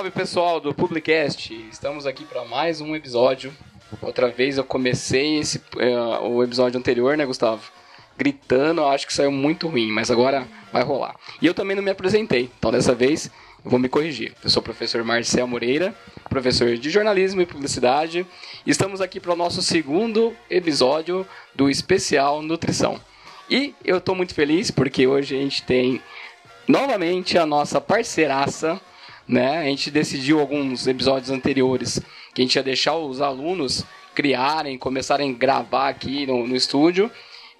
Salve, 0.00 0.10
pessoal 0.12 0.60
do 0.60 0.72
Publicast! 0.72 1.52
Estamos 1.70 2.06
aqui 2.06 2.24
para 2.24 2.42
mais 2.46 2.80
um 2.80 2.96
episódio. 2.96 3.52
Outra 4.00 4.30
vez 4.30 4.56
eu 4.56 4.64
comecei 4.64 5.38
esse, 5.38 5.58
uh, 5.58 6.26
o 6.26 6.42
episódio 6.42 6.78
anterior, 6.78 7.18
né, 7.18 7.26
Gustavo? 7.26 7.70
Gritando, 8.16 8.82
acho 8.86 9.06
que 9.06 9.12
saiu 9.12 9.30
muito 9.30 9.68
ruim, 9.68 9.92
mas 9.92 10.10
agora 10.10 10.48
vai 10.72 10.82
rolar. 10.82 11.16
E 11.42 11.46
eu 11.46 11.52
também 11.52 11.76
não 11.76 11.82
me 11.82 11.90
apresentei, 11.90 12.50
então 12.58 12.72
dessa 12.72 12.94
vez 12.94 13.30
eu 13.62 13.70
vou 13.70 13.78
me 13.78 13.90
corrigir. 13.90 14.32
Eu 14.42 14.48
sou 14.48 14.62
o 14.62 14.64
professor 14.64 15.04
Marcel 15.04 15.46
Moreira, 15.46 15.94
professor 16.30 16.78
de 16.78 16.88
jornalismo 16.88 17.42
e 17.42 17.46
publicidade, 17.46 18.26
e 18.64 18.70
estamos 18.70 19.02
aqui 19.02 19.20
para 19.20 19.34
o 19.34 19.36
nosso 19.36 19.60
segundo 19.60 20.34
episódio 20.48 21.26
do 21.54 21.68
especial 21.68 22.40
Nutrição. 22.40 22.98
E 23.50 23.74
eu 23.84 23.98
estou 23.98 24.14
muito 24.14 24.32
feliz 24.32 24.70
porque 24.70 25.06
hoje 25.06 25.36
a 25.36 25.38
gente 25.38 25.62
tem 25.62 26.00
novamente 26.66 27.36
a 27.36 27.44
nossa 27.44 27.82
parceiraça, 27.82 28.80
né? 29.30 29.58
A 29.58 29.64
gente 29.64 29.90
decidiu 29.90 30.40
alguns 30.40 30.86
episódios 30.86 31.30
anteriores 31.30 32.00
que 32.34 32.42
a 32.42 32.44
gente 32.44 32.56
ia 32.56 32.62
deixar 32.62 32.96
os 32.96 33.20
alunos 33.20 33.84
criarem, 34.14 34.76
começarem 34.76 35.30
a 35.30 35.34
gravar 35.34 35.88
aqui 35.88 36.26
no, 36.26 36.46
no 36.46 36.56
estúdio. 36.56 37.10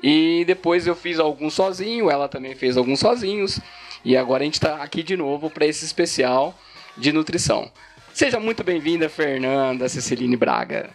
E 0.03 0.45
depois 0.47 0.87
eu 0.87 0.97
fiz 0.97 1.19
alguns 1.19 1.55
sozinho, 1.55 2.11
ela 2.11 2.29
também 2.29 2.55
fez 2.55 2.77
alguns 2.77 3.01
sozinhos. 3.01 3.61
E 4.05 4.17
agora 4.17 4.43
a 4.43 4.45
gente 4.45 4.55
está 4.55 4.83
aqui 4.83 5.03
de 5.03 5.17
novo 5.17 5.51
para 5.51 5.67
esse 5.67 5.85
especial 5.85 6.59
de 6.97 7.13
nutrição. 7.13 7.71
Seja 8.13 8.41
muito 8.41 8.65
bem-vinda, 8.65 9.09
Fernanda 9.09 9.89
Ceciline 9.89 10.37
Braga. 10.37 10.91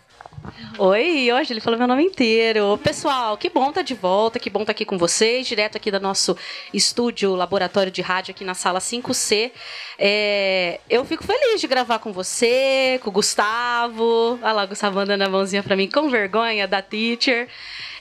Oi, 0.78 1.32
hoje 1.32 1.54
ele 1.54 1.62
falou 1.62 1.80
meu 1.80 1.88
nome 1.88 2.04
inteiro. 2.04 2.78
Pessoal, 2.84 3.38
que 3.38 3.50
bom 3.50 3.72
tá 3.72 3.82
de 3.82 3.94
volta, 3.94 4.40
que 4.40 4.50
bom 4.50 4.66
tá 4.66 4.72
aqui 4.72 4.86
com 4.86 4.98
vocês, 4.98 5.48
direto 5.48 5.78
aqui 5.78 5.90
do 5.90 6.00
nosso 6.00 6.38
estúdio, 6.74 7.36
laboratório 7.36 7.92
de 7.92 8.02
rádio 8.02 8.32
aqui 8.32 8.44
na 8.44 8.54
sala 8.54 8.80
5C. 8.80 9.52
É, 9.98 10.80
eu 10.90 11.06
fico 11.06 11.24
feliz 11.24 11.62
de 11.62 11.68
gravar 11.68 12.00
com 12.00 12.12
você, 12.12 13.00
com 13.04 13.10
o 13.10 13.14
Gustavo. 13.14 14.40
Olha 14.42 14.52
lá, 14.52 14.64
o 14.66 14.68
Gustavo 14.68 14.98
mandando 14.98 15.24
a 15.24 15.30
mãozinha 15.30 15.64
para 15.64 15.76
mim 15.76 15.90
com 15.90 16.10
vergonha 16.10 16.68
da 16.68 16.82
teacher. 16.82 17.48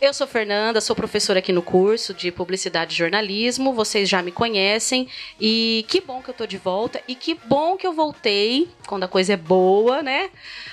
Eu 0.01 0.13
sou 0.13 0.27
Fernanda, 0.27 0.81
sou 0.81 0.95
professora 0.95 1.39
aqui 1.39 1.53
no 1.53 1.63
curso 1.63 2.13
de 2.13 2.31
Publicidade 2.31 2.93
e 2.93 2.99
Jornalismo. 2.99 3.73
Vocês 3.73 4.09
já 4.09 4.23
me 4.23 4.33
conhecem. 4.33 5.09
E 5.41 5.85
que 5.89 6.01
bom 6.01 6.21
que 6.21 6.29
eu 6.29 6.35
tô 6.35 6.47
de 6.47 6.59
volta. 6.59 7.01
E 7.07 7.15
que 7.15 7.35
bom 7.35 7.77
que 7.77 7.87
eu 7.87 7.93
voltei, 7.93 8.69
quando 8.87 9.05
a 9.05 9.09
coisa 9.09 9.33
é 9.35 9.37
boa, 9.37 10.03
né? 10.03 10.29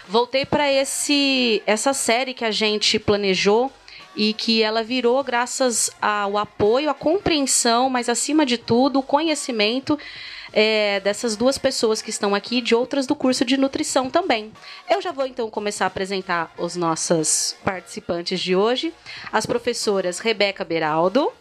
Voltei 0.07 0.45
para 0.45 0.69
esse 0.69 1.50
essa 1.65 1.93
série 1.93 2.33
que 2.33 2.45
a 2.45 2.51
gente 2.51 2.99
planejou 2.99 3.71
e 4.15 4.33
que 4.33 4.61
ela 4.61 4.83
virou 4.83 5.23
graças 5.23 5.89
ao 6.01 6.37
apoio, 6.37 6.89
à 6.89 6.93
compreensão, 6.93 7.89
mas 7.89 8.09
acima 8.09 8.45
de 8.45 8.57
tudo, 8.57 8.99
o 8.99 9.03
conhecimento 9.03 9.97
é, 10.53 10.99
dessas 10.99 11.35
duas 11.35 11.57
pessoas 11.57 12.01
que 12.01 12.09
estão 12.09 12.35
aqui, 12.35 12.61
de 12.61 12.75
outras 12.75 13.07
do 13.07 13.15
curso 13.15 13.45
de 13.45 13.57
nutrição 13.57 14.09
também. 14.09 14.51
Eu 14.89 15.01
já 15.01 15.11
vou 15.11 15.25
então 15.25 15.49
começar 15.49 15.85
a 15.85 15.87
apresentar 15.87 16.53
os 16.57 16.75
nossos 16.75 17.55
participantes 17.63 18.39
de 18.39 18.55
hoje. 18.55 18.93
As 19.31 19.45
professoras 19.45 20.19
Rebeca 20.19 20.65
Beraldo, 20.65 21.31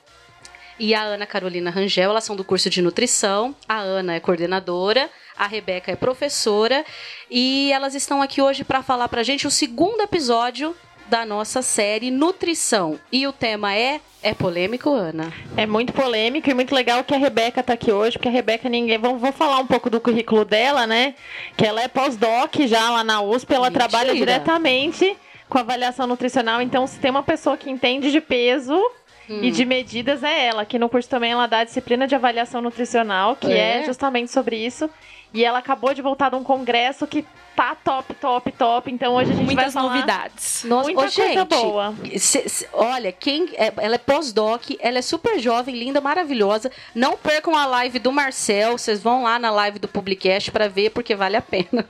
e 0.80 0.94
a 0.94 1.02
Ana 1.02 1.26
Carolina 1.26 1.70
Rangel, 1.70 2.10
elas 2.10 2.24
são 2.24 2.34
do 2.34 2.42
curso 2.42 2.70
de 2.70 2.80
nutrição. 2.80 3.54
A 3.68 3.80
Ana 3.80 4.14
é 4.14 4.20
coordenadora, 4.20 5.10
a 5.36 5.46
Rebeca 5.46 5.92
é 5.92 5.94
professora 5.94 6.82
e 7.30 7.70
elas 7.70 7.94
estão 7.94 8.22
aqui 8.22 8.40
hoje 8.40 8.64
para 8.64 8.82
falar 8.82 9.06
para 9.08 9.20
a 9.20 9.24
gente 9.24 9.46
o 9.46 9.50
segundo 9.50 10.00
episódio 10.00 10.74
da 11.06 11.26
nossa 11.26 11.60
série 11.60 12.10
Nutrição. 12.10 12.98
E 13.12 13.26
o 13.26 13.32
tema 13.32 13.76
é 13.76 14.00
é 14.22 14.34
polêmico, 14.34 14.90
Ana? 14.90 15.32
É 15.56 15.66
muito 15.66 15.92
polêmico 15.92 16.48
e 16.48 16.54
muito 16.54 16.74
legal 16.74 17.04
que 17.04 17.14
a 17.14 17.18
Rebeca 17.18 17.62
tá 17.62 17.72
aqui 17.72 17.90
hoje, 17.90 18.16
porque 18.16 18.28
a 18.28 18.32
Rebeca 18.32 18.68
ninguém. 18.68 18.98
Vamos, 18.98 19.20
vou 19.20 19.32
falar 19.32 19.58
um 19.58 19.66
pouco 19.66 19.90
do 19.90 20.00
currículo 20.00 20.44
dela, 20.44 20.86
né? 20.86 21.14
Que 21.56 21.66
ela 21.66 21.82
é 21.82 21.88
pós-doc 21.88 22.54
já 22.66 22.90
lá 22.90 23.04
na 23.04 23.20
USP, 23.20 23.52
ela 23.52 23.70
Mentira. 23.70 23.88
trabalha 23.88 24.14
diretamente 24.14 25.16
com 25.48 25.58
avaliação 25.58 26.06
nutricional. 26.06 26.62
Então, 26.62 26.86
se 26.86 26.98
tem 27.00 27.10
uma 27.10 27.22
pessoa 27.22 27.56
que 27.56 27.70
entende 27.70 28.12
de 28.12 28.20
peso, 28.20 28.80
Hum. 29.30 29.44
E 29.44 29.52
de 29.52 29.64
medidas 29.64 30.24
é 30.24 30.46
ela. 30.46 30.62
Aqui 30.62 30.76
no 30.76 30.88
curso 30.88 31.08
também 31.08 31.30
ela 31.30 31.46
dá 31.46 31.60
a 31.60 31.64
disciplina 31.64 32.04
de 32.08 32.16
avaliação 32.16 32.60
nutricional, 32.60 33.36
que 33.36 33.52
é. 33.52 33.78
é 33.78 33.84
justamente 33.84 34.32
sobre 34.32 34.56
isso. 34.56 34.90
E 35.32 35.44
ela 35.44 35.58
acabou 35.58 35.94
de 35.94 36.02
voltar 36.02 36.30
de 36.30 36.36
um 36.36 36.42
congresso 36.42 37.06
que 37.06 37.24
tá 37.54 37.74
top, 37.74 38.14
top, 38.14 38.52
top. 38.52 38.90
Então 38.90 39.14
hoje 39.14 39.32
a 39.32 39.34
gente 39.34 39.44
Muitas 39.44 39.72
vai 39.74 39.82
falar 39.82 39.94
novidades. 39.94 40.64
Nossa, 40.64 40.84
muita 40.84 41.00
coisa 41.00 41.14
gente, 41.14 41.44
boa. 41.48 41.94
Se, 42.16 42.48
se, 42.48 42.68
olha, 42.72 43.12
quem 43.12 43.50
é, 43.54 43.72
ela 43.76 43.94
é 43.94 43.98
pós-doc, 43.98 44.70
ela 44.80 44.98
é 44.98 45.02
super 45.02 45.38
jovem, 45.38 45.76
linda, 45.76 46.00
maravilhosa. 46.00 46.70
Não 46.94 47.16
percam 47.16 47.54
a 47.54 47.66
live 47.66 47.98
do 47.98 48.10
Marcel, 48.10 48.78
vocês 48.78 49.02
vão 49.02 49.22
lá 49.22 49.38
na 49.38 49.50
live 49.50 49.78
do 49.78 49.88
Publicast 49.88 50.50
para 50.50 50.68
ver 50.68 50.90
porque 50.90 51.14
vale 51.14 51.36
a 51.36 51.42
pena. 51.42 51.86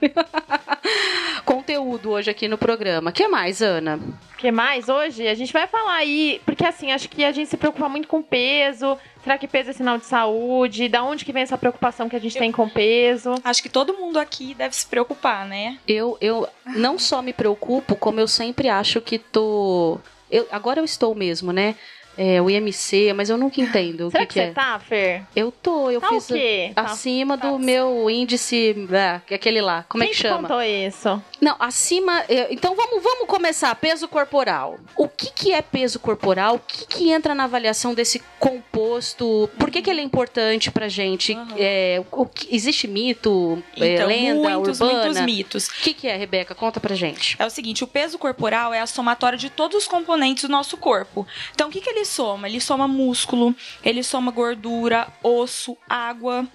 Conteúdo 1.45 2.11
hoje 2.11 2.31
aqui 2.31 2.49
no 2.49 2.59
programa. 2.59 3.13
Que 3.13 3.29
mais, 3.29 3.63
Ana? 3.63 3.99
que 4.41 4.51
mais 4.51 4.89
hoje? 4.89 5.29
A 5.29 5.35
gente 5.35 5.53
vai 5.53 5.67
falar 5.67 5.97
aí, 5.97 6.41
porque 6.47 6.65
assim, 6.65 6.93
acho 6.93 7.11
que 7.11 7.23
a 7.23 7.31
gente 7.31 7.51
se 7.51 7.59
preocupa 7.59 7.91
muito 7.91 8.09
com 8.09 8.23
peso. 8.23 8.97
Será 9.23 9.37
que 9.37 9.47
peso 9.47 9.71
é 9.71 9.73
sinal 9.73 9.99
de 9.99 10.07
saúde? 10.07 10.89
Da 10.89 11.03
onde 11.03 11.25
que 11.25 11.33
vem 11.33 11.43
essa 11.43 11.59
preocupação 11.59 12.09
que 12.09 12.17
a 12.17 12.19
gente 12.19 12.37
eu, 12.37 12.41
tem 12.41 12.51
com 12.51 12.69
peso? 12.69 13.35
Acho 13.45 13.63
que 13.63 13.69
todo 13.69 13.95
mundo 13.95 14.19
aqui 14.19 14.55
deve 14.55 14.75
se 14.75 14.87
preocupar, 14.87 15.47
né? 15.47 15.79
Eu, 15.87 16.17
eu 16.21 16.49
não 16.67 16.99
só 16.99 17.21
me 17.21 17.33
preocupo, 17.33 17.95
como 17.97 18.21
eu 18.21 18.29
sempre 18.29 18.69
acho 18.69 19.01
que 19.01 19.19
tô. 19.19 19.99
Eu, 20.31 20.47
agora 20.51 20.81
eu 20.81 20.85
estou 20.85 21.15
mesmo, 21.15 21.53
né? 21.53 21.75
é, 22.17 22.41
o 22.41 22.51
IMC, 22.51 23.15
mas 23.15 23.31
eu 23.31 23.39
nunca 23.39 23.61
entendo 23.63 24.11
Será 24.11 24.25
o 24.25 24.27
que, 24.27 24.35
que, 24.35 24.41
que 24.41 24.47
você 24.47 24.51
é. 24.51 24.53
tá, 24.53 24.79
Fer? 24.79 25.23
Eu 25.35 25.51
tô, 25.51 25.91
eu 25.91 26.01
tá 26.01 26.09
fiz 26.09 26.29
o 26.29 26.35
quê? 26.35 26.73
Tá. 26.75 26.83
acima 26.83 27.39
tá. 27.39 27.49
do 27.49 27.59
meu 27.59 28.11
índice, 28.11 28.77
é, 28.93 29.35
aquele 29.35 29.63
lá, 29.63 29.87
como 29.89 30.05
Quem 30.05 30.11
é 30.11 30.15
que 30.15 30.21
chama? 30.21 30.43
contou 30.43 30.63
isso? 30.63 31.23
Não, 31.41 31.57
acima, 31.59 32.25
então 32.51 32.75
vamos, 32.75 33.03
vamos 33.03 33.27
começar, 33.27 33.75
peso 33.75 34.07
corporal. 34.07 34.79
O 34.97 35.09
que 35.09 35.33
que 35.33 35.53
é 35.53 35.63
peso 35.63 35.99
corporal? 35.99 36.57
O 36.57 36.59
que 36.59 36.87
que 36.87 37.11
entra 37.11 37.35
na 37.35 37.45
avaliação 37.45 37.95
desse 37.95 38.23
composto? 38.39 39.49
Por 39.59 39.71
que 39.71 39.81
que 39.81 39.89
ele 39.89 40.01
é 40.01 40.05
importante 40.05 40.71
pra 40.71 40.89
gente? 40.89 41.33
Uhum. 41.33 41.49
É, 41.57 42.03
o, 42.13 42.27
existe 42.51 42.87
mito, 42.87 43.63
é, 43.77 43.95
então, 43.95 44.07
lenda 44.09 44.51
muitos, 44.51 44.81
urbana? 44.81 45.05
Muitos 45.05 45.21
mitos. 45.23 45.69
O 45.69 45.73
que 45.83 45.95
que 45.95 46.09
é, 46.09 46.17
Rebeca? 46.17 46.55
Conta 46.55 46.79
pra 46.79 46.95
gente. 46.95 47.37
É 47.39 47.47
o 47.47 47.51
seguinte, 47.51 47.83
o 47.85 47.87
peso 47.87 48.19
corporal 48.19 48.75
é 48.75 48.81
a 48.81 48.87
somatória 48.87 49.39
de 49.39 49.49
todos 49.49 49.79
os 49.79 49.89
componentes 49.89 50.45
do 50.45 50.51
nosso 50.51 50.77
corpo. 50.77 51.27
Então, 51.55 51.69
o 51.69 51.71
que 51.71 51.81
que 51.81 51.89
ele 51.89 52.05
soma? 52.05 52.49
Ele 52.49 52.61
soma 52.61 52.87
músculo, 52.87 53.55
ele 53.83 54.03
soma 54.03 54.31
gordura, 54.31 55.09
osso, 55.23 55.77
água. 55.89 56.47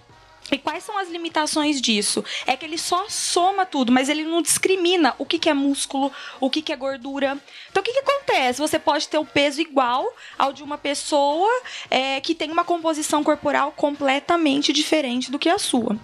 E 0.51 0.59
quais 0.59 0.83
são 0.83 0.97
as 0.97 1.09
limitações 1.09 1.81
disso? 1.81 2.23
É 2.45 2.56
que 2.56 2.66
ele 2.66 2.78
só 2.78 3.09
soma 3.09 3.66
tudo, 3.66 3.91
mas 3.91 4.09
ele 4.09 4.23
não 4.23 4.41
discrimina 4.41 5.16
o 5.17 5.25
que, 5.25 5.39
que 5.39 5.50
é 5.50 5.53
músculo, 5.53 6.11
o 6.39 6.50
que, 6.50 6.61
que 6.61 6.72
é 6.72 6.75
gordura. 6.75 7.38
Então, 7.69 7.81
o 7.81 7.83
que, 7.83 7.91
que 7.91 8.00
acontece? 8.00 8.59
Você 8.59 8.78
pode 8.78 9.07
ter 9.07 9.17
o 9.17 9.25
peso 9.25 9.59
igual 9.59 10.07
ao 10.38 10.53
de 10.53 10.61
uma 10.61 10.78
pessoa 10.78 11.50
é, 11.89 12.22
que 12.22 12.35
tem 12.35 12.51
uma 12.51 12.63
composição 12.63 13.23
corporal 13.23 13.72
completamente 13.72 14.72
diferente 14.72 15.31
do 15.31 15.39
que 15.39 15.50
a 15.50 15.57
sua. 15.57 15.97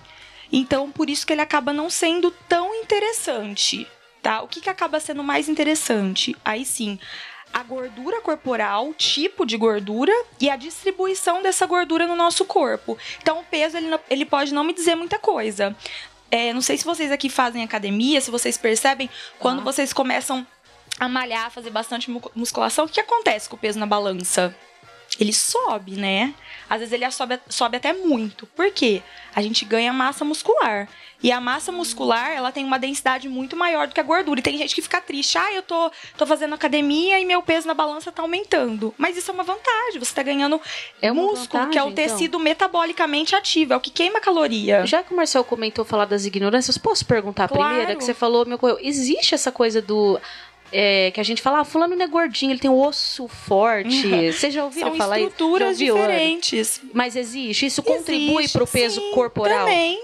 Então, 0.52 0.92
por 0.92 1.10
isso 1.10 1.26
que 1.26 1.34
ele 1.34 1.42
acaba 1.42 1.72
não 1.72 1.90
sendo 1.90 2.32
tão 2.50 2.74
interessante. 2.76 3.88
Tá? 4.22 4.42
O 4.42 4.48
que, 4.48 4.62
que 4.62 4.70
acaba 4.70 5.00
sendo 5.00 5.24
mais 5.24 5.50
interessante? 5.50 6.36
Aí 6.46 6.64
sim, 6.64 7.00
a 7.54 7.64
gordura 7.64 8.22
corporal, 8.22 8.94
tipo 8.94 9.46
de 9.46 9.58
gordura 9.58 10.14
e 10.40 10.50
a 10.50 10.56
distribuição 10.56 11.42
dessa 11.42 11.66
gordura 11.66 12.08
no 12.08 12.16
nosso 12.16 12.46
corpo. 12.46 12.98
Então, 13.22 13.40
o 13.40 13.44
peso 13.44 13.78
ele, 13.78 13.88
ele 14.10 14.26
pode 14.26 14.54
não 14.54 14.64
me 14.64 14.74
dizer 14.74 14.96
muita 14.96 15.20
coisa. 15.20 15.76
É, 16.30 16.54
não 16.54 16.62
sei 16.62 16.78
se 16.78 16.86
vocês 16.86 17.12
aqui 17.12 17.30
fazem 17.30 17.64
academia, 17.64 18.22
se 18.22 18.32
vocês 18.32 18.58
percebem, 18.58 19.10
quando 19.38 19.60
ah. 19.60 19.64
vocês 19.64 19.92
começam 19.92 20.48
a 21.00 21.10
malhar, 21.10 21.52
fazer 21.52 21.72
bastante 21.72 22.10
musculação, 22.36 22.86
o 22.86 22.90
que 22.90 23.02
acontece 23.02 23.50
com 23.50 23.56
o 23.56 23.60
peso 23.60 23.80
na 23.80 23.86
balança? 23.86 24.56
Ele 25.20 25.34
sobe, 25.34 25.92
né? 25.92 26.34
Às 26.70 26.80
vezes 26.80 26.94
ele 26.94 27.10
sobe, 27.12 27.40
sobe 27.50 27.78
até 27.78 27.94
muito. 27.94 28.48
Por 28.48 28.72
quê? 28.72 29.02
A 29.36 29.42
gente 29.42 29.66
ganha 29.66 29.92
massa 29.92 30.24
muscular. 30.24 30.88
E 31.24 31.32
a 31.32 31.40
massa 31.40 31.72
muscular, 31.72 32.32
ela 32.32 32.52
tem 32.52 32.66
uma 32.66 32.80
densidade 32.80 33.30
muito 33.30 33.56
maior 33.56 33.88
do 33.88 33.94
que 33.94 34.00
a 34.00 34.04
gordura. 34.04 34.40
E 34.40 34.44
tem 34.44 34.58
gente 34.58 34.74
que 34.74 34.82
fica 34.82 35.00
triste. 35.00 35.38
Ah, 35.38 35.54
eu 35.54 35.62
tô, 35.62 35.92
tô 36.18 36.26
fazendo 36.26 36.56
academia 36.56 37.20
e 37.20 37.26
meu 37.26 37.44
peso 37.44 37.68
na 37.68 37.74
balança 37.74 38.12
tá 38.12 38.24
aumentando. 38.24 38.94
Mas 38.98 39.16
isso 39.16 39.30
é 39.30 39.34
uma 39.34 39.44
vantagem. 39.44 40.00
Você 40.00 40.16
tá 40.16 40.24
ganhando 40.24 40.60
é 41.02 41.12
músculo, 41.12 41.40
vantagem, 41.40 41.70
que 41.72 41.78
é 41.78 41.84
o 41.84 41.90
então. 41.90 42.04
tecido 42.04 42.24
então. 42.24 42.40
metabolicamente 42.40 43.36
ativo. 43.36 43.74
É 43.74 43.78
o 43.78 43.80
que 43.80 43.92
queima 43.92 44.20
caloria. 44.20 44.86
Já 44.86 45.04
que 45.04 45.14
o 45.14 45.16
Marcel 45.16 45.44
comentou 45.44 45.86
falar 45.86 46.06
das 46.06 46.26
ignorâncias, 46.26 46.78
posso 46.78 47.06
perguntar 47.06 47.48
claro. 47.48 47.76
primeiro? 47.76 47.98
Que 48.00 48.04
você 48.04 48.14
falou, 48.14 48.46
meu 48.46 48.60
Existe 48.80 49.36
essa 49.36 49.52
coisa 49.52 49.82
do 49.82 50.20
é, 50.72 51.12
que 51.12 51.20
a 51.20 51.24
gente 51.24 51.42
fala, 51.42 51.60
ah, 51.60 51.66
fulano 51.66 51.96
não 51.96 52.06
é 52.06 52.08
gordinho, 52.08 52.52
ele 52.52 52.60
tem 52.60 52.70
um 52.70 52.80
osso 52.80 53.28
forte. 53.28 54.08
Uhum. 54.08 54.32
Vocês 54.32 54.54
já 54.54 54.64
ouviram 54.64 54.90
São 54.90 54.98
falar 54.98 55.20
isso? 55.20 55.30
estruturas 55.30 55.78
diferentes. 55.78 56.82
Mas 56.94 57.16
existe? 57.16 57.66
Isso 57.66 57.84
contribui 57.84 58.48
para 58.48 58.64
o 58.64 58.68
peso 58.68 59.02
sim, 59.02 59.12
corporal? 59.12 59.66
Também. 59.66 60.02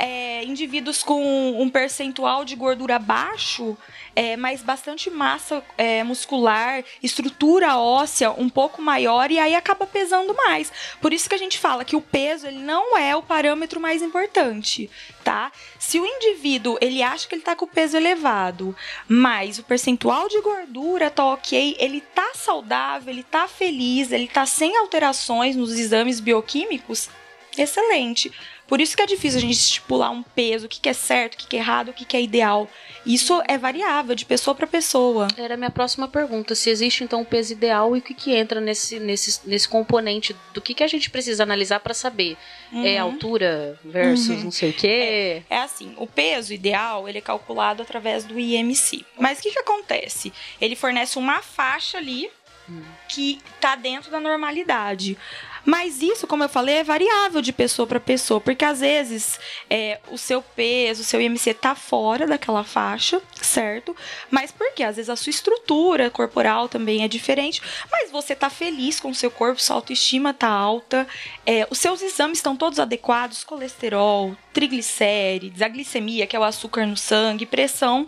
É, 0.00 0.42
indivíduos 0.44 1.02
com 1.02 1.60
um 1.60 1.68
percentual 1.68 2.42
de 2.42 2.56
gordura 2.56 2.98
baixo, 2.98 3.76
é, 4.16 4.34
mas 4.34 4.62
bastante 4.62 5.10
massa 5.10 5.62
é, 5.76 6.02
muscular, 6.02 6.82
estrutura 7.02 7.76
óssea 7.76 8.30
um 8.30 8.48
pouco 8.48 8.80
maior 8.80 9.30
e 9.30 9.38
aí 9.38 9.54
acaba 9.54 9.86
pesando 9.86 10.34
mais. 10.34 10.72
Por 11.02 11.12
isso 11.12 11.28
que 11.28 11.34
a 11.34 11.38
gente 11.38 11.58
fala 11.58 11.84
que 11.84 11.96
o 11.96 12.00
peso 12.00 12.46
ele 12.46 12.60
não 12.60 12.96
é 12.96 13.14
o 13.14 13.22
parâmetro 13.22 13.78
mais 13.78 14.00
importante, 14.00 14.90
tá? 15.22 15.52
Se 15.78 16.00
o 16.00 16.06
indivíduo 16.06 16.78
ele 16.80 17.02
acha 17.02 17.28
que 17.28 17.34
ele 17.34 17.42
tá 17.42 17.54
com 17.54 17.66
o 17.66 17.68
peso 17.68 17.96
elevado, 17.96 18.74
mas 19.06 19.58
o 19.58 19.62
percentual 19.62 20.28
de 20.28 20.40
gordura 20.40 21.10
tá 21.10 21.26
ok, 21.26 21.76
ele 21.78 22.00
tá 22.00 22.32
saudável, 22.34 23.12
ele 23.12 23.22
tá 23.22 23.46
feliz, 23.46 24.12
ele 24.12 24.28
tá 24.28 24.46
sem 24.46 24.78
alterações 24.78 25.56
nos 25.56 25.78
exames 25.78 26.20
bioquímicos, 26.20 27.10
excelente. 27.58 28.32
Por 28.70 28.80
isso 28.80 28.96
que 28.96 29.02
é 29.02 29.06
difícil 29.06 29.38
a 29.38 29.40
gente 29.40 29.54
estipular 29.54 30.12
um 30.12 30.22
peso, 30.22 30.66
o 30.66 30.68
que, 30.68 30.88
é 30.88 30.92
certo, 30.92 31.34
o 31.34 31.36
que, 31.36 31.56
é 31.56 31.58
errado, 31.58 31.88
o 31.88 31.92
que, 31.92 32.16
é 32.16 32.22
ideal. 32.22 32.70
Isso 33.04 33.42
é 33.48 33.58
variável 33.58 34.14
de 34.14 34.24
pessoa 34.24 34.54
para 34.54 34.64
pessoa. 34.64 35.26
Era 35.36 35.54
a 35.54 35.56
minha 35.56 35.72
próxima 35.72 36.06
pergunta. 36.06 36.54
Se 36.54 36.70
existe 36.70 37.02
então 37.02 37.22
um 37.22 37.24
peso 37.24 37.52
ideal 37.52 37.96
e 37.96 37.98
o 37.98 38.02
que, 38.02 38.14
que 38.14 38.32
entra 38.32 38.60
nesse, 38.60 39.00
nesse, 39.00 39.40
nesse 39.44 39.68
componente 39.68 40.36
do 40.54 40.60
que, 40.60 40.72
que 40.72 40.84
a 40.84 40.86
gente 40.86 41.10
precisa 41.10 41.42
analisar 41.42 41.80
para 41.80 41.92
saber? 41.92 42.36
É 42.72 42.76
uhum. 42.76 42.86
É 42.86 42.98
altura 42.98 43.76
versus 43.84 44.28
uhum. 44.28 44.44
não 44.44 44.50
sei 44.52 44.70
o 44.70 44.72
quê? 44.72 44.86
É, 44.86 45.42
é, 45.50 45.58
assim, 45.62 45.92
o 45.96 46.06
peso 46.06 46.54
ideal 46.54 47.08
ele 47.08 47.18
é 47.18 47.22
calculado 47.22 47.82
através 47.82 48.22
do 48.22 48.38
IMC. 48.38 49.04
Mas 49.18 49.40
o 49.40 49.42
que, 49.42 49.50
que 49.50 49.58
acontece? 49.58 50.32
Ele 50.60 50.76
fornece 50.76 51.18
uma 51.18 51.42
faixa 51.42 51.98
ali 51.98 52.30
hum. 52.68 52.82
que 53.08 53.40
está 53.56 53.74
dentro 53.74 54.12
da 54.12 54.20
normalidade. 54.20 55.18
Mas 55.64 56.02
isso, 56.02 56.26
como 56.26 56.44
eu 56.44 56.48
falei, 56.48 56.76
é 56.76 56.84
variável 56.84 57.40
de 57.40 57.52
pessoa 57.52 57.86
para 57.86 58.00
pessoa, 58.00 58.40
porque 58.40 58.64
às 58.64 58.80
vezes 58.80 59.38
é, 59.68 60.00
o 60.10 60.18
seu 60.18 60.42
peso, 60.42 61.02
o 61.02 61.04
seu 61.04 61.20
IMC 61.20 61.54
tá 61.54 61.74
fora 61.74 62.26
daquela 62.26 62.64
faixa, 62.64 63.20
certo? 63.40 63.94
Mas 64.30 64.50
porque 64.50 64.82
às 64.82 64.96
vezes 64.96 65.10
a 65.10 65.16
sua 65.16 65.30
estrutura 65.30 66.10
corporal 66.10 66.68
também 66.68 67.04
é 67.04 67.08
diferente, 67.08 67.62
mas 67.90 68.10
você 68.10 68.34
tá 68.34 68.48
feliz 68.48 68.98
com 68.98 69.10
o 69.10 69.14
seu 69.14 69.30
corpo, 69.30 69.60
sua 69.60 69.76
autoestima 69.76 70.32
tá 70.32 70.48
alta, 70.48 71.06
é, 71.44 71.66
os 71.70 71.78
seus 71.78 72.02
exames 72.02 72.38
estão 72.38 72.56
todos 72.56 72.78
adequados, 72.78 73.44
colesterol, 73.44 74.36
triglicérides, 74.52 75.62
a 75.62 75.68
glicemia, 75.68 76.26
que 76.26 76.36
é 76.36 76.40
o 76.40 76.44
açúcar 76.44 76.86
no 76.86 76.96
sangue, 76.96 77.46
pressão. 77.46 78.06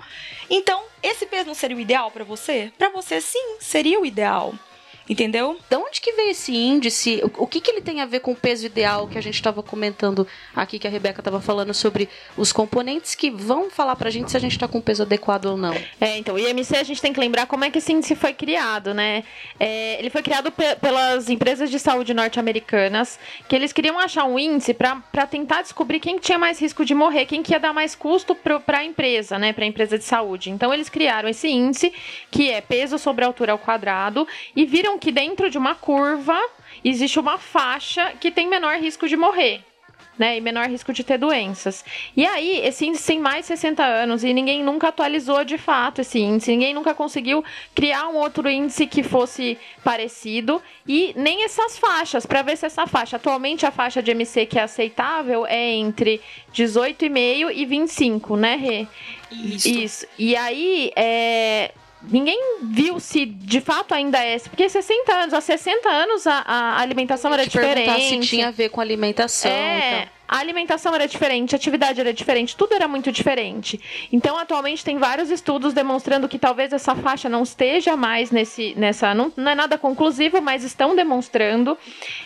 Então, 0.49 0.83
esse 1.03 1.27
peso 1.27 1.47
não 1.47 1.55
seria 1.55 1.77
o 1.77 1.81
ideal 1.81 2.11
para 2.11 2.25
você? 2.25 2.73
Para 2.79 2.91
você, 2.91 3.21
sim, 3.21 3.57
seria 3.61 4.01
o 4.01 4.07
ideal. 4.07 4.55
Entendeu? 5.09 5.59
De 5.69 5.77
onde 5.77 6.01
que 6.01 6.13
veio 6.13 6.31
esse 6.31 6.55
índice? 6.55 7.21
O, 7.25 7.45
o 7.45 7.47
que, 7.47 7.61
que 7.61 7.71
ele 7.71 7.81
tem 7.81 8.01
a 8.01 8.07
ver 8.07 8.21
com 8.21 8.33
o 8.33 8.37
peso 8.37 8.67
ideal 8.67 9.09
que 9.09 9.19
a 9.19 9.21
gente 9.21 9.35
estava 9.35 9.63
comentando 9.63 10.27
aqui, 10.55 10.79
que 10.79 10.87
a 10.87 10.91
Rebeca 10.91 11.21
estava 11.21 11.41
falando 11.41 11.75
sobre 11.75 12.09
os 12.37 12.53
componentes 12.53 13.15
que 13.15 13.31
vão 13.31 13.71
falar 13.71 13.97
pra 13.97 14.11
gente 14.11 14.31
se 14.31 14.37
a 14.37 14.41
gente 14.41 14.53
está 14.53 14.69
com 14.69 14.79
o 14.79 14.83
peso 14.83 15.03
adequado 15.03 15.47
ou 15.47 15.57
não? 15.57 15.75
É, 16.01 16.19
então, 16.19 16.35
o 16.35 16.39
IMC 16.39 16.77
a 16.77 16.83
gente 16.83 17.03
tem 17.03 17.13
que 17.13 17.21
lembrar 17.21 17.47
como 17.47 17.65
é 17.65 17.71
que 17.71 17.79
esse 17.79 17.93
índice 17.93 18.15
foi 18.15 18.33
criado, 18.33 18.95
né? 18.95 19.25
É, 19.59 19.99
ele 19.99 20.11
foi 20.11 20.23
criado 20.23 20.51
pe 20.51 20.77
pelas 20.81 21.29
empresas 21.29 21.71
de 21.71 21.79
saúde 21.79 22.15
norte-americanas, 22.15 23.19
que 23.49 23.55
eles 23.55 23.73
queriam 23.73 23.99
achar 23.99 24.25
um 24.25 24.39
índice 24.39 24.73
para 24.73 25.27
tentar 25.29 25.63
descobrir 25.63 26.01
quem 26.01 26.19
tinha 26.19 26.39
mais 26.39 26.61
risco 26.61 26.85
de 26.85 26.95
morrer, 26.95 27.27
quem 27.27 27.43
que 27.43 27.53
ia 27.53 27.61
dar 27.61 27.73
mais 27.73 27.95
custo 27.95 28.35
para 28.35 28.79
a 28.79 28.85
empresa, 28.85 29.39
né? 29.39 29.53
Para 29.53 29.65
a 29.65 29.67
empresa 29.67 29.99
de 29.99 30.05
saúde. 30.05 30.51
Então, 30.51 30.73
eles 30.73 30.89
criaram 30.89 31.29
esse 31.29 31.49
índice, 31.49 31.93
que 32.31 32.51
é 32.51 32.61
peso 32.61 32.99
sobre 32.99 33.25
altura 33.25 33.53
ao 33.53 33.59
quadrado, 33.59 34.27
e 34.57 34.65
viram 34.65 34.92
que 34.99 35.13
dentro 35.13 35.51
de 35.51 35.59
uma 35.59 35.75
curva 35.75 36.39
existe 36.85 37.19
uma 37.19 37.39
faixa 37.39 38.13
que 38.21 38.31
tem 38.31 38.49
menor 38.49 38.77
risco 38.77 39.09
de 39.09 39.17
morrer. 39.17 39.65
Né, 40.19 40.37
e 40.37 40.41
menor 40.43 40.69
risco 40.69 40.93
de 40.93 41.03
ter 41.03 41.17
doenças. 41.17 41.83
E 42.15 42.27
aí, 42.27 42.61
esse 42.67 42.87
índice 42.87 43.07
tem 43.07 43.19
mais 43.19 43.41
de 43.41 43.47
60 43.47 43.83
anos 43.83 44.23
e 44.23 44.33
ninguém 44.35 44.63
nunca 44.63 44.89
atualizou 44.89 45.43
de 45.43 45.57
fato 45.57 46.03
esse 46.03 46.21
índice, 46.21 46.51
ninguém 46.51 46.75
nunca 46.75 46.95
conseguiu 46.95 47.43
criar 47.75 48.09
um 48.09 48.17
outro 48.17 48.49
índice 48.49 48.87
que 48.87 49.03
fosse 49.03 49.59
parecido 49.83 50.63
e 50.87 51.15
nem 51.17 51.45
essas 51.45 51.79
faixas, 51.79 52.27
para 52.27 52.43
ver 52.43 52.59
se 52.59 52.67
essa 52.67 52.87
faixa, 52.87 53.17
atualmente 53.17 53.65
a 53.65 53.71
faixa 53.71 54.03
de 54.03 54.11
MC 54.11 54.45
que 54.45 54.59
é 54.59 54.63
aceitável 54.63 55.47
é 55.47 55.73
entre 55.73 56.21
18,5 56.55 57.51
e 57.51 57.65
25, 57.65 58.37
né, 58.37 58.57
Rê? 58.57 58.87
Isso. 59.31 59.69
Isso. 59.69 60.07
E 60.19 60.37
aí, 60.37 60.93
é, 60.95 61.73
ninguém 62.11 62.59
viu 62.63 62.99
se 63.01 63.27
de 63.27 63.61
fato 63.61 63.95
ainda 63.95 64.19
é. 64.19 64.39
Porque 64.39 64.69
60 64.69 65.13
anos, 65.13 65.35
há 65.35 65.41
60 65.41 65.89
anos 65.89 66.27
a, 66.27 66.43
a 66.47 66.81
alimentação 66.81 67.33
era 67.33 67.47
diferente. 67.47 68.25
Se 68.25 68.31
tinha 68.31 68.49
a 68.49 68.51
ver 68.51 68.69
com 68.71 68.81
alimentação. 68.81 69.51
É, 69.51 70.03
então 70.03 70.13
a 70.33 70.39
alimentação 70.39 70.95
era 70.95 71.07
diferente, 71.07 71.55
a 71.55 71.59
atividade 71.59 72.01
era 72.01 72.11
diferente, 72.11 72.57
tudo 72.57 72.73
era 72.73 72.89
muito 72.89 73.13
diferente. 73.13 73.79
Então, 74.11 74.39
atualmente, 74.39 74.83
tem 74.83 74.97
vários 74.97 75.31
estudos 75.31 75.75
demonstrando 75.75 76.27
que 76.27 76.39
talvez 76.39 76.73
essa 76.73 76.95
faixa 76.95 77.29
não 77.29 77.43
esteja 77.43 77.99
mais 77.99 78.31
nesse. 78.31 78.73
nessa. 78.75 79.13
Não, 79.13 79.31
não 79.37 79.51
é 79.51 79.55
nada 79.55 79.77
conclusivo, 79.77 80.41
mas 80.41 80.65
estão 80.65 80.97
demonstrando 80.97 81.77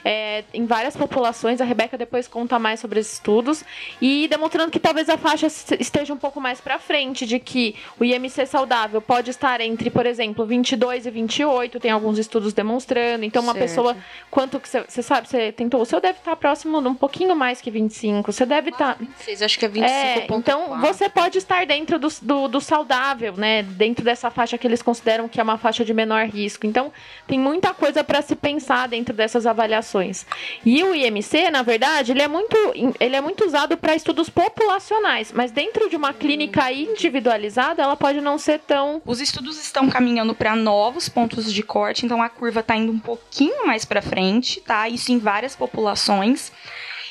é, 0.04 0.44
em 0.54 0.66
várias 0.66 0.96
populações. 0.96 1.60
A 1.60 1.64
Rebeca 1.64 1.98
depois 1.98 2.28
conta 2.28 2.60
mais 2.60 2.78
sobre 2.78 3.00
esses 3.00 3.14
estudos. 3.14 3.64
E 4.00 4.28
demonstrando 4.28 4.70
que 4.70 4.78
talvez 4.78 5.08
a 5.08 5.18
faixa 5.18 5.48
esteja 5.48 6.14
um 6.14 6.16
pouco 6.16 6.40
mais 6.40 6.60
para 6.60 6.78
frente, 6.78 7.26
de 7.26 7.40
que 7.40 7.74
o 7.98 8.04
IMC 8.04 8.46
saudável 8.46 9.02
pode 9.02 9.30
estar 9.30 9.60
entre, 9.60 9.90
por 9.90 10.06
exemplo, 10.06 10.46
22 10.46 11.06
e 11.06 11.10
28, 11.10 11.80
tem 11.80 11.90
alguns 11.90 12.20
estudos 12.20 12.52
demonstrando. 12.52 13.24
Então, 13.24 13.42
uma 13.42 13.52
certo. 13.52 13.64
pessoa, 13.64 13.96
quanto 14.30 14.60
que 14.60 14.68
você 14.68 15.02
sabe, 15.02 15.28
você 15.28 15.50
tentou, 15.50 15.80
o 15.80 15.84
seu 15.84 16.00
deve 16.00 16.20
estar 16.20 16.36
próximo 16.36 16.78
um 16.78 16.94
pouquinho 16.94 17.34
mais 17.34 17.60
que 17.60 17.68
25. 17.68 17.95
25. 17.96 18.32
Você 18.32 18.46
deve 18.46 18.70
estar. 18.70 18.94
Tá... 18.94 18.98
26, 19.00 19.42
acho 19.42 19.58
que 19.58 19.64
é 19.64 19.68
25. 19.68 19.90
É, 19.90 20.26
então 20.38 20.80
você 20.80 21.08
pode 21.08 21.38
estar 21.38 21.66
dentro 21.66 21.98
do, 21.98 22.08
do, 22.22 22.48
do, 22.48 22.60
saudável, 22.60 23.34
né? 23.36 23.62
Dentro 23.62 24.04
dessa 24.04 24.30
faixa 24.30 24.58
que 24.58 24.66
eles 24.66 24.82
consideram 24.82 25.28
que 25.28 25.40
é 25.40 25.42
uma 25.42 25.58
faixa 25.58 25.84
de 25.84 25.94
menor 25.94 26.26
risco. 26.26 26.66
Então 26.66 26.92
tem 27.26 27.38
muita 27.38 27.72
coisa 27.72 28.04
para 28.04 28.20
se 28.22 28.36
pensar 28.36 28.88
dentro 28.88 29.14
dessas 29.14 29.46
avaliações. 29.46 30.26
E 30.64 30.82
o 30.82 30.94
IMC, 30.94 31.50
na 31.50 31.62
verdade, 31.62 32.12
ele 32.12 32.22
é 32.22 32.28
muito, 32.28 32.56
ele 33.00 33.16
é 33.16 33.20
muito 33.20 33.44
usado 33.44 33.76
para 33.76 33.94
estudos 33.94 34.28
populacionais, 34.28 35.32
mas 35.32 35.50
dentro 35.50 35.88
de 35.88 35.96
uma 35.96 36.12
clínica 36.12 36.70
individualizada, 36.72 37.82
ela 37.82 37.96
pode 37.96 38.20
não 38.20 38.38
ser 38.38 38.60
tão. 38.60 39.00
Os 39.04 39.20
estudos 39.20 39.58
estão 39.58 39.88
caminhando 39.88 40.34
para 40.34 40.54
novos 40.54 41.08
pontos 41.08 41.52
de 41.52 41.62
corte, 41.62 42.04
então 42.04 42.22
a 42.22 42.28
curva 42.28 42.60
está 42.60 42.76
indo 42.76 42.92
um 42.92 42.98
pouquinho 42.98 43.66
mais 43.66 43.84
para 43.84 44.02
frente, 44.02 44.60
tá? 44.60 44.88
Isso 44.88 45.12
em 45.12 45.18
várias 45.18 45.56
populações. 45.56 46.52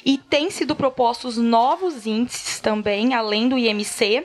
E 0.05 0.19
tem 0.19 0.51
sido 0.51 0.75
propostos 0.75 1.35
novos 1.35 2.05
índices 2.05 2.59
também, 2.59 3.15
além 3.15 3.49
do 3.49 3.57
IMC. 3.57 4.23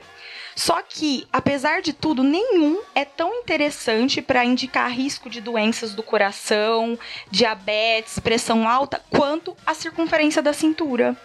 Só 0.55 0.83
que, 0.83 1.27
apesar 1.33 1.81
de 1.81 1.95
tudo, 1.95 2.23
nenhum 2.23 2.83
é 2.95 3.03
tão 3.03 3.35
interessante 3.37 4.21
para 4.21 4.45
indicar 4.45 4.93
risco 4.93 5.31
de 5.31 5.41
doenças 5.41 5.95
do 5.95 6.03
coração, 6.03 6.99
diabetes, 7.31 8.19
pressão 8.19 8.69
alta, 8.69 9.01
quanto 9.09 9.57
a 9.67 9.73
circunferência 9.73 10.43
da 10.43 10.53
cintura. 10.53 11.17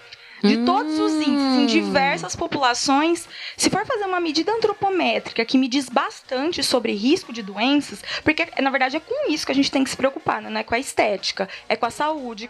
De 0.42 0.58
todos 0.58 1.00
os 1.00 1.14
índices, 1.14 1.32
em 1.32 1.64
hum. 1.64 1.66
diversas 1.66 2.36
populações, 2.36 3.28
se 3.58 3.70
for 3.70 3.86
fazer 3.86 4.06
uma 4.06 4.20
medida 4.20 4.52
antropométrica 4.52 5.44
que 5.44 5.58
me 5.58 5.68
diz 5.68 5.90
bastante 5.90 6.62
sobre 6.62 6.94
risco 6.94 7.34
de 7.34 7.42
doenças, 7.42 8.04
porque 8.24 8.48
na 8.62 8.70
verdade 8.70 8.98
é 8.98 9.00
com 9.00 9.32
isso 9.32 9.46
que 9.46 9.52
a 9.52 9.56
gente 9.56 9.72
tem 9.72 9.84
que 9.84 9.90
se 9.90 9.98
preocupar, 9.98 10.42
né? 10.42 10.50
não 10.50 10.60
é 10.60 10.64
com 10.64 10.76
a 10.76 10.80
estética, 10.80 11.50
é 11.68 11.76
com 11.76 11.86
a 11.86 11.90
saúde, 11.90 12.48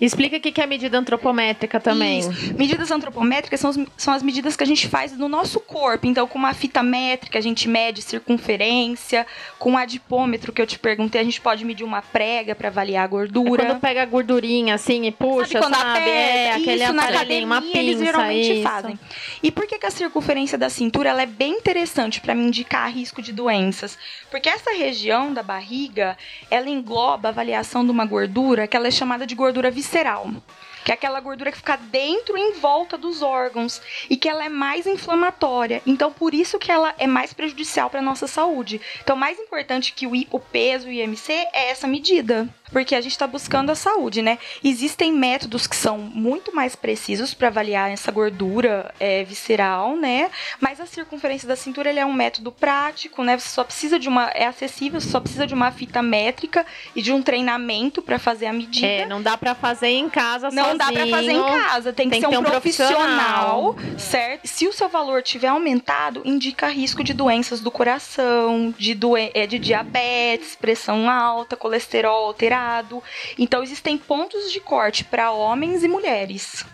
Explica 0.00 0.36
o 0.36 0.40
que 0.40 0.60
é 0.60 0.66
medida 0.66 0.96
antropométrica 0.96 1.80
também. 1.80 2.20
Isso. 2.20 2.54
Medidas 2.54 2.90
antropométricas 2.90 3.58
são, 3.58 3.86
são 3.96 4.14
as 4.14 4.22
medidas 4.22 4.56
que 4.56 4.62
a 4.62 4.66
gente 4.66 4.86
faz 4.86 5.16
no 5.16 5.28
nosso 5.28 5.58
corpo. 5.58 6.06
Então, 6.06 6.26
com 6.26 6.38
uma 6.38 6.54
fita 6.54 6.82
métrica, 6.82 7.38
a 7.38 7.42
gente 7.42 7.68
mede 7.68 8.00
circunferência. 8.00 9.26
Com 9.58 9.72
o 9.72 9.76
adipômetro 9.76 10.52
que 10.52 10.62
eu 10.62 10.66
te 10.66 10.78
perguntei, 10.78 11.20
a 11.20 11.24
gente 11.24 11.40
pode 11.40 11.64
medir 11.64 11.84
uma 11.84 12.00
prega 12.00 12.54
para 12.54 12.68
avaliar 12.68 13.04
a 13.04 13.06
gordura. 13.08 13.62
É 13.62 13.66
quando 13.66 13.80
pega 13.80 14.02
a 14.02 14.06
gordurinha 14.06 14.74
assim 14.76 15.06
e 15.06 15.10
puxa, 15.10 15.60
sabe? 15.60 15.64
Quando 15.64 15.74
sabe? 15.74 15.98
Aperta, 15.98 16.10
é, 16.10 16.52
aquele 16.52 16.84
isso, 16.84 16.92
aparelhinho, 16.92 17.16
academia, 17.16 17.46
uma 17.46 17.62
pinça, 17.62 17.78
eles 17.78 17.98
geralmente 17.98 18.52
isso. 18.52 18.62
fazem. 18.62 18.98
E 19.42 19.50
por 19.50 19.66
que, 19.66 19.78
que 19.78 19.86
a 19.86 19.90
circunferência 19.90 20.56
da 20.56 20.70
cintura 20.70 21.10
ela 21.10 21.22
é 21.22 21.26
bem 21.26 21.54
interessante 21.54 22.20
para 22.20 22.34
me 22.34 22.44
indicar 22.44 22.92
risco 22.92 23.20
de 23.20 23.32
doenças? 23.32 23.98
Porque 24.30 24.48
essa 24.48 24.70
região 24.70 25.32
da 25.32 25.42
barriga, 25.42 26.16
ela 26.50 26.68
engloba 26.68 27.28
a 27.28 27.30
avaliação 27.30 27.84
de 27.84 27.90
uma 27.90 28.04
gordura 28.04 28.66
que 28.66 28.76
ela 28.76 28.86
é 28.86 28.90
chamada 28.90 29.26
de 29.26 29.34
gordura 29.34 29.47
visceral 29.70 30.42
que 30.88 30.92
é 30.92 30.94
aquela 30.94 31.20
gordura 31.20 31.52
que 31.52 31.58
fica 31.58 31.76
dentro 31.76 32.38
e 32.38 32.40
em 32.40 32.52
volta 32.54 32.96
dos 32.96 33.20
órgãos 33.20 33.82
e 34.08 34.16
que 34.16 34.26
ela 34.26 34.42
é 34.44 34.48
mais 34.48 34.86
inflamatória. 34.86 35.82
Então, 35.86 36.10
por 36.10 36.32
isso 36.32 36.58
que 36.58 36.72
ela 36.72 36.94
é 36.96 37.06
mais 37.06 37.34
prejudicial 37.34 37.90
para 37.90 38.00
nossa 38.00 38.26
saúde. 38.26 38.80
Então, 39.02 39.14
mais 39.14 39.38
importante 39.38 39.92
que 39.92 40.06
o, 40.06 40.12
o 40.30 40.40
peso 40.40 40.88
e 40.88 41.00
o 41.00 41.04
IMC 41.04 41.30
é 41.52 41.70
essa 41.70 41.86
medida. 41.86 42.48
porque 42.72 42.94
a 42.94 43.00
gente 43.00 43.12
está 43.12 43.26
buscando 43.26 43.70
a 43.70 43.74
saúde, 43.74 44.22
né? 44.22 44.38
Existem 44.62 45.12
métodos 45.12 45.66
que 45.66 45.76
são 45.76 45.98
muito 45.98 46.54
mais 46.54 46.76
precisos 46.76 47.34
para 47.34 47.48
avaliar 47.48 47.90
essa 47.90 48.10
gordura 48.10 48.94
é, 49.00 49.24
visceral, 49.24 49.96
né? 49.96 50.30
Mas 50.60 50.80
a 50.80 50.86
circunferência 50.86 51.48
da 51.48 51.56
cintura 51.56 51.90
é 51.90 52.04
um 52.04 52.12
método 52.12 52.52
prático, 52.52 53.22
né? 53.22 53.38
Você 53.38 53.48
só 53.48 53.64
precisa 53.64 53.98
de 53.98 54.08
uma. 54.08 54.28
É 54.34 54.46
acessível, 54.46 55.00
você 55.00 55.08
só 55.08 55.20
precisa 55.20 55.46
de 55.46 55.54
uma 55.54 55.70
fita 55.70 56.02
métrica 56.02 56.64
e 56.94 57.02
de 57.02 57.12
um 57.12 57.22
treinamento 57.22 58.02
para 58.02 58.18
fazer 58.18 58.46
a 58.46 58.52
medida. 58.52 58.86
É, 58.86 59.06
não 59.06 59.22
dá 59.22 59.36
para 59.36 59.54
fazer 59.54 59.88
em 59.88 60.08
casa 60.08 60.50
Não 60.50 60.64
sozinho. 60.64 60.77
Dá 60.78 60.92
para 60.92 61.06
fazer 61.06 61.32
em 61.32 61.42
casa, 61.42 61.92
tem, 61.92 62.08
tem 62.08 62.20
que, 62.20 62.28
ser 62.28 62.34
um, 62.34 62.40
um 62.40 62.44
profissional, 62.44 63.74
profissional, 63.74 63.98
certo? 63.98 64.46
Se 64.46 64.66
o 64.66 64.72
seu 64.72 64.88
valor 64.88 65.22
tiver 65.22 65.48
aumentado, 65.48 66.22
indica 66.24 66.68
risco 66.68 67.04
de 67.04 67.12
doenças 67.12 67.60
do 67.60 67.70
coração, 67.70 68.74
de, 68.78 68.94
doen 68.94 69.16
é, 69.16 69.46
de 69.46 69.58
diabetes, 69.58 70.56
pressão 70.56 71.10
alta, 71.10 71.56
colesterol 71.56 72.26
alterado. 72.26 73.02
Então 73.38 73.62
existem 73.62 73.98
pontos 73.98 74.52
de 74.52 74.60
corte 74.60 75.04
para 75.04 75.30
homens 75.30 75.82
e 75.82 75.88
mulheres. 75.88 76.64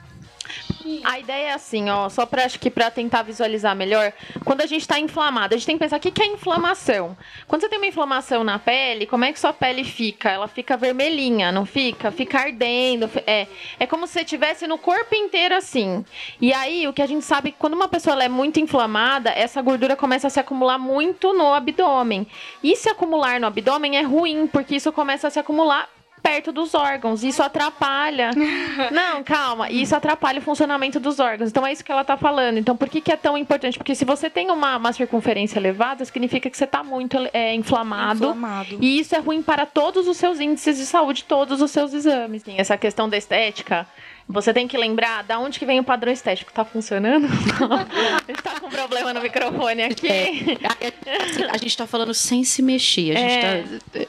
A 1.05 1.19
ideia 1.19 1.49
é 1.49 1.53
assim, 1.53 1.89
ó, 1.89 2.09
só 2.09 2.27
para 2.27 2.45
acho 2.45 2.59
que 2.59 2.71
para 2.71 2.91
tentar 2.91 3.23
visualizar 3.23 3.75
melhor, 3.75 4.13
quando 4.45 4.61
a 4.61 4.67
gente 4.67 4.83
está 4.83 4.99
inflamado, 4.99 5.55
a 5.55 5.57
gente 5.57 5.67
tem 5.67 5.77
que 5.77 5.83
pensar 5.83 5.97
o 5.97 6.01
que, 6.01 6.11
que 6.11 6.23
é 6.23 6.27
inflamação. 6.27 7.17
Quando 7.47 7.63
você 7.63 7.69
tem 7.69 7.79
uma 7.79 7.87
inflamação 7.87 8.45
na 8.45 8.59
pele, 8.59 9.07
como 9.07 9.25
é 9.25 9.33
que 9.33 9.41
sua 9.41 9.53
pele 9.53 9.83
fica? 9.83 10.31
Ela 10.31 10.47
fica 10.47 10.77
vermelhinha, 10.77 11.51
não 11.51 11.65
fica? 11.65 12.11
Fica 12.11 12.41
ardendo, 12.41 13.11
é, 13.27 13.47
é 13.79 13.87
como 13.87 14.07
se 14.07 14.15
você 14.15 14.25
tivesse 14.25 14.67
no 14.67 14.77
corpo 14.77 15.15
inteiro 15.15 15.55
assim. 15.55 16.05
E 16.41 16.53
aí, 16.53 16.87
o 16.87 16.93
que 16.93 17.03
a 17.03 17.07
gente 17.07 17.25
sabe, 17.25 17.55
quando 17.59 17.75
uma 17.75 17.89
pessoa 17.89 18.23
é 18.23 18.29
muito 18.29 18.61
inflamada, 18.61 19.31
essa 19.31 19.63
gordura 19.63 19.97
começa 19.97 20.27
a 20.27 20.31
se 20.31 20.39
acumular 20.41 20.79
muito 20.79 21.33
no 21.33 21.55
abdômen. 21.55 22.27
E 22.63 22.77
se 22.77 22.89
acumular 22.91 23.41
no 23.41 23.47
abdômen 23.47 23.97
é 23.97 24.03
ruim, 24.03 24.47
porque 24.47 24.77
isso 24.77 24.93
começa 24.93 25.29
a 25.29 25.31
se 25.31 25.39
acumular 25.39 25.89
perto 26.25 26.51
dos 26.51 26.75
órgãos. 26.75 27.23
Isso 27.23 27.43
atrapalha. 27.43 28.31
Não, 28.91 29.23
calma. 29.23 29.71
Isso 29.71 29.95
atrapalha 29.95 30.39
o 30.39 30.43
funcionamento 30.43 30.99
dos 30.99 31.21
órgãos. 31.21 31.51
Então 31.51 31.67
é 31.67 31.71
isso 31.71 31.85
que 31.85 31.93
ela 31.93 32.01
está 32.01 32.17
falando. 32.17 32.57
Então 32.57 32.75
por 32.75 32.89
que, 32.89 33.03
que 33.03 33.13
é 33.13 33.17
tão 33.17 33.37
importante? 33.37 33.77
Porque 33.77 33.95
se 33.95 34.07
você 34.07 34.31
tem 34.31 34.51
uma, 34.51 34.79
uma 34.79 34.93
circunferência 34.95 35.59
elevada, 35.59 36.03
significa 36.03 36.49
que 36.49 36.57
você 36.57 36.65
está 36.65 36.83
muito 36.83 37.19
é, 37.35 37.55
inflamado, 37.55 38.25
inflamado. 38.25 38.79
E 38.81 38.99
isso 38.99 39.15
é 39.15 39.19
ruim 39.19 39.43
para 39.43 39.67
todos 39.67 40.09
os 40.09 40.17
seus 40.17 40.41
índices 40.41 40.79
de 40.79 40.87
saúde, 40.87 41.25
todos 41.25 41.61
os 41.61 41.71
seus 41.71 41.93
exames. 41.93 42.43
Sim, 42.43 42.55
essa 42.57 42.79
questão 42.79 43.07
da 43.07 43.19
estética. 43.19 43.87
Você 44.27 44.55
tem 44.55 44.67
que 44.67 44.79
lembrar 44.79 45.23
da 45.23 45.39
onde 45.39 45.59
que 45.59 45.67
vem 45.67 45.79
o 45.79 45.85
padrão 45.85 46.11
estético. 46.11 46.51
Tá 46.51 46.65
funcionando? 46.65 47.27
a 47.27 48.23
gente 48.27 48.43
tá 48.43 48.59
com 48.59 48.71
problema 48.71 49.13
no 49.13 49.21
microfone 49.21 49.83
aqui. 49.83 50.09
É, 50.09 51.51
a 51.51 51.59
gente 51.59 51.77
tá 51.77 51.87
falando 51.87 52.15
sem 52.15 52.43
se 52.43 52.63
mexer. 52.63 53.15
A 53.15 53.21
gente 53.21 53.33
é. 53.35 53.65
tá 53.93 54.07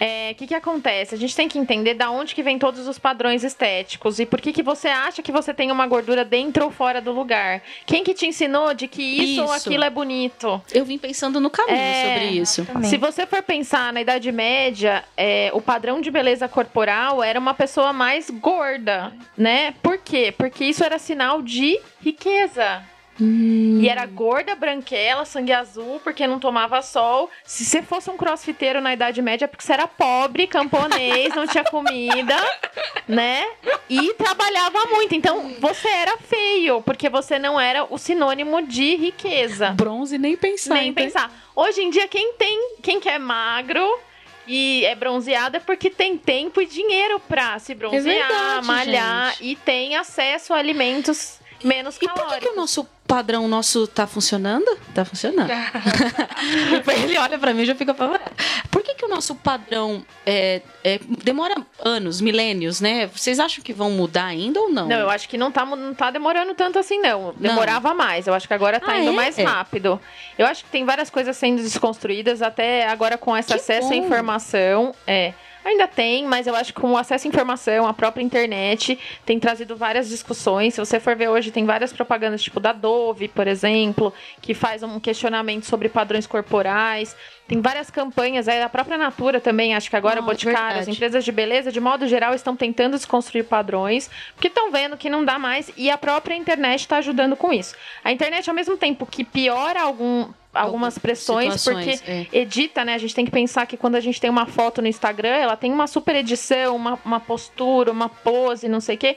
o 0.00 0.04
é, 0.04 0.34
que, 0.34 0.46
que 0.46 0.54
acontece? 0.54 1.14
A 1.14 1.18
gente 1.18 1.34
tem 1.34 1.48
que 1.48 1.58
entender 1.58 1.94
da 1.94 2.10
onde 2.10 2.34
que 2.34 2.42
vem 2.42 2.58
todos 2.58 2.86
os 2.86 2.98
padrões 2.98 3.42
estéticos 3.42 4.20
e 4.20 4.26
por 4.26 4.40
que, 4.40 4.52
que 4.52 4.62
você 4.62 4.88
acha 4.88 5.22
que 5.22 5.32
você 5.32 5.52
tem 5.52 5.72
uma 5.72 5.86
gordura 5.86 6.24
dentro 6.24 6.64
ou 6.64 6.70
fora 6.70 7.00
do 7.00 7.10
lugar. 7.10 7.62
Quem 7.84 8.04
que 8.04 8.14
te 8.14 8.26
ensinou 8.26 8.72
de 8.74 8.86
que 8.86 9.02
isso, 9.02 9.24
isso. 9.24 9.42
ou 9.42 9.52
aquilo 9.52 9.82
é 9.84 9.90
bonito? 9.90 10.62
Eu 10.72 10.84
vim 10.84 10.98
pensando 10.98 11.40
no 11.40 11.50
caminho 11.50 11.76
é, 11.76 12.14
sobre 12.14 12.28
isso. 12.40 12.66
Se 12.84 12.96
você 12.96 13.26
for 13.26 13.42
pensar 13.42 13.92
na 13.92 14.00
Idade 14.00 14.30
Média, 14.30 15.04
é, 15.16 15.50
o 15.52 15.60
padrão 15.60 16.00
de 16.00 16.10
beleza 16.10 16.46
corporal 16.46 17.22
era 17.22 17.38
uma 17.38 17.54
pessoa 17.54 17.92
mais 17.92 18.30
gorda, 18.30 19.12
né? 19.36 19.74
Por 19.82 19.98
quê? 19.98 20.32
Porque 20.36 20.64
isso 20.64 20.84
era 20.84 20.98
sinal 20.98 21.42
de 21.42 21.80
riqueza. 22.00 22.82
Hum. 23.20 23.80
E 23.82 23.88
era 23.88 24.06
gorda, 24.06 24.54
branquela, 24.54 25.24
sangue 25.24 25.52
azul, 25.52 26.00
porque 26.02 26.26
não 26.26 26.38
tomava 26.38 26.80
sol. 26.82 27.28
Se 27.44 27.64
você 27.64 27.82
fosse 27.82 28.08
um 28.10 28.16
crossfiteiro 28.16 28.80
na 28.80 28.92
Idade 28.92 29.20
Média, 29.20 29.44
é 29.44 29.48
porque 29.48 29.64
você 29.64 29.72
era 29.72 29.86
pobre, 29.86 30.46
camponês, 30.46 31.34
não 31.34 31.46
tinha 31.46 31.64
comida, 31.64 32.36
né? 33.08 33.44
E 33.88 34.14
trabalhava 34.14 34.86
muito. 34.86 35.14
Então, 35.14 35.54
você 35.58 35.88
era 35.88 36.16
feio, 36.18 36.80
porque 36.82 37.08
você 37.08 37.38
não 37.38 37.58
era 37.58 37.84
o 37.92 37.98
sinônimo 37.98 38.62
de 38.62 38.94
riqueza. 38.96 39.70
Bronze 39.70 40.16
nem 40.16 40.36
pensar. 40.36 40.74
Nem 40.74 40.90
então. 40.90 41.04
pensar. 41.04 41.32
Hoje 41.56 41.82
em 41.82 41.90
dia, 41.90 42.06
quem 42.06 42.34
tem, 42.34 42.76
quem 42.80 43.00
quer 43.00 43.18
magro, 43.18 43.98
e 44.46 44.84
é 44.86 44.94
bronzeado 44.94 45.58
é 45.58 45.60
porque 45.60 45.90
tem 45.90 46.16
tempo 46.16 46.60
e 46.62 46.66
dinheiro 46.66 47.20
pra 47.20 47.58
se 47.58 47.74
bronzear, 47.74 48.06
é 48.06 48.18
verdade, 48.18 48.66
malhar 48.66 49.30
gente. 49.32 49.44
e 49.44 49.56
tem 49.56 49.96
acesso 49.96 50.54
a 50.54 50.56
alimentos 50.56 51.38
menos 51.62 51.98
calóricos. 51.98 52.26
E 52.26 52.34
por 52.34 52.38
que, 52.38 52.46
que 52.46 52.52
o 52.52 52.56
nosso 52.56 52.86
padrão 53.06 53.48
nosso 53.48 53.86
tá 53.86 54.06
funcionando? 54.06 54.78
Tá 54.94 55.04
funcionando. 55.04 55.50
ele 57.02 57.18
olha 57.18 57.38
para 57.38 57.54
mim 57.54 57.62
e 57.62 57.66
já 57.66 57.74
fica 57.74 57.92
apavorado. 57.92 58.30
Por 58.70 58.82
que, 58.82 58.94
que 58.94 59.04
o 59.04 59.08
nosso 59.08 59.34
padrão 59.34 60.04
é, 60.26 60.60
é, 60.84 61.00
demora 61.24 61.56
anos, 61.82 62.20
milênios, 62.20 62.80
né? 62.80 63.06
Vocês 63.06 63.40
acham 63.40 63.64
que 63.64 63.72
vão 63.72 63.90
mudar 63.90 64.26
ainda 64.26 64.60
ou 64.60 64.70
não? 64.70 64.86
Não, 64.86 64.96
eu 64.96 65.10
acho 65.10 65.28
que 65.28 65.38
não 65.38 65.50
tá, 65.50 65.64
não 65.64 65.94
tá 65.94 66.10
demorando 66.10 66.54
tanto 66.54 66.78
assim, 66.78 67.00
não. 67.00 67.34
Demorava 67.36 67.88
não. 67.88 67.96
mais. 67.96 68.26
Eu 68.26 68.34
acho 68.34 68.46
que 68.46 68.54
agora 68.54 68.78
tá 68.78 68.92
ah, 68.92 69.00
indo 69.00 69.10
é? 69.10 69.14
mais 69.14 69.38
rápido. 69.38 69.98
Eu 70.36 70.46
acho 70.46 70.64
que 70.64 70.70
tem 70.70 70.84
várias 70.84 71.08
coisas 71.08 71.36
sendo 71.36 71.62
desconstruídas, 71.62 72.42
até 72.42 72.86
agora 72.86 73.16
com 73.16 73.34
esse 73.36 73.48
que 73.48 73.54
acesso 73.54 73.88
bom. 73.88 73.94
à 73.94 73.96
informação. 73.96 74.94
É. 75.06 75.32
Ainda 75.64 75.86
tem, 75.86 76.24
mas 76.24 76.46
eu 76.46 76.54
acho 76.54 76.72
que 76.72 76.80
com 76.80 76.92
o 76.92 76.96
acesso 76.96 77.26
à 77.26 77.28
informação, 77.28 77.86
a 77.86 77.92
própria 77.92 78.22
internet 78.22 78.98
tem 79.26 79.38
trazido 79.38 79.76
várias 79.76 80.08
discussões. 80.08 80.74
Se 80.74 80.80
você 80.80 80.98
for 80.98 81.14
ver 81.14 81.28
hoje, 81.28 81.50
tem 81.50 81.66
várias 81.66 81.92
propagandas, 81.92 82.42
tipo 82.42 82.60
da 82.60 82.72
Dove, 82.72 83.28
por 83.28 83.46
exemplo, 83.46 84.12
que 84.40 84.54
faz 84.54 84.82
um 84.82 84.98
questionamento 84.98 85.64
sobre 85.64 85.88
padrões 85.88 86.26
corporais. 86.26 87.14
Tem 87.46 87.60
várias 87.60 87.90
campanhas, 87.90 88.46
aí 88.46 88.62
a 88.62 88.68
própria 88.68 88.98
Natura 88.98 89.40
também, 89.40 89.74
acho 89.74 89.88
que 89.88 89.96
agora, 89.96 90.20
oh, 90.20 90.24
Boticário, 90.24 90.80
as 90.80 90.88
empresas 90.88 91.24
de 91.24 91.32
beleza, 91.32 91.72
de 91.72 91.80
modo 91.80 92.06
geral, 92.06 92.34
estão 92.34 92.54
tentando 92.54 92.96
desconstruir 92.96 93.44
padrões, 93.44 94.10
porque 94.34 94.48
estão 94.48 94.70
vendo 94.70 94.96
que 94.96 95.08
não 95.08 95.24
dá 95.24 95.38
mais 95.38 95.72
e 95.76 95.90
a 95.90 95.96
própria 95.96 96.34
internet 96.34 96.80
está 96.80 96.98
ajudando 96.98 97.36
com 97.36 97.52
isso. 97.52 97.74
A 98.04 98.12
internet, 98.12 98.48
ao 98.48 98.54
mesmo 98.54 98.76
tempo 98.76 99.06
que 99.06 99.24
piora 99.24 99.80
algum 99.80 100.28
algumas 100.52 100.98
pressões, 100.98 101.62
porque 101.62 102.00
é. 102.06 102.26
edita, 102.32 102.84
né? 102.84 102.94
A 102.94 102.98
gente 102.98 103.14
tem 103.14 103.24
que 103.24 103.30
pensar 103.30 103.66
que 103.66 103.76
quando 103.76 103.96
a 103.96 104.00
gente 104.00 104.20
tem 104.20 104.30
uma 104.30 104.46
foto 104.46 104.80
no 104.80 104.88
Instagram, 104.88 105.28
ela 105.28 105.56
tem 105.56 105.72
uma 105.72 105.86
super 105.86 106.16
edição, 106.16 106.74
uma, 106.74 106.98
uma 107.04 107.20
postura, 107.20 107.92
uma 107.92 108.08
pose, 108.08 108.68
não 108.68 108.80
sei 108.80 108.96
o 108.96 108.98
quê. 108.98 109.16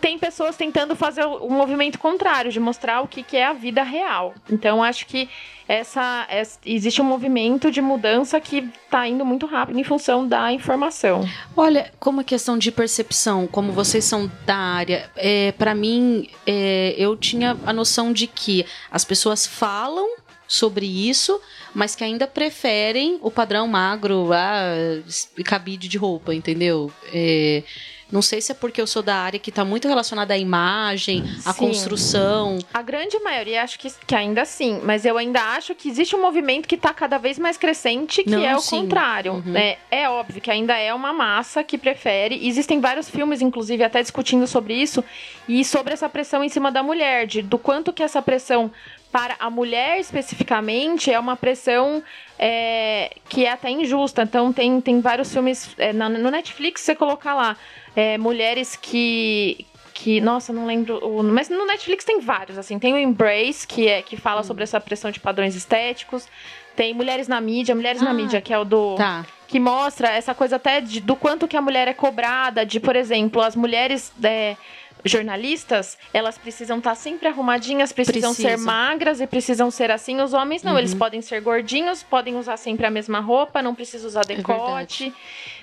Tem 0.00 0.18
pessoas 0.18 0.56
tentando 0.56 0.94
fazer 0.94 1.24
o, 1.24 1.50
movimento 1.50 1.98
contrário, 1.98 2.52
de 2.52 2.60
mostrar 2.60 3.00
o 3.00 3.08
que, 3.08 3.22
que 3.22 3.36
é 3.36 3.46
a 3.46 3.52
vida 3.52 3.82
real. 3.82 4.34
Então, 4.48 4.82
acho 4.82 5.06
que 5.06 5.28
essa, 5.66 6.24
essa, 6.30 6.58
existe 6.64 7.02
um 7.02 7.04
movimento 7.04 7.70
de 7.70 7.82
mudança 7.82 8.40
que 8.40 8.58
está 8.84 9.06
indo 9.08 9.24
muito 9.24 9.44
rápido 9.44 9.78
em 9.78 9.84
função 9.84 10.26
da 10.26 10.52
informação. 10.52 11.28
Olha, 11.56 11.92
como 11.98 12.20
a 12.20 12.24
questão 12.24 12.56
de 12.56 12.70
percepção, 12.70 13.46
como 13.48 13.72
vocês 13.72 14.04
são 14.04 14.30
da 14.46 14.56
área, 14.56 15.10
é, 15.16 15.52
para 15.52 15.74
mim, 15.74 16.28
é, 16.46 16.94
eu 16.96 17.16
tinha 17.16 17.56
a 17.66 17.72
noção 17.72 18.12
de 18.12 18.28
que 18.28 18.64
as 18.90 19.04
pessoas 19.04 19.46
falam 19.46 20.08
sobre 20.48 20.86
isso, 20.86 21.38
mas 21.74 21.94
que 21.94 22.02
ainda 22.02 22.26
preferem 22.26 23.18
o 23.20 23.30
padrão 23.30 23.68
magro, 23.68 24.30
ah, 24.32 24.74
cabide 25.44 25.86
de 25.86 25.98
roupa, 25.98 26.34
entendeu? 26.34 26.90
É, 27.12 27.62
não 28.10 28.22
sei 28.22 28.40
se 28.40 28.52
é 28.52 28.54
porque 28.54 28.80
eu 28.80 28.86
sou 28.86 29.02
da 29.02 29.14
área 29.14 29.38
que 29.38 29.50
está 29.50 29.64
muito 29.66 29.86
relacionada 29.86 30.32
à 30.32 30.38
imagem, 30.38 31.22
à 31.44 31.52
sim. 31.52 31.58
construção. 31.58 32.58
A 32.72 32.80
grande 32.80 33.18
maioria 33.18 33.62
acho 33.62 33.78
que, 33.78 33.92
que 34.06 34.14
ainda 34.14 34.46
sim, 34.46 34.80
mas 34.82 35.04
eu 35.04 35.18
ainda 35.18 35.40
acho 35.40 35.74
que 35.74 35.88
existe 35.88 36.16
um 36.16 36.22
movimento 36.22 36.66
que 36.66 36.74
está 36.74 36.94
cada 36.94 37.18
vez 37.18 37.38
mais 37.38 37.58
crescente, 37.58 38.24
que 38.24 38.30
não, 38.30 38.42
é 38.42 38.56
o 38.56 38.60
sim. 38.60 38.80
contrário. 38.80 39.34
Uhum. 39.34 39.54
É, 39.54 39.76
é 39.90 40.08
óbvio 40.08 40.40
que 40.40 40.50
ainda 40.50 40.74
é 40.78 40.92
uma 40.94 41.12
massa 41.12 41.62
que 41.62 41.76
prefere. 41.76 42.48
Existem 42.48 42.80
vários 42.80 43.10
filmes, 43.10 43.42
inclusive, 43.42 43.84
até 43.84 44.00
discutindo 44.00 44.46
sobre 44.46 44.72
isso, 44.72 45.04
e 45.46 45.62
sobre 45.62 45.92
essa 45.92 46.08
pressão 46.08 46.42
em 46.42 46.48
cima 46.48 46.72
da 46.72 46.82
mulher, 46.82 47.26
de, 47.26 47.42
do 47.42 47.58
quanto 47.58 47.92
que 47.92 48.02
essa 48.02 48.22
pressão 48.22 48.70
para 49.10 49.36
a 49.38 49.48
mulher 49.48 49.98
especificamente 49.98 51.10
é 51.10 51.18
uma 51.18 51.36
pressão 51.36 52.02
é, 52.38 53.16
que 53.28 53.44
é 53.44 53.52
até 53.52 53.70
injusta. 53.70 54.22
Então 54.22 54.52
tem, 54.52 54.80
tem 54.80 55.00
vários 55.00 55.32
filmes 55.32 55.74
é, 55.78 55.92
na, 55.92 56.08
no 56.08 56.30
Netflix 56.30 56.82
você 56.82 56.94
colocar 56.94 57.34
lá 57.34 57.56
é, 57.96 58.18
mulheres 58.18 58.76
que 58.76 59.66
que 59.94 60.20
nossa 60.20 60.52
não 60.52 60.64
lembro 60.64 60.98
o, 60.98 61.24
mas 61.24 61.48
no 61.48 61.66
Netflix 61.66 62.04
tem 62.04 62.20
vários 62.20 62.56
assim 62.56 62.78
tem 62.78 62.94
o 62.94 62.98
Embrace 62.98 63.66
que 63.66 63.88
é 63.88 64.00
que 64.00 64.16
fala 64.16 64.42
hum. 64.42 64.44
sobre 64.44 64.62
essa 64.62 64.78
pressão 64.78 65.10
de 65.10 65.18
padrões 65.18 65.56
estéticos 65.56 66.28
tem 66.78 66.94
Mulheres 66.94 67.26
na 67.26 67.40
Mídia, 67.40 67.74
Mulheres 67.74 68.00
ah, 68.00 68.04
na 68.04 68.14
Mídia, 68.14 68.40
que 68.40 68.54
é 68.54 68.58
o 68.58 68.64
do. 68.64 68.94
Tá. 68.94 69.26
Que 69.48 69.58
mostra 69.58 70.10
essa 70.10 70.32
coisa 70.32 70.54
até 70.54 70.80
de, 70.80 71.00
do 71.00 71.16
quanto 71.16 71.48
que 71.48 71.56
a 71.56 71.60
mulher 71.60 71.88
é 71.88 71.92
cobrada, 71.92 72.64
de, 72.64 72.78
por 72.78 72.94
exemplo, 72.94 73.42
as 73.42 73.56
mulheres. 73.56 74.12
É, 74.22 74.56
jornalistas, 75.04 75.98
elas 76.12 76.36
precisam 76.36 76.78
estar 76.78 76.90
tá 76.90 76.96
sempre 76.96 77.28
arrumadinhas, 77.28 77.92
precisam 77.92 78.32
Precisa. 78.32 78.56
ser 78.56 78.58
magras 78.58 79.20
e 79.20 79.26
precisam 79.26 79.70
ser 79.70 79.90
assim. 79.90 80.20
Os 80.20 80.32
homens 80.32 80.62
não, 80.62 80.72
uhum. 80.72 80.78
eles 80.78 80.94
podem 80.94 81.20
ser 81.20 81.40
gordinhos, 81.40 82.02
podem 82.02 82.36
usar 82.36 82.56
sempre 82.56 82.86
a 82.86 82.90
mesma 82.90 83.20
roupa, 83.20 83.62
não 83.62 83.74
precisa 83.74 84.06
usar 84.06 84.22
é 84.28 84.36
decote, 84.36 85.08
é 85.08 85.12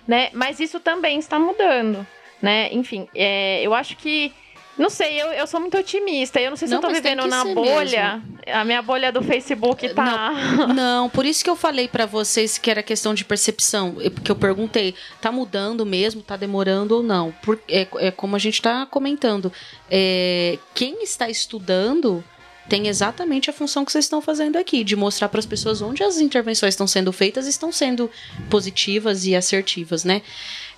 né? 0.07 0.29
Mas 0.33 0.59
isso 0.59 0.79
também 0.79 1.19
está 1.19 1.39
mudando, 1.39 2.05
né? 2.41 2.69
Enfim, 2.71 3.07
é, 3.13 3.61
eu 3.61 3.73
acho 3.73 3.97
que 3.97 4.33
Não 4.77 4.89
sei, 4.89 5.22
eu, 5.22 5.27
eu 5.27 5.48
sou 5.48 5.60
muito 5.60 5.77
otimista. 5.77 6.39
Eu 6.39 6.50
não 6.50 6.58
sei 6.58 6.67
se 6.67 6.74
Não, 6.74 6.82
eu 6.82 6.88
tô 6.88 6.94
vivendo 6.94 7.25
na 7.27 7.46
bolha. 7.46 8.22
A 8.48 8.65
minha 8.65 8.82
bolha 8.82 9.12
do 9.12 9.22
Facebook 9.22 9.88
tá. 9.94 10.32
Não, 10.75 11.10
por 11.10 11.25
isso 11.25 11.44
que 11.44 11.50
eu 11.50 11.55
falei 11.55 11.88
pra 11.88 12.05
vocês 12.05 12.58
que 12.58 12.70
era 12.70 12.84
questão 12.84 13.13
de 13.13 13.25
percepção, 13.25 13.98
é 14.00 14.10
porque 14.10 14.29
eu 14.29 14.36
perguntei, 14.36 14.94
tá 15.20 15.32
mudando 15.32 15.86
mesmo, 15.86 16.22
tá 16.22 16.36
demorando 16.36 16.96
ou 16.96 17.03
não? 17.03 17.32
Por, 17.41 17.60
é, 17.67 17.88
é 17.98 18.12
como 18.12 18.36
a 18.36 18.39
gente 18.39 18.62
tá 18.62 18.86
comentando, 18.86 19.51
é, 19.89 20.60
quem 20.74 21.01
está 21.01 21.29
estudando 21.29 22.24
tem 22.67 22.88
exatamente 22.88 23.50
a 23.50 23.53
função 23.53 23.86
que 23.86 23.91
vocês 23.91 24.05
estão 24.05 24.22
fazendo 24.22 24.58
aqui, 24.58 24.84
de 24.84 24.96
mostrar 24.96 25.29
para 25.29 25.39
as 25.39 25.46
pessoas 25.46 25.82
onde 25.82 26.03
as 26.03 26.17
intervenções 26.17 26.74
estão 26.74 26.88
sendo 26.88 27.12
feitas 27.12 27.46
e 27.46 27.50
estão 27.50 27.72
sendo 27.72 28.10
positivas 28.50 29.25
e 29.25 29.36
assertivas, 29.36 30.03
né? 30.03 30.22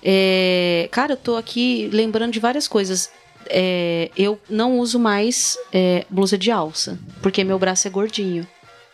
É, 0.02 0.88
cara, 0.90 1.14
eu 1.14 1.16
tô 1.16 1.36
aqui 1.36 1.88
lembrando 1.92 2.32
de 2.32 2.40
várias 2.40 2.68
coisas. 2.68 3.10
É, 3.50 4.10
eu 4.16 4.38
não 4.48 4.78
uso 4.78 4.98
mais 4.98 5.58
é, 5.72 6.04
blusa 6.10 6.36
de 6.36 6.50
alça, 6.50 6.98
porque 7.22 7.42
meu 7.44 7.58
braço 7.58 7.86
é 7.86 7.90
gordinho. 7.90 8.46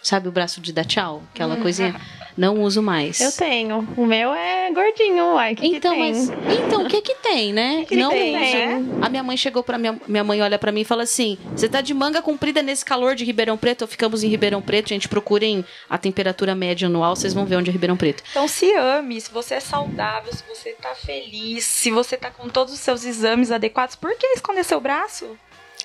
Sabe 0.03 0.29
o 0.29 0.33
braço 0.33 0.61
de 0.61 0.73
dar 0.73 0.85
tchau? 0.85 1.23
Aquela 1.33 1.57
coisinha. 1.57 1.95
Não 2.37 2.61
uso 2.63 2.83
mais. 2.83 3.21
Eu 3.21 3.31
tenho. 3.33 3.87
O 3.97 4.05
meu 4.07 4.35
é 4.35 4.71
gordinho, 4.73 5.35
uai. 5.35 5.55
Que 5.55 5.67
Então, 5.67 5.93
que 5.95 6.01
tem? 6.01 6.13
mas 6.13 6.31
então 6.59 6.85
o 6.85 6.89
que 6.89 7.01
que 7.01 7.15
tem, 7.17 7.53
né? 7.53 7.85
que 7.89 7.97
não 7.97 8.11
tem, 8.11 8.35
uso. 8.35 8.41
né? 8.41 8.85
A 9.03 9.09
minha 9.09 9.23
mãe 9.23 9.37
chegou 9.37 9.63
para 9.63 9.79
minha, 9.79 9.99
minha 10.07 10.25
mãe 10.25 10.43
olha 10.43 10.59
pra 10.59 10.73
mim 10.73 10.81
e 10.81 10.85
fala 10.85 11.05
assim: 11.05 11.39
"Você 11.55 11.69
tá 11.69 11.81
de 11.81 11.95
manga 11.95 12.21
comprida 12.21 12.63
nesse 12.63 12.85
calor 12.85 13.15
de 13.15 13.25
Ribeirão 13.25 13.57
Preto? 13.57 13.87
Ficamos 13.87 14.25
em 14.25 14.29
Ribeirão 14.29 14.61
Preto, 14.61 14.89
gente, 14.89 15.09
procurem 15.09 15.65
a 15.89 15.97
temperatura 15.97 16.55
média 16.55 16.87
anual, 16.87 17.15
vocês 17.15 17.33
vão 17.35 17.47
ver 17.47 17.57
onde 17.57 17.71
é 17.71 17.73
Ribeirão 17.73 17.97
Preto". 17.97 18.23
Então 18.31 18.49
se 18.49 18.73
ame, 18.75 19.21
se 19.21 19.31
você 19.31 19.55
é 19.55 19.61
saudável, 19.61 20.33
se 20.33 20.43
você 20.49 20.71
tá 20.73 20.95
feliz, 20.95 21.65
se 21.65 21.91
você 21.91 22.17
tá 22.17 22.31
com 22.31 22.49
todos 22.49 22.75
os 22.75 22.81
seus 22.81 23.05
exames 23.05 23.51
adequados, 23.51 23.95
por 23.95 24.15
que 24.17 24.27
esconder 24.29 24.65
seu 24.65 24.81
braço? 24.81 25.37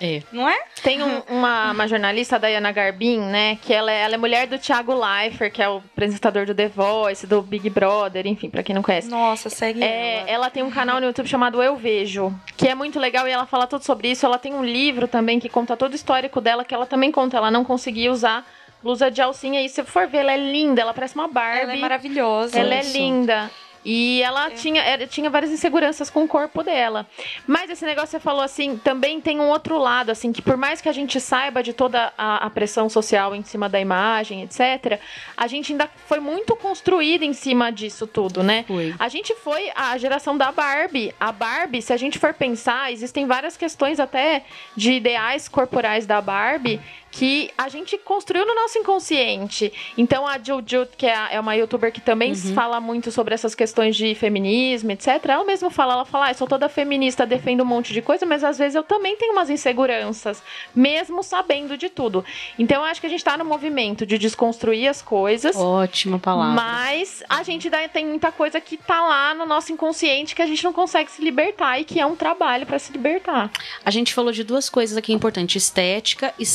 É. 0.01 0.22
Não 0.32 0.48
é? 0.48 0.58
Tem 0.82 1.03
um- 1.03 1.22
uma, 1.29 1.72
uma 1.72 1.88
jornalista, 1.88 2.38
a 2.38 2.39
Diana 2.39 2.72
Garbin, 2.72 3.20
né? 3.20 3.58
Que 3.62 3.74
ela 3.74 3.91
é, 3.91 4.01
ela 4.01 4.15
é 4.15 4.18
mulher 4.18 4.48
do 4.48 4.58
Thiago 4.58 4.94
Leifert, 4.94 5.51
que 5.51 5.62
é 5.62 5.68
o 5.70 5.77
apresentador 5.77 6.46
do 6.46 6.56
The 6.56 6.68
Voice, 6.70 7.27
do 7.27 7.41
Big 7.41 7.70
Brother, 7.70 8.25
enfim, 8.25 8.50
pra 8.50 8.63
quem 8.63 8.74
não 8.74 8.82
conhece. 8.82 9.10
Nossa, 9.10 9.50
segue 9.50 9.84
É, 9.84 10.20
ela. 10.22 10.29
ela 10.29 10.50
tem 10.50 10.63
um 10.63 10.72
canal 10.72 11.00
no 11.01 11.08
YouTube 11.08 11.27
chamado 11.27 11.62
Eu 11.62 11.75
Vejo, 11.75 12.34
que 12.56 12.68
é 12.68 12.75
muito 12.75 12.98
legal 13.00 13.27
e 13.27 13.32
ela 13.32 13.46
fala 13.46 13.68
tudo 13.68 13.84
sobre 13.84 14.10
isso. 14.10 14.25
Ela 14.25 14.38
tem 14.38 14.53
um 14.53 14.63
livro 14.63 15.08
também 15.08 15.39
que 15.39 15.50
conta 15.50 15.75
todo 15.75 15.91
o 15.91 15.96
histórico 15.96 16.39
dela, 16.39 16.63
que 16.63 16.74
ela 16.74 16.86
também 16.86 17.12
conta. 17.12 17.36
Ela 17.38 17.51
não 17.51 17.65
conseguia 17.65 18.12
usar 18.12 18.46
blusa 18.82 19.12
de 19.12 19.22
alcinha. 19.22 19.62
E 19.62 19.68
se 19.68 19.84
for 19.84 20.08
ver, 20.08 20.20
ela 20.20 20.32
é 20.32 20.38
linda, 20.38 20.82
ela 20.82 20.94
parece 20.94 21.13
uma 21.15 21.27
Barbie. 21.27 21.62
Ela 21.63 21.74
é 21.74 21.79
maravilhosa. 21.79 22.58
Ela 22.58 22.75
é 22.75 22.79
Isso. 22.79 22.98
linda. 22.98 23.51
E 23.86 24.21
ela 24.21 24.51
tinha, 24.51 24.81
era- 24.81 25.07
tinha 25.07 25.29
várias 25.29 25.51
inseguranças 25.51 26.09
com 26.09 26.24
o 26.24 26.27
corpo 26.27 26.62
dela. 26.63 27.07
Mas 27.48 27.69
esse 27.69 27.86
negócio 27.86 28.07
que 28.07 28.12
você 28.12 28.19
falou 28.19 28.41
assim, 28.41 28.77
também 28.77 29.21
tem 29.21 29.39
um 29.39 29.48
outro 29.50 29.77
lado, 29.77 30.09
assim, 30.12 30.31
que 30.33 30.41
por 30.41 30.57
mais 30.57 30.81
que 30.81 30.89
a 30.89 30.91
gente 30.91 31.19
saiba 31.19 31.63
de 31.63 31.71
toda 31.74 32.12
a, 32.17 32.45
a 32.45 32.50
pressão 32.50 32.89
social 32.89 33.33
em 33.33 33.43
cima 33.43 33.69
da 33.69 33.79
imagem, 33.79 34.43
etc., 34.43 35.00
a 35.38 35.48
gente 35.48 35.71
ainda 35.71 35.89
foi 36.07 36.19
muito 36.19 36.55
construída 36.55 37.24
em 37.24 37.33
cima 37.33 37.71
disso 37.71 38.05
tudo, 38.05 38.43
né? 38.43 38.65
Foi. 38.67 38.93
A 39.00 39.07
gente 39.07 39.33
foi 39.36 39.71
a 39.75 39.98
geração 39.98 40.38
da 40.38 40.51
Barbie. 40.51 41.13
A 41.19 41.31
Barbie, 41.31 41.81
se 41.81 41.93
a 41.93 41.98
gente 41.98 42.19
for 42.19 42.33
pensar, 42.33 42.91
existem 42.91 43.25
várias 43.25 43.55
questões 43.55 44.00
até 44.00 44.43
de 44.75 44.91
ideais 44.93 45.48
corporais 45.48 46.05
da 46.05 46.19
Barbie 46.21 46.79
que 47.12 47.51
a 47.58 47.70
gente 47.70 47.98
construiu 47.98 48.46
no 48.46 48.56
nosso 48.56 48.78
inconsciente. 48.78 49.72
Então 49.98 50.28
a 50.28 50.38
Juju, 50.38 50.88
que 50.98 51.06
é, 51.06 51.28
é 51.32 51.39
uma 51.39 51.56
youtuber 51.56 51.92
que 51.92 52.01
também 52.01 52.36
fala 52.36 52.80
muito 52.80 53.12
sobre 53.12 53.34
essas 53.34 53.56
questões 53.56 53.96
de 53.96 54.13
feminismo, 54.16 54.92
etc. 54.92 55.24
Ela 55.28 55.44
mesma 55.44 55.70
fala, 55.70 55.94
ela 55.94 56.06
fala, 56.06 56.28
ah, 56.28 56.32
eu 56.32 56.36
sou 56.36 56.48
toda 56.48 56.70
feminista, 56.70 57.25
defendo 57.25 57.62
um 57.62 57.66
monte 57.66 57.94
de 57.94 58.01
coisa, 58.01 58.25
mas 58.25 58.44
às 58.44 58.58
vezes 58.58 58.75
eu 58.75 58.84
também 58.84 59.16
tenho 59.18 59.34
umas 59.34 59.50
inseguranças, 59.50 60.42
mesmo 60.75 61.24
sabendo 61.24 61.78
de 61.78 61.89
tudo. 61.89 62.24
Então 62.58 62.78
eu 62.78 62.84
acho 62.84 63.01
que 63.01 63.08
a 63.08 63.10
gente 63.10 63.24
tá 63.24 63.38
no 63.38 63.46
movimento 63.46 64.06
de 64.06 64.18
desconstruir 64.18 64.88
as 64.88 65.01
coisas. 65.01 65.56
Ótima 65.56 66.20
palavra. 66.20 66.54
Mas 66.54 67.24
a 67.30 67.44
gente 67.44 67.70
tem 67.92 68.06
muita 68.06 68.32
coisa 68.32 68.60
que 68.60 68.78
tá 68.78 69.01
lá 69.01 69.34
no 69.34 69.46
nosso 69.46 69.72
inconsciente 69.72 70.36
que 70.36 70.42
a 70.42 70.46
gente 70.46 70.63
não 70.63 70.74
consegue 70.74 71.12
se 71.12 71.22
libertar 71.24 71.80
e 71.80 71.84
que 71.84 72.00
é 72.00 72.06
um 72.06 72.16
trabalho 72.16 72.66
pra 72.66 72.80
se 72.80 72.92
libertar. 72.92 73.51
A 73.84 73.92
gente 73.92 74.13
falou 74.13 74.32
de 74.32 74.44
duas 74.44 74.70
coisas 74.70 74.98
aqui 74.98 75.13
importantes: 75.13 75.63
estética 75.63 76.34
e 76.38 76.46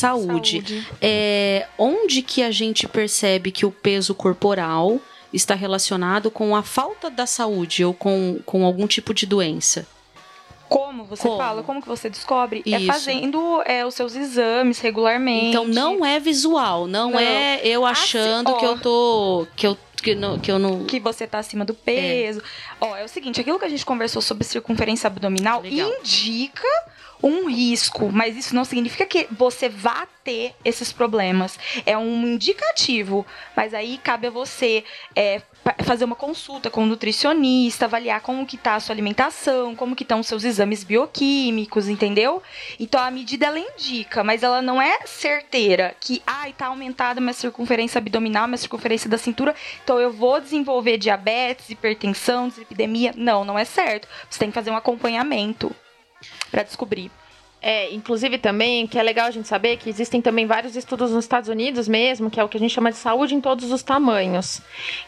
saúde. 0.44 0.86
É, 1.00 1.66
onde 1.78 2.22
que 2.22 2.42
a 2.42 2.50
gente 2.50 2.86
percebe 2.88 3.50
que 3.50 3.66
o 3.66 3.70
peso 3.70 4.14
corporal 4.14 5.00
está 5.32 5.54
relacionado 5.54 6.30
com 6.30 6.54
a 6.54 6.62
falta 6.62 7.10
da 7.10 7.26
saúde 7.26 7.84
ou 7.84 7.92
com, 7.92 8.38
com 8.46 8.64
algum 8.64 8.86
tipo 8.86 9.12
de 9.12 9.26
doença? 9.26 9.86
Como 10.68 11.04
você 11.04 11.22
Como? 11.22 11.36
fala, 11.36 11.62
como 11.62 11.80
que 11.82 11.86
você 11.86 12.08
descobre? 12.08 12.62
É 12.66 12.78
Isso. 12.78 12.86
fazendo 12.86 13.62
é, 13.66 13.85
os 13.85 13.94
seus 13.94 14.16
exames 14.16 14.80
regularmente. 14.80 15.46
Então 15.46 15.66
não 15.66 16.04
é 16.04 16.18
visual, 16.18 16.87
não, 16.87 17.12
Não. 17.12 17.18
é 17.20 17.61
eu 17.64 17.85
achando 17.85 18.48
Assim, 18.48 18.57
ó. 18.57 18.59
que 18.59 18.64
eu 18.66 18.78
tô 18.80 19.46
que 19.54 19.66
eu 19.66 19.78
que, 20.02 20.14
não, 20.14 20.38
que 20.38 20.50
eu 20.50 20.59
não 20.59 20.85
que 20.85 21.00
você 21.00 21.26
tá 21.26 21.38
acima 21.38 21.64
do 21.64 21.74
peso. 21.74 22.42
Ó, 22.80 22.96
é 22.96 23.04
o 23.04 23.09
seguinte, 23.09 23.40
aquilo 23.40 23.59
que 23.59 23.64
a 23.64 23.68
gente 23.68 23.85
conversou 23.85 24.20
sobre 24.20 24.44
circunferência 24.44 25.07
abdominal 25.07 25.62
Legal. 25.62 25.90
indica 26.00 26.68
um 27.22 27.48
risco, 27.48 28.11
mas 28.12 28.37
isso 28.37 28.54
não 28.54 28.64
significa 28.64 29.07
que 29.07 29.26
você 29.30 29.68
vá 29.68 30.07
ter 30.22 30.54
esses 30.64 30.92
problemas. 30.92 31.59
É 31.87 31.96
um 31.96 32.26
indicativo, 32.26 33.26
mas 33.57 33.72
aí 33.72 33.98
cabe 33.98 34.26
a 34.26 34.30
você 34.30 34.85
é, 35.16 35.40
fazer 35.83 36.05
uma 36.05 36.14
consulta 36.14 36.70
com 36.70 36.83
um 36.83 36.87
nutricionista, 36.87 37.87
avaliar 37.87 38.20
como 38.20 38.46
que 38.46 38.57
tá 38.57 38.74
a 38.74 38.81
sua 38.81 38.94
alimentação, 38.94 39.74
como 39.74 39.96
que 39.96 40.03
estão 40.03 40.20
os 40.20 40.27
seus 40.27 40.44
exames 40.44 40.85
bioquímicos, 40.85 41.88
entendeu? 41.88 42.42
Então 42.79 43.00
a 43.00 43.11
medida 43.11 43.46
ela 43.46 43.59
indica, 43.59 44.22
mas 44.22 44.42
ela 44.42 44.61
não 44.61 44.81
é 44.81 45.00
certeira 45.07 45.94
que, 46.00 46.22
ai, 46.27 46.53
tá 46.53 46.66
aumentada 46.66 47.20
minha 47.20 47.33
circunferência 47.33 47.98
abdominal, 47.98 48.46
minha 48.46 48.59
circunferência 48.59 49.09
da 49.09 49.18
cintura, 49.18 49.55
então 49.83 49.98
eu 49.98 50.12
vou 50.12 50.40
desenvolver 50.40 50.98
diabetes, 50.98 51.70
hipertensão, 51.70 52.48
dislipidemia. 52.48 53.14
Não, 53.16 53.44
não 53.44 53.59
é 53.59 53.64
certo. 53.64 54.07
Você 54.29 54.38
tem 54.38 54.48
que 54.48 54.55
fazer 54.55 54.70
um 54.70 54.77
acompanhamento 54.77 55.74
pra 56.50 56.62
descobrir. 56.62 57.11
É, 57.66 57.90
inclusive 57.94 58.37
também, 58.37 58.87
que 58.87 58.98
é 58.98 59.03
legal 59.03 59.27
a 59.27 59.31
gente 59.31 59.48
saber 59.48 59.79
que 59.79 59.88
existem 59.88 60.20
também 60.20 60.44
vários 60.44 60.77
estudos 60.77 61.11
nos 61.12 61.24
Estados 61.24 61.48
Unidos 61.48 61.88
mesmo, 61.88 62.31
que 62.31 62.38
é 62.38 62.44
o 62.44 62.48
que 62.48 62.59
a 62.59 62.61
gente 62.61 62.74
chama 62.74 62.90
de 62.90 62.98
saúde 62.98 63.35
em 63.35 63.40
todos 63.40 63.72
os 63.72 63.83
tamanhos. 63.83 64.61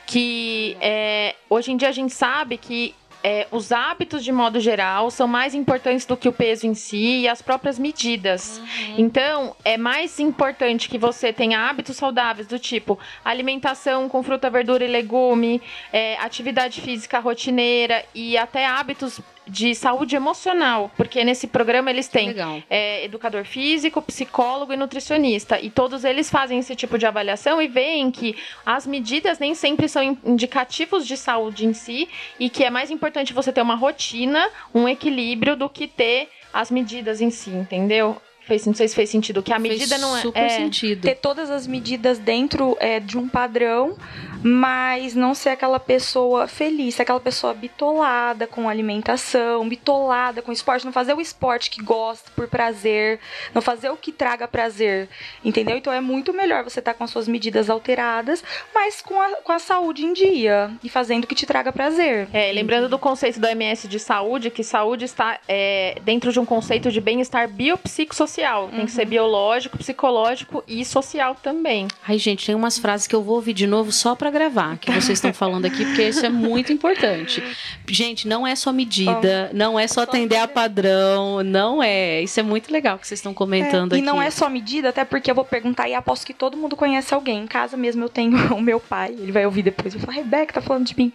Que 0.06 0.74
é, 0.80 1.34
hoje 1.50 1.70
em 1.70 1.76
dia 1.76 1.90
a 1.90 1.92
gente 1.92 2.14
sabe 2.14 2.56
que 2.56 2.94
é, 3.22 3.46
os 3.50 3.72
hábitos, 3.72 4.24
de 4.24 4.32
modo 4.32 4.58
geral, 4.58 5.10
são 5.10 5.28
mais 5.28 5.54
importantes 5.54 6.06
do 6.06 6.16
que 6.16 6.30
o 6.30 6.32
peso 6.32 6.66
em 6.66 6.72
si 6.72 7.22
e 7.22 7.28
as 7.28 7.42
próprias 7.42 7.78
medidas. 7.78 8.58
Então, 8.96 9.54
é 9.62 9.76
mais 9.76 10.18
importante 10.18 10.88
que 10.88 10.96
você 10.96 11.34
tenha 11.34 11.68
hábitos 11.68 11.96
saudáveis 11.96 12.46
do 12.46 12.58
tipo 12.58 12.98
alimentação 13.22 14.08
com 14.08 14.22
fruta, 14.22 14.48
verdura 14.48 14.82
e 14.82 14.88
legume, 14.88 15.60
é, 15.92 16.16
atividade 16.20 16.80
física 16.80 17.18
rotineira 17.18 18.02
e 18.14 18.38
até 18.38 18.64
hábitos 18.64 19.20
de 19.48 19.74
saúde 19.74 20.16
emocional, 20.16 20.90
porque 20.96 21.22
nesse 21.24 21.46
programa 21.46 21.90
eles 21.90 22.08
têm 22.08 22.28
é, 22.68 23.04
educador 23.04 23.44
físico, 23.44 24.02
psicólogo 24.02 24.72
e 24.72 24.76
nutricionista. 24.76 25.60
E 25.60 25.70
todos 25.70 26.04
eles 26.04 26.28
fazem 26.30 26.58
esse 26.58 26.74
tipo 26.74 26.98
de 26.98 27.06
avaliação 27.06 27.60
e 27.62 27.68
veem 27.68 28.10
que 28.10 28.36
as 28.64 28.86
medidas 28.86 29.38
nem 29.38 29.54
sempre 29.54 29.88
são 29.88 30.02
in- 30.02 30.18
indicativos 30.24 31.06
de 31.06 31.16
saúde 31.16 31.64
em 31.66 31.72
si 31.72 32.08
e 32.38 32.50
que 32.50 32.64
é 32.64 32.70
mais 32.70 32.90
importante 32.90 33.32
você 33.32 33.52
ter 33.52 33.62
uma 33.62 33.76
rotina, 33.76 34.48
um 34.74 34.88
equilíbrio 34.88 35.56
do 35.56 35.68
que 35.68 35.86
ter 35.86 36.28
as 36.52 36.70
medidas 36.70 37.20
em 37.20 37.30
si, 37.30 37.50
entendeu? 37.50 38.20
Fez, 38.46 38.64
não 38.64 38.74
sei 38.74 38.86
se 38.86 38.94
fez 38.94 39.10
sentido, 39.10 39.42
que 39.42 39.52
a 39.52 39.58
medida 39.58 39.88
Fez 39.88 40.00
não 40.00 40.16
é. 40.16 40.20
super 40.20 40.44
é, 40.44 40.48
sentido. 40.50 41.02
Ter 41.02 41.16
todas 41.16 41.50
as 41.50 41.66
medidas 41.66 42.16
dentro 42.16 42.76
é, 42.78 43.00
de 43.00 43.18
um 43.18 43.28
padrão, 43.28 43.96
mas 44.40 45.16
não 45.16 45.34
ser 45.34 45.48
aquela 45.48 45.80
pessoa 45.80 46.46
feliz, 46.46 46.94
ser 46.94 47.02
aquela 47.02 47.18
pessoa 47.18 47.52
bitolada 47.52 48.46
com 48.46 48.68
alimentação, 48.68 49.68
bitolada 49.68 50.40
com 50.42 50.52
esporte, 50.52 50.84
não 50.84 50.92
fazer 50.92 51.12
o 51.14 51.20
esporte 51.20 51.70
que 51.70 51.82
gosta 51.82 52.30
por 52.36 52.46
prazer, 52.46 53.18
não 53.52 53.60
fazer 53.60 53.90
o 53.90 53.96
que 53.96 54.12
traga 54.12 54.46
prazer, 54.46 55.08
entendeu? 55.44 55.76
Então 55.76 55.92
é 55.92 56.00
muito 56.00 56.32
melhor 56.32 56.62
você 56.62 56.78
estar 56.78 56.94
com 56.94 57.02
as 57.02 57.10
suas 57.10 57.26
medidas 57.26 57.68
alteradas, 57.68 58.44
mas 58.72 59.02
com 59.02 59.20
a, 59.20 59.28
com 59.42 59.50
a 59.50 59.58
saúde 59.58 60.04
em 60.04 60.12
dia 60.12 60.70
e 60.84 60.88
fazendo 60.88 61.24
o 61.24 61.26
que 61.26 61.34
te 61.34 61.46
traga 61.46 61.72
prazer. 61.72 62.28
É, 62.32 62.52
lembrando 62.52 62.88
do 62.88 62.98
conceito 62.98 63.40
da 63.40 63.48
OMS 63.48 63.88
de 63.88 63.98
saúde, 63.98 64.50
que 64.50 64.62
saúde 64.62 65.04
está 65.04 65.40
é, 65.48 65.98
dentro 66.04 66.30
de 66.30 66.38
um 66.38 66.44
conceito 66.44 66.92
de 66.92 67.00
bem-estar 67.00 67.48
biopsicossocial. 67.48 68.35
Tem 68.42 68.84
que 68.84 68.90
ser 68.92 69.04
biológico, 69.06 69.78
psicológico 69.78 70.62
e 70.66 70.84
social 70.84 71.34
também. 71.34 71.88
Ai, 72.06 72.18
gente, 72.18 72.46
tem 72.46 72.54
umas 72.54 72.78
frases 72.78 73.06
que 73.06 73.14
eu 73.14 73.22
vou 73.22 73.36
ouvir 73.36 73.52
de 73.52 73.66
novo 73.66 73.92
só 73.92 74.14
pra 74.14 74.30
gravar, 74.30 74.78
que 74.78 74.90
vocês 74.90 75.18
estão 75.18 75.32
falando 75.32 75.64
aqui, 75.64 75.84
porque 75.84 76.02
isso 76.08 76.24
é 76.24 76.28
muito 76.28 76.72
importante. 76.72 77.42
Gente, 77.88 78.26
não 78.28 78.46
é 78.46 78.54
só 78.54 78.72
medida, 78.72 79.50
não 79.52 79.78
é 79.78 79.86
só 79.86 80.02
atender 80.02 80.36
a 80.36 80.48
padrão, 80.48 81.42
não 81.42 81.82
é. 81.82 82.22
Isso 82.22 82.38
é 82.40 82.42
muito 82.42 82.72
legal 82.72 82.98
que 82.98 83.06
vocês 83.06 83.18
estão 83.18 83.32
comentando 83.34 83.92
É, 83.92 83.96
aqui. 83.96 84.02
E 84.04 84.06
não 84.06 84.20
é 84.20 84.30
só 84.30 84.48
medida, 84.48 84.90
até 84.90 85.04
porque 85.04 85.30
eu 85.30 85.34
vou 85.34 85.44
perguntar 85.44 85.88
e 85.88 85.94
aposto 85.94 86.26
que 86.26 86.34
todo 86.34 86.56
mundo 86.56 86.76
conhece 86.76 87.14
alguém. 87.14 87.42
Em 87.42 87.46
casa 87.46 87.76
mesmo 87.76 88.04
eu 88.04 88.08
tenho 88.08 88.36
o 88.54 88.60
meu 88.60 88.80
pai, 88.80 89.14
ele 89.18 89.32
vai 89.32 89.44
ouvir 89.46 89.62
depois. 89.62 89.94
Eu 89.94 90.00
falo, 90.00 90.12
Rebeca, 90.12 90.54
tá 90.54 90.60
falando 90.60 90.86
de 90.86 90.96
mim. 90.96 91.12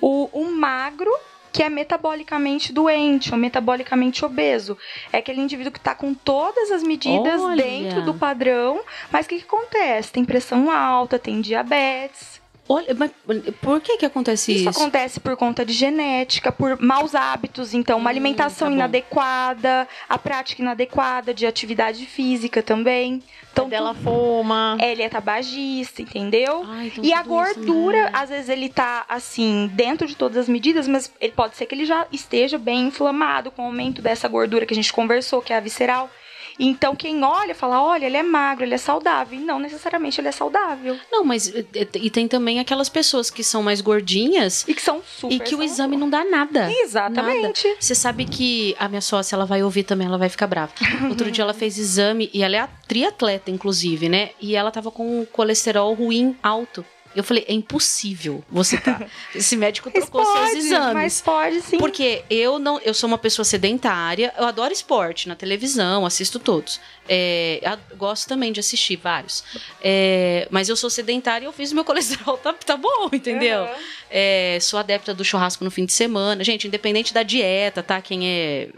O, 0.00 0.28
o 0.32 0.50
magro 0.52 1.10
que 1.52 1.62
é 1.62 1.68
metabolicamente 1.68 2.72
doente 2.72 3.32
ou 3.32 3.38
metabolicamente 3.38 4.24
obeso. 4.24 4.76
É 5.12 5.18
aquele 5.18 5.40
indivíduo 5.40 5.72
que 5.72 5.78
está 5.78 5.94
com 5.94 6.14
todas 6.14 6.70
as 6.70 6.82
medidas 6.82 7.40
Olha. 7.40 7.62
dentro 7.62 8.02
do 8.02 8.14
padrão, 8.14 8.80
mas 9.10 9.26
o 9.26 9.28
que, 9.28 9.38
que 9.38 9.44
acontece? 9.44 10.12
Tem 10.12 10.24
pressão 10.24 10.70
alta, 10.70 11.18
tem 11.18 11.40
diabetes. 11.40 12.37
Olha, 12.68 12.94
mas 12.94 13.10
por 13.62 13.80
que 13.80 13.96
que 13.96 14.04
acontece 14.06 14.52
isso? 14.52 14.68
Isso 14.68 14.78
acontece 14.80 15.18
por 15.20 15.36
conta 15.36 15.64
de 15.64 15.72
genética, 15.72 16.52
por 16.52 16.78
maus 16.80 17.14
hábitos, 17.14 17.72
então, 17.72 17.98
uma 17.98 18.08
Hum, 18.08 18.12
alimentação 18.12 18.68
tá 18.68 18.74
inadequada, 18.74 19.88
a 20.08 20.18
prática 20.18 20.60
inadequada 20.60 21.32
de 21.32 21.46
atividade 21.46 22.04
física 22.06 22.62
também. 22.62 23.22
Então, 23.52 23.68
dela 23.68 23.94
fuma. 23.94 24.76
ele 24.80 25.02
é 25.02 25.08
tabagista, 25.08 26.02
entendeu? 26.02 26.64
Ah, 26.68 26.84
então 26.84 27.02
E 27.02 27.12
a 27.12 27.22
tudo 27.24 27.42
isso, 27.42 27.54
gordura, 27.54 28.02
né? 28.04 28.10
às 28.12 28.28
vezes 28.28 28.48
ele 28.48 28.68
tá 28.68 29.04
assim, 29.08 29.68
dentro 29.72 30.06
de 30.06 30.14
todas 30.14 30.36
as 30.36 30.48
medidas, 30.48 30.86
mas 30.86 31.10
ele 31.20 31.32
pode 31.32 31.56
ser 31.56 31.66
que 31.66 31.74
ele 31.74 31.84
já 31.84 32.06
esteja 32.12 32.58
bem 32.58 32.86
inflamado 32.88 33.50
com 33.50 33.62
o 33.62 33.66
aumento 33.66 34.00
dessa 34.02 34.28
gordura 34.28 34.64
que 34.66 34.74
a 34.74 34.76
gente 34.76 34.92
conversou, 34.92 35.40
que 35.42 35.52
é 35.52 35.56
a 35.56 35.60
visceral. 35.60 36.08
Então 36.58 36.96
quem 36.96 37.22
olha 37.22 37.54
fala, 37.54 37.82
olha, 37.82 38.06
ele 38.06 38.16
é 38.16 38.22
magro, 38.22 38.64
ele 38.64 38.74
é 38.74 38.78
saudável. 38.78 39.38
E 39.38 39.42
não 39.42 39.58
necessariamente 39.58 40.20
ele 40.20 40.28
é 40.28 40.32
saudável. 40.32 40.96
Não, 41.10 41.24
mas 41.24 41.48
e, 41.48 41.66
e 41.94 42.10
tem 42.10 42.26
também 42.26 42.58
aquelas 42.60 42.88
pessoas 42.88 43.30
que 43.30 43.44
são 43.44 43.62
mais 43.62 43.80
gordinhas 43.80 44.64
E 44.66 44.74
que 44.74 44.82
são 44.82 45.00
super 45.04 45.34
e 45.34 45.38
que 45.38 45.44
o 45.44 45.48
saudáveis. 45.50 45.72
exame 45.72 45.96
não 45.96 46.10
dá 46.10 46.24
nada. 46.24 46.70
Exatamente. 46.72 47.76
Você 47.78 47.94
sabe 47.94 48.24
que 48.24 48.74
a 48.78 48.88
minha 48.88 49.00
sócia, 49.00 49.36
ela 49.36 49.44
vai 49.44 49.62
ouvir 49.62 49.84
também, 49.84 50.06
ela 50.06 50.18
vai 50.18 50.28
ficar 50.28 50.46
brava. 50.46 50.72
Outro 51.08 51.30
dia 51.30 51.42
ela 51.42 51.54
fez 51.54 51.78
exame, 51.78 52.30
e 52.32 52.42
ela 52.42 52.56
é 52.56 52.68
triatleta, 52.86 53.50
inclusive, 53.50 54.08
né? 54.08 54.30
E 54.40 54.56
ela 54.56 54.70
tava 54.70 54.90
com 54.90 55.26
colesterol 55.32 55.92
ruim 55.94 56.36
alto. 56.42 56.84
Eu 57.18 57.24
falei, 57.24 57.44
é 57.48 57.52
impossível 57.52 58.44
você 58.48 58.76
tá. 58.78 59.04
Esse 59.34 59.56
médico 59.56 59.90
trocou 59.90 60.24
seus 60.24 60.38
pode, 60.38 60.56
exames. 60.58 60.94
mas 60.94 61.20
pode 61.20 61.60
sim. 61.62 61.78
Porque 61.78 62.22
eu 62.30 62.58
não, 62.58 62.78
eu 62.80 62.94
sou 62.94 63.08
uma 63.08 63.18
pessoa 63.18 63.44
sedentária, 63.44 64.32
eu 64.38 64.44
adoro 64.44 64.72
esporte 64.72 65.28
na 65.28 65.34
televisão, 65.34 66.06
assisto 66.06 66.38
todos. 66.38 66.80
É, 67.08 67.60
gosto 67.96 68.28
também 68.28 68.52
de 68.52 68.60
assistir 68.60 68.96
vários. 68.96 69.42
É, 69.82 70.46
mas 70.50 70.68
eu 70.68 70.76
sou 70.76 70.88
sedentária 70.88 71.44
e 71.44 71.48
eu 71.48 71.52
fiz 71.52 71.72
meu 71.72 71.82
colesterol, 71.84 72.38
tá, 72.38 72.52
tá 72.52 72.76
bom, 72.76 73.08
entendeu? 73.12 73.62
Uhum. 73.62 73.68
É, 74.10 74.58
sou 74.60 74.78
adepta 74.78 75.12
do 75.12 75.24
churrasco 75.24 75.64
no 75.64 75.70
fim 75.72 75.84
de 75.84 75.92
semana. 75.92 76.44
Gente, 76.44 76.68
independente 76.68 77.12
da 77.12 77.24
dieta, 77.24 77.82
tá? 77.82 78.00
Quem 78.00 78.28
é 78.28 78.68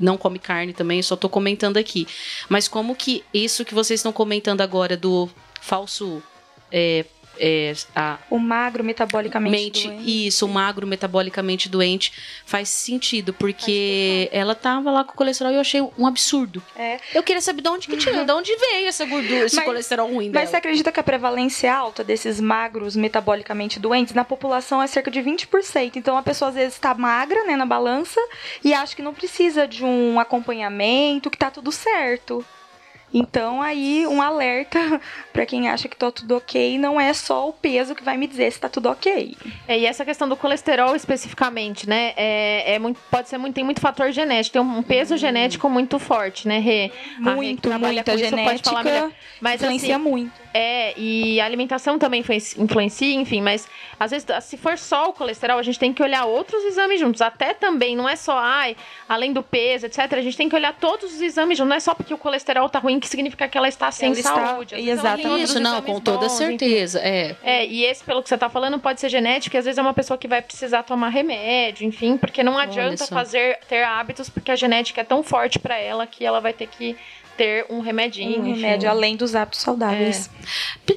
não 0.00 0.16
come 0.16 0.38
carne 0.38 0.72
também, 0.72 1.02
só 1.02 1.16
tô 1.16 1.28
comentando 1.28 1.76
aqui. 1.76 2.06
Mas 2.48 2.66
como 2.66 2.96
que 2.96 3.22
isso 3.34 3.64
que 3.64 3.74
vocês 3.74 4.00
estão 4.00 4.12
comentando 4.12 4.62
agora 4.62 4.96
do 4.96 5.28
falso. 5.60 6.22
É, 6.70 7.04
é, 7.38 7.72
a, 7.94 8.18
O 8.30 8.38
magro 8.38 8.82
metabolicamente 8.84 9.50
mente, 9.56 9.88
doente. 9.88 10.26
isso, 10.26 10.46
o 10.46 10.48
magro 10.48 10.86
metabolicamente 10.86 11.68
doente 11.68 12.12
faz 12.44 12.68
sentido, 12.68 13.32
porque 13.32 14.28
ela 14.32 14.54
tava 14.54 14.90
lá 14.90 15.04
com 15.04 15.12
colesterol 15.14 15.52
e 15.52 15.56
eu 15.56 15.60
achei 15.60 15.80
um 15.80 16.06
absurdo. 16.06 16.62
É. 16.76 16.98
Eu 17.14 17.22
queria 17.22 17.40
saber 17.40 17.62
de 17.62 17.68
onde 17.68 17.88
que 17.88 17.96
tinha, 17.96 18.24
de 18.24 18.32
onde 18.32 18.54
veio 18.56 18.86
essa 18.88 19.04
gordura, 19.04 19.46
esse 19.46 19.56
Mas- 19.56 19.64
colesterol 19.64 20.08
ruim 20.08 20.30
Mas 20.30 20.42
você 20.42 20.46
dela. 20.52 20.58
acredita 20.58 20.92
que 20.92 21.00
a 21.00 21.02
prevalência 21.02 21.74
alta 21.74 22.02
desses 22.04 22.40
magros 22.40 22.96
metabolicamente 22.96 23.78
doentes 23.78 24.14
na 24.14 24.24
população 24.24 24.82
é 24.82 24.86
cerca 24.86 25.10
de 25.10 25.20
20%? 25.20 25.96
Então 25.96 26.16
a 26.16 26.22
pessoa 26.22 26.48
às 26.50 26.54
vezes 26.54 26.74
está 26.74 26.94
magra, 26.94 27.44
né, 27.44 27.56
na 27.56 27.66
balança 27.66 28.20
e 28.64 28.72
acha 28.74 28.94
que 28.96 29.02
não 29.02 29.14
precisa 29.14 29.66
de 29.66 29.84
um 29.84 30.18
acompanhamento, 30.18 31.30
que 31.30 31.38
tá 31.38 31.50
tudo 31.50 31.70
certo. 31.72 32.44
Então 33.12 33.62
aí 33.62 34.06
um 34.06 34.20
alerta 34.20 34.78
pra 35.32 35.46
quem 35.46 35.68
acha 35.68 35.88
que 35.88 35.96
tá 35.96 36.10
tudo 36.10 36.36
ok, 36.36 36.78
não 36.78 37.00
é 37.00 37.12
só 37.12 37.48
o 37.48 37.52
peso 37.52 37.94
que 37.94 38.02
vai 38.02 38.16
me 38.16 38.26
dizer 38.26 38.50
se 38.52 38.60
tá 38.60 38.68
tudo 38.68 38.88
ok. 38.88 39.36
É, 39.66 39.78
e 39.78 39.86
essa 39.86 40.04
questão 40.04 40.28
do 40.28 40.36
colesterol 40.36 40.94
especificamente, 40.94 41.88
né? 41.88 42.12
É, 42.16 42.74
é 42.74 42.78
muito, 42.78 43.00
pode 43.10 43.28
ser 43.28 43.38
muito, 43.38 43.54
tem 43.54 43.64
muito 43.64 43.80
fator 43.80 44.10
genético, 44.12 44.52
tem 44.52 44.62
um 44.62 44.82
peso 44.82 45.16
genético 45.16 45.68
muito 45.68 45.98
forte, 45.98 46.46
né, 46.46 46.58
Rê? 46.58 46.78
Rê 46.78 46.90
Muito, 47.18 47.68
trabalha 47.68 47.94
muita 48.04 48.12
com 48.12 48.18
isso 48.18 48.36
pode 48.36 48.62
falar 48.62 48.84
melhor. 48.84 49.00
genética 49.00 49.20
Mas 49.40 49.62
influencia 49.62 49.96
assim, 49.96 50.04
muito. 50.04 50.32
É, 50.54 50.98
e 50.98 51.40
a 51.40 51.44
alimentação 51.44 51.98
também 51.98 52.24
influencia, 52.58 53.14
enfim, 53.14 53.40
mas 53.40 53.68
às 53.98 54.10
vezes, 54.10 54.26
se 54.42 54.56
for 54.56 54.78
só 54.78 55.10
o 55.10 55.12
colesterol, 55.12 55.58
a 55.58 55.62
gente 55.62 55.78
tem 55.78 55.92
que 55.92 56.02
olhar 56.02 56.24
outros 56.24 56.62
exames 56.64 57.00
juntos. 57.00 57.20
Até 57.20 57.52
também, 57.52 57.96
não 57.96 58.08
é 58.08 58.16
só, 58.16 58.38
ai, 58.38 58.76
além 59.08 59.32
do 59.32 59.42
peso, 59.42 59.86
etc., 59.86 60.12
a 60.12 60.20
gente 60.20 60.36
tem 60.36 60.48
que 60.48 60.54
olhar 60.54 60.72
todos 60.74 61.14
os 61.14 61.20
exames 61.20 61.58
juntos. 61.58 61.68
Não 61.68 61.76
é 61.76 61.80
só 61.80 61.94
porque 61.94 62.14
o 62.14 62.18
colesterol 62.18 62.68
tá 62.68 62.78
ruim 62.78 62.97
que 63.00 63.08
significa 63.08 63.48
que 63.48 63.56
ela 63.56 63.68
está 63.68 63.90
sem 63.90 64.10
Ela 64.10 64.18
está- 64.18 64.46
saúde. 64.46 64.74
Tem 64.74 64.88
exatamente. 64.88 65.42
Isso, 65.42 65.60
não, 65.60 65.80
com 65.82 66.00
toda 66.00 66.20
bons, 66.28 66.40
enfim. 66.40 66.58
certeza. 66.58 67.00
É. 67.00 67.36
É, 67.42 67.66
e 67.66 67.84
esse, 67.84 68.02
pelo 68.04 68.22
que 68.22 68.28
você 68.28 68.38
tá 68.38 68.48
falando, 68.48 68.78
pode 68.78 69.00
ser 69.00 69.08
genético, 69.08 69.56
e 69.56 69.58
às 69.58 69.64
vezes 69.64 69.78
é 69.78 69.82
uma 69.82 69.94
pessoa 69.94 70.16
que 70.18 70.28
vai 70.28 70.42
precisar 70.42 70.82
tomar 70.82 71.08
remédio, 71.08 71.86
enfim, 71.86 72.16
porque 72.16 72.42
não 72.42 72.58
adianta 72.58 73.06
fazer 73.06 73.58
ter 73.68 73.82
hábitos, 73.84 74.28
porque 74.28 74.50
a 74.50 74.56
genética 74.56 75.00
é 75.00 75.04
tão 75.04 75.22
forte 75.22 75.58
pra 75.58 75.78
ela 75.78 76.06
que 76.06 76.24
ela 76.24 76.40
vai 76.40 76.52
ter 76.52 76.66
que 76.66 76.96
ter 77.36 77.64
um 77.70 77.78
remedinho. 77.78 78.42
Um 78.42 78.46
enfim. 78.48 78.60
remédio 78.60 78.90
além 78.90 79.14
dos 79.16 79.36
hábitos 79.36 79.60
saudáveis. 79.60 80.28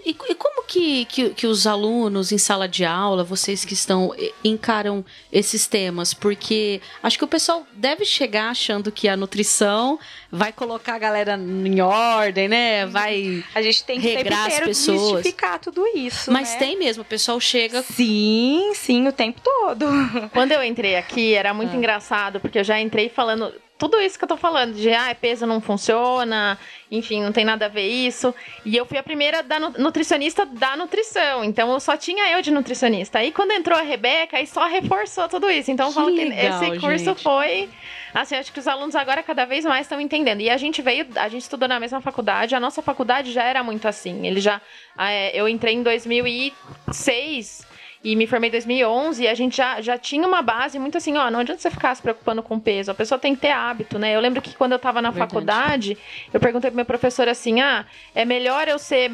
E, 0.04 0.10
e 0.10 0.36
como 0.36 0.64
que, 0.66 1.06
que, 1.06 1.30
que 1.30 1.46
os 1.46 1.68
alunos 1.68 2.32
em 2.32 2.38
sala 2.40 2.68
de 2.68 2.84
aula, 2.84 3.24
vocês 3.24 3.64
que 3.64 3.76
estão, 3.76 4.12
encaram 4.44 5.06
esses 5.32 5.68
temas? 5.68 6.16
Porque 6.16 6.82
acho 7.04 7.16
que 7.18 7.24
o 7.24 7.28
pessoal 7.28 7.64
deve 7.74 8.06
chegar 8.06 8.50
achando 8.50 8.92
que 8.92 9.08
a 9.08 9.16
nutrição 9.16 10.00
vai 10.32 10.52
colocar 10.54 10.96
a 10.96 11.00
galera 11.00 11.36
em 11.38 11.82
ordem, 11.82 12.48
né? 12.48 12.86
Vai. 12.86 13.44
A 13.54 13.62
gente 13.62 13.84
tem 13.84 14.00
que 14.00 14.08
Regrar 14.08 14.48
as 14.48 14.60
pessoas. 14.62 15.02
desmistificar 15.02 15.60
tudo 15.60 15.86
isso. 15.96 16.32
Mas 16.32 16.54
né? 16.54 16.60
tem 16.60 16.78
mesmo, 16.78 17.02
o 17.04 17.06
pessoal 17.06 17.40
chega. 17.40 17.82
Sim, 17.82 18.72
sim, 18.74 19.08
o 19.08 19.12
tempo 19.12 19.42
todo. 19.44 19.86
Quando 20.34 20.52
eu 20.54 20.64
entrei 20.64 20.96
aqui, 20.96 21.34
era 21.34 21.54
muito 21.54 21.74
Ah. 21.74 21.78
engraçado, 21.78 22.40
porque 22.40 22.60
eu 22.60 22.64
já 22.64 22.80
entrei 22.80 23.10
falando 23.10 23.54
tudo 23.78 24.00
isso 24.00 24.16
que 24.16 24.24
eu 24.24 24.30
tô 24.30 24.38
falando, 24.38 24.76
de 24.76 24.94
ah, 24.94 25.16
peso 25.20 25.48
não 25.48 25.60
funciona, 25.60 26.56
enfim, 26.92 27.24
não 27.24 27.32
tem 27.32 27.44
nada 27.44 27.66
a 27.66 27.68
ver 27.68 27.88
isso. 27.88 28.32
E 28.64 28.78
eu 28.78 28.86
fui 28.86 28.96
a 28.96 29.02
primeira 29.02 29.42
da 29.42 29.60
nu- 29.60 29.74
nutricionista 29.80 30.46
da 30.46 30.78
nutrição, 30.78 31.44
então 31.44 31.72
eu 31.72 31.80
só 31.80 31.98
tinha 31.98 32.30
eu 32.32 32.44
de 32.44 32.52
nutricionista. 32.52 33.18
Aí 33.18 33.32
quando 33.32 33.50
entrou 33.52 33.76
a 33.76 33.82
Rebeca, 33.82 34.38
aí 34.38 34.46
só 34.46 34.68
reforçou 34.68 35.28
tudo 35.28 35.50
isso. 35.50 35.72
Então 35.72 35.88
eu 35.88 35.94
Que 35.94 36.00
falo 36.00 36.14
que 36.16 36.24
legal, 36.26 36.64
esse 36.64 36.80
curso 36.80 37.06
gente. 37.06 37.24
foi. 37.24 37.70
Assim, 38.14 38.36
acho 38.36 38.52
que 38.52 38.60
os 38.60 38.68
alunos 38.68 38.96
agora 38.96 39.24
cada 39.24 39.46
vez 39.46 39.66
mais 39.66 39.86
estão 39.86 40.00
entendendo. 40.00 40.42
E 40.42 40.50
a 40.50 40.58
gente 40.58 40.82
veio, 40.82 41.08
a 41.16 41.28
gente 41.30 41.44
estudou 41.44 41.68
na 41.68 41.80
mesma 41.80 42.02
faculdade, 42.02 42.56
a 42.56 42.60
nossa 42.60 42.82
faculdade 42.82 43.32
já 43.32 43.44
era 43.44 43.64
muito 43.64 43.88
assim. 43.88 44.26
Ele 44.26 44.40
já. 44.40 44.62
ah, 44.98 45.12
é, 45.12 45.32
eu 45.34 45.48
entrei 45.48 45.76
em 45.76 45.84
2006 45.84 47.68
e 48.04 48.16
me 48.16 48.26
formei 48.26 48.50
em 48.50 48.52
2011 48.52 49.24
e 49.24 49.28
a 49.28 49.34
gente 49.36 49.58
já, 49.58 49.80
já 49.80 49.98
tinha 49.98 50.28
uma 50.28 50.42
base 50.42 50.80
muito 50.80 50.98
assim, 50.98 51.16
ó, 51.18 51.30
não 51.30 51.40
adianta 51.40 51.62
você 51.62 51.70
ficar 51.70 51.94
se 51.96 52.02
preocupando 52.02 52.42
com 52.42 52.60
peso, 52.60 52.90
a 52.90 52.96
pessoa 52.96 53.20
tem 53.20 53.36
que 53.36 53.42
ter 53.42 53.52
hábito, 53.52 54.00
né? 54.00 54.16
Eu 54.16 54.20
lembro 54.20 54.42
que 54.42 54.56
quando 54.56 54.72
eu 54.72 54.80
tava 54.80 55.02
na 55.02 55.12
Verdade. 55.12 55.30
faculdade, 55.30 55.98
eu 56.34 56.40
perguntei 56.40 56.72
pro 56.72 56.78
meu 56.78 56.86
professor 56.86 57.28
assim, 57.28 57.62
ah, 57.62 57.86
é 58.16 58.26
melhor 58.26 58.68
eu 58.68 58.80
ser 58.80 59.12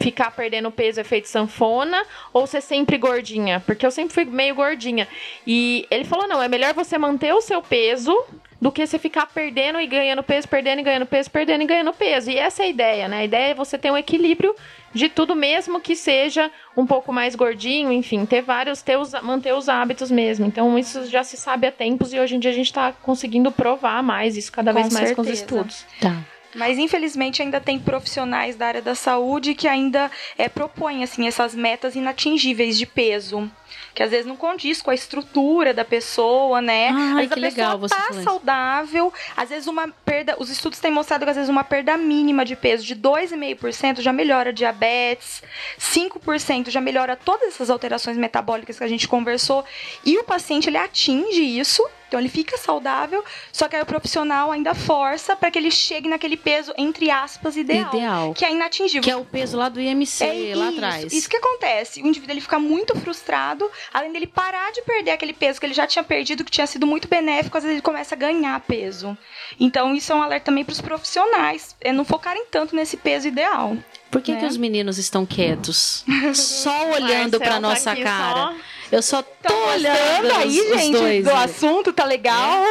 ficar 0.00 0.30
perdendo 0.30 0.70
peso 0.70 1.00
efeito 1.00 1.28
sanfona 1.28 2.02
ou 2.32 2.46
ser 2.46 2.60
sempre 2.60 2.96
gordinha? 2.98 3.60
Porque 3.60 3.84
eu 3.84 3.90
sempre 3.90 4.14
fui 4.14 4.24
meio 4.24 4.54
gordinha. 4.54 5.08
E 5.46 5.86
ele 5.90 6.04
falou, 6.04 6.28
não, 6.28 6.42
é 6.42 6.48
melhor 6.48 6.74
você 6.74 6.96
manter 6.98 7.32
o 7.32 7.40
seu 7.40 7.62
peso 7.62 8.16
do 8.60 8.72
que 8.72 8.86
você 8.86 8.98
ficar 8.98 9.26
perdendo 9.26 9.78
e 9.80 9.86
ganhando 9.86 10.22
peso, 10.22 10.48
perdendo 10.48 10.80
e 10.80 10.82
ganhando 10.82 11.06
peso, 11.06 11.30
perdendo 11.30 11.62
e 11.62 11.66
ganhando 11.66 11.92
peso. 11.92 12.30
E 12.30 12.38
essa 12.38 12.62
é 12.62 12.66
a 12.66 12.68
ideia, 12.68 13.08
né? 13.08 13.18
A 13.18 13.24
ideia 13.24 13.50
é 13.50 13.54
você 13.54 13.76
ter 13.76 13.90
um 13.90 13.98
equilíbrio 13.98 14.54
de 14.94 15.10
tudo 15.10 15.36
mesmo 15.36 15.78
que 15.78 15.94
seja 15.94 16.50
um 16.74 16.86
pouco 16.86 17.12
mais 17.12 17.34
gordinho, 17.34 17.92
enfim, 17.92 18.24
ter 18.24 18.40
vários, 18.40 18.80
ter 18.80 18.96
os, 18.96 19.12
manter 19.22 19.52
os 19.52 19.68
hábitos 19.68 20.10
mesmo. 20.10 20.46
Então 20.46 20.78
isso 20.78 21.04
já 21.06 21.22
se 21.22 21.36
sabe 21.36 21.66
há 21.66 21.72
tempos 21.72 22.14
e 22.14 22.18
hoje 22.18 22.36
em 22.36 22.38
dia 22.38 22.50
a 22.50 22.54
gente 22.54 22.66
está 22.66 22.92
conseguindo 22.92 23.52
provar 23.52 24.02
mais 24.02 24.36
isso 24.38 24.50
cada 24.50 24.72
Com 24.72 24.80
vez 24.80 24.92
mais 24.92 25.12
com 25.12 25.20
os 25.20 25.26
certeza. 25.26 25.42
estudos. 25.44 25.86
Tá. 26.00 26.16
Mas 26.56 26.78
infelizmente 26.78 27.42
ainda 27.42 27.60
tem 27.60 27.78
profissionais 27.78 28.56
da 28.56 28.66
área 28.66 28.82
da 28.82 28.94
saúde 28.94 29.54
que 29.54 29.68
ainda 29.68 30.10
é, 30.38 30.48
propõem 30.48 31.04
assim 31.04 31.28
essas 31.28 31.54
metas 31.54 31.94
inatingíveis 31.94 32.78
de 32.78 32.86
peso. 32.86 33.50
Que 33.94 34.02
às 34.02 34.10
vezes 34.10 34.26
não 34.26 34.36
condiz 34.36 34.82
com 34.82 34.90
a 34.90 34.94
estrutura 34.94 35.72
da 35.72 35.84
pessoa, 35.84 36.60
né? 36.60 36.88
Ai, 36.88 37.24
às 37.24 37.28
vezes 37.30 37.54
que 37.54 37.60
a 37.60 37.64
pessoa 37.64 37.66
legal 37.66 37.78
você 37.78 37.94
tá 37.94 38.22
saudável, 38.22 39.12
às 39.36 39.48
vezes 39.48 39.66
uma 39.66 39.88
perda. 39.88 40.36
Os 40.38 40.50
estudos 40.50 40.78
têm 40.78 40.90
mostrado 40.90 41.24
que 41.24 41.30
às 41.30 41.36
vezes 41.36 41.48
uma 41.50 41.64
perda 41.64 41.96
mínima 41.96 42.44
de 42.44 42.56
peso 42.56 42.84
de 42.84 42.94
2,5% 42.94 44.00
já 44.00 44.12
melhora 44.12 44.52
diabetes, 44.52 45.42
5% 45.78 46.70
já 46.70 46.80
melhora 46.80 47.16
todas 47.16 47.48
essas 47.48 47.70
alterações 47.70 48.16
metabólicas 48.16 48.78
que 48.78 48.84
a 48.84 48.88
gente 48.88 49.08
conversou. 49.08 49.64
E 50.04 50.18
o 50.18 50.24
paciente 50.24 50.68
ele 50.68 50.78
atinge 50.78 51.42
isso, 51.42 51.82
então 52.08 52.20
ele 52.20 52.28
fica 52.28 52.56
saudável, 52.56 53.24
só 53.52 53.68
que 53.68 53.76
aí 53.76 53.82
o 53.82 53.86
profissional 53.86 54.50
ainda 54.52 54.74
força 54.74 55.34
para 55.34 55.50
que 55.50 55.58
ele 55.58 55.70
chegue 55.70 56.08
naquele 56.08 56.36
peso, 56.36 56.72
entre 56.76 57.10
aspas, 57.10 57.56
ideal. 57.56 57.94
Ideal. 57.94 58.34
Que 58.34 58.44
é 58.44 58.52
inatingível. 58.52 59.02
Que 59.02 59.10
é 59.10 59.16
o 59.16 59.24
peso 59.24 59.56
lá 59.56 59.68
do 59.68 59.80
IMC, 59.80 60.24
É 60.24 60.54
lá 60.54 60.68
isso, 60.68 60.76
atrás. 60.76 61.12
Isso 61.12 61.28
que 61.28 61.36
acontece. 61.36 62.02
O 62.02 62.06
indivíduo 62.06 62.32
ele 62.32 62.40
fica 62.40 62.58
muito 62.58 62.94
frustrado, 63.00 63.68
além 63.92 64.12
dele 64.12 64.26
parar 64.26 64.70
de 64.72 64.82
perder 64.82 65.12
aquele 65.12 65.32
peso 65.32 65.58
que 65.58 65.66
ele 65.66 65.74
já 65.74 65.86
tinha 65.86 66.02
perdido, 66.02 66.44
que 66.44 66.50
tinha 66.50 66.66
sido 66.66 66.86
muito 66.86 67.08
benéfico, 67.08 67.56
às 67.56 67.64
vezes 67.64 67.76
ele 67.76 67.82
começa 67.82 68.14
a 68.14 68.18
ganhar 68.18 68.58
peso. 68.60 69.16
Então 69.58 69.94
isso 69.94 70.12
é 70.12 70.14
um 70.14 70.22
alerta 70.22 70.46
também 70.46 70.64
para 70.64 70.72
os 70.72 70.80
profissionais, 70.80 71.76
é 71.80 71.92
não 71.92 72.04
focarem 72.04 72.46
tanto 72.50 72.76
nesse 72.76 72.96
peso 72.96 73.26
ideal. 73.26 73.76
Por 74.10 74.22
que, 74.22 74.32
né? 74.32 74.40
que 74.40 74.46
os 74.46 74.56
meninos 74.56 74.98
estão 74.98 75.26
quietos? 75.26 76.04
Só 76.34 76.90
olhando 76.90 77.38
tá 77.38 77.60
nossa 77.60 77.92
aqui 77.92 78.02
cara. 78.02 78.52
só 78.52 78.75
Eu 78.90 79.02
só 79.02 79.22
tô 79.22 79.54
olhando 79.74 80.32
aí, 80.36 80.60
os, 80.60 80.68
gente, 80.68 80.94
os 80.94 81.00
dois, 81.00 81.24
do 81.24 81.30
né? 81.30 81.44
assunto, 81.44 81.92
tá 81.92 82.04
legal? 82.04 82.62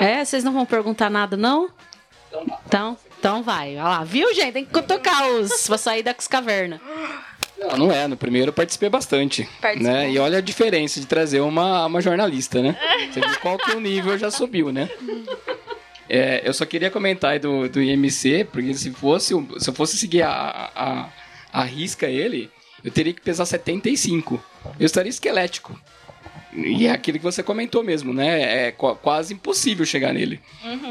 É, 0.00 0.24
vocês 0.24 0.42
não 0.42 0.52
vão 0.52 0.64
perguntar 0.64 1.10
nada, 1.10 1.36
não? 1.36 1.70
Então, 2.66 2.96
então 3.18 3.42
vai. 3.42 3.74
Olha 3.74 3.82
lá, 3.82 4.04
viu, 4.04 4.32
gente? 4.34 4.52
Tem 4.52 4.64
que 4.64 4.82
tocar 4.82 5.28
os. 5.30 5.66
Pra 5.66 5.76
sair 5.76 6.02
das 6.02 6.26
cavernas. 6.26 6.80
Não, 7.58 7.76
não 7.76 7.92
é. 7.92 8.08
No 8.08 8.16
primeiro 8.16 8.48
eu 8.48 8.52
participei 8.52 8.88
bastante. 8.88 9.48
Participou. 9.60 9.92
Né? 9.92 10.10
E 10.10 10.18
olha 10.18 10.38
a 10.38 10.40
diferença 10.40 10.98
de 10.98 11.06
trazer 11.06 11.40
uma, 11.40 11.86
uma 11.86 12.00
jornalista, 12.00 12.62
né? 12.62 12.76
Você 13.12 13.20
viu 13.20 13.38
qual 13.40 13.58
que 13.58 13.72
o 13.72 13.80
nível 13.80 14.16
já 14.16 14.30
subiu, 14.30 14.72
né? 14.72 14.88
É, 16.08 16.42
eu 16.44 16.54
só 16.54 16.64
queria 16.64 16.90
comentar 16.90 17.32
aí 17.32 17.38
do, 17.38 17.68
do 17.68 17.80
IMC, 17.80 18.48
porque 18.50 18.74
se 18.74 18.90
fosse 18.90 19.34
se 19.58 19.70
eu 19.70 19.74
fosse 19.74 19.96
seguir 19.96 20.22
a, 20.22 20.70
a, 20.74 21.08
a 21.52 21.62
risca 21.62 22.06
ele, 22.06 22.50
eu 22.84 22.90
teria 22.90 23.12
que 23.12 23.20
pesar 23.20 23.44
75. 23.46 24.42
Eu 24.78 24.86
estaria 24.86 25.10
esquelético. 25.10 25.78
E 26.52 26.86
é 26.88 26.90
aquilo 26.90 27.16
que 27.18 27.22
você 27.24 27.42
comentou 27.44 27.82
mesmo, 27.84 28.12
né? 28.12 28.66
É 28.66 28.72
qu- 28.72 28.96
quase 28.96 29.34
impossível 29.34 29.86
chegar 29.86 30.12
nele, 30.12 30.40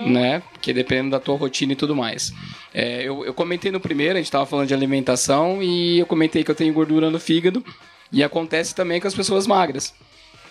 né? 0.08 0.42
Porque 0.54 0.72
dependendo 0.72 1.10
da 1.12 1.20
tua 1.20 1.36
rotina 1.36 1.74
e 1.74 1.76
tudo 1.76 1.94
mais. 1.96 2.32
É, 2.74 3.02
eu, 3.04 3.26
eu 3.26 3.34
comentei 3.34 3.70
no 3.70 3.80
primeiro, 3.80 4.14
a 4.14 4.22
gente 4.22 4.32
tava 4.32 4.46
falando 4.46 4.68
de 4.70 4.74
alimentação 4.74 5.62
e 5.62 6.00
eu 6.00 6.06
comentei 6.06 6.46
que 6.46 6.52
eu 6.52 6.56
tenho 6.56 6.74
gordura 6.74 7.10
no 7.10 7.20
fígado 7.20 7.64
e 8.10 8.24
acontece 8.24 8.74
também 8.74 9.02
com 9.02 9.08
as 9.10 9.14
pessoas 9.14 9.46
magras. 9.46 9.94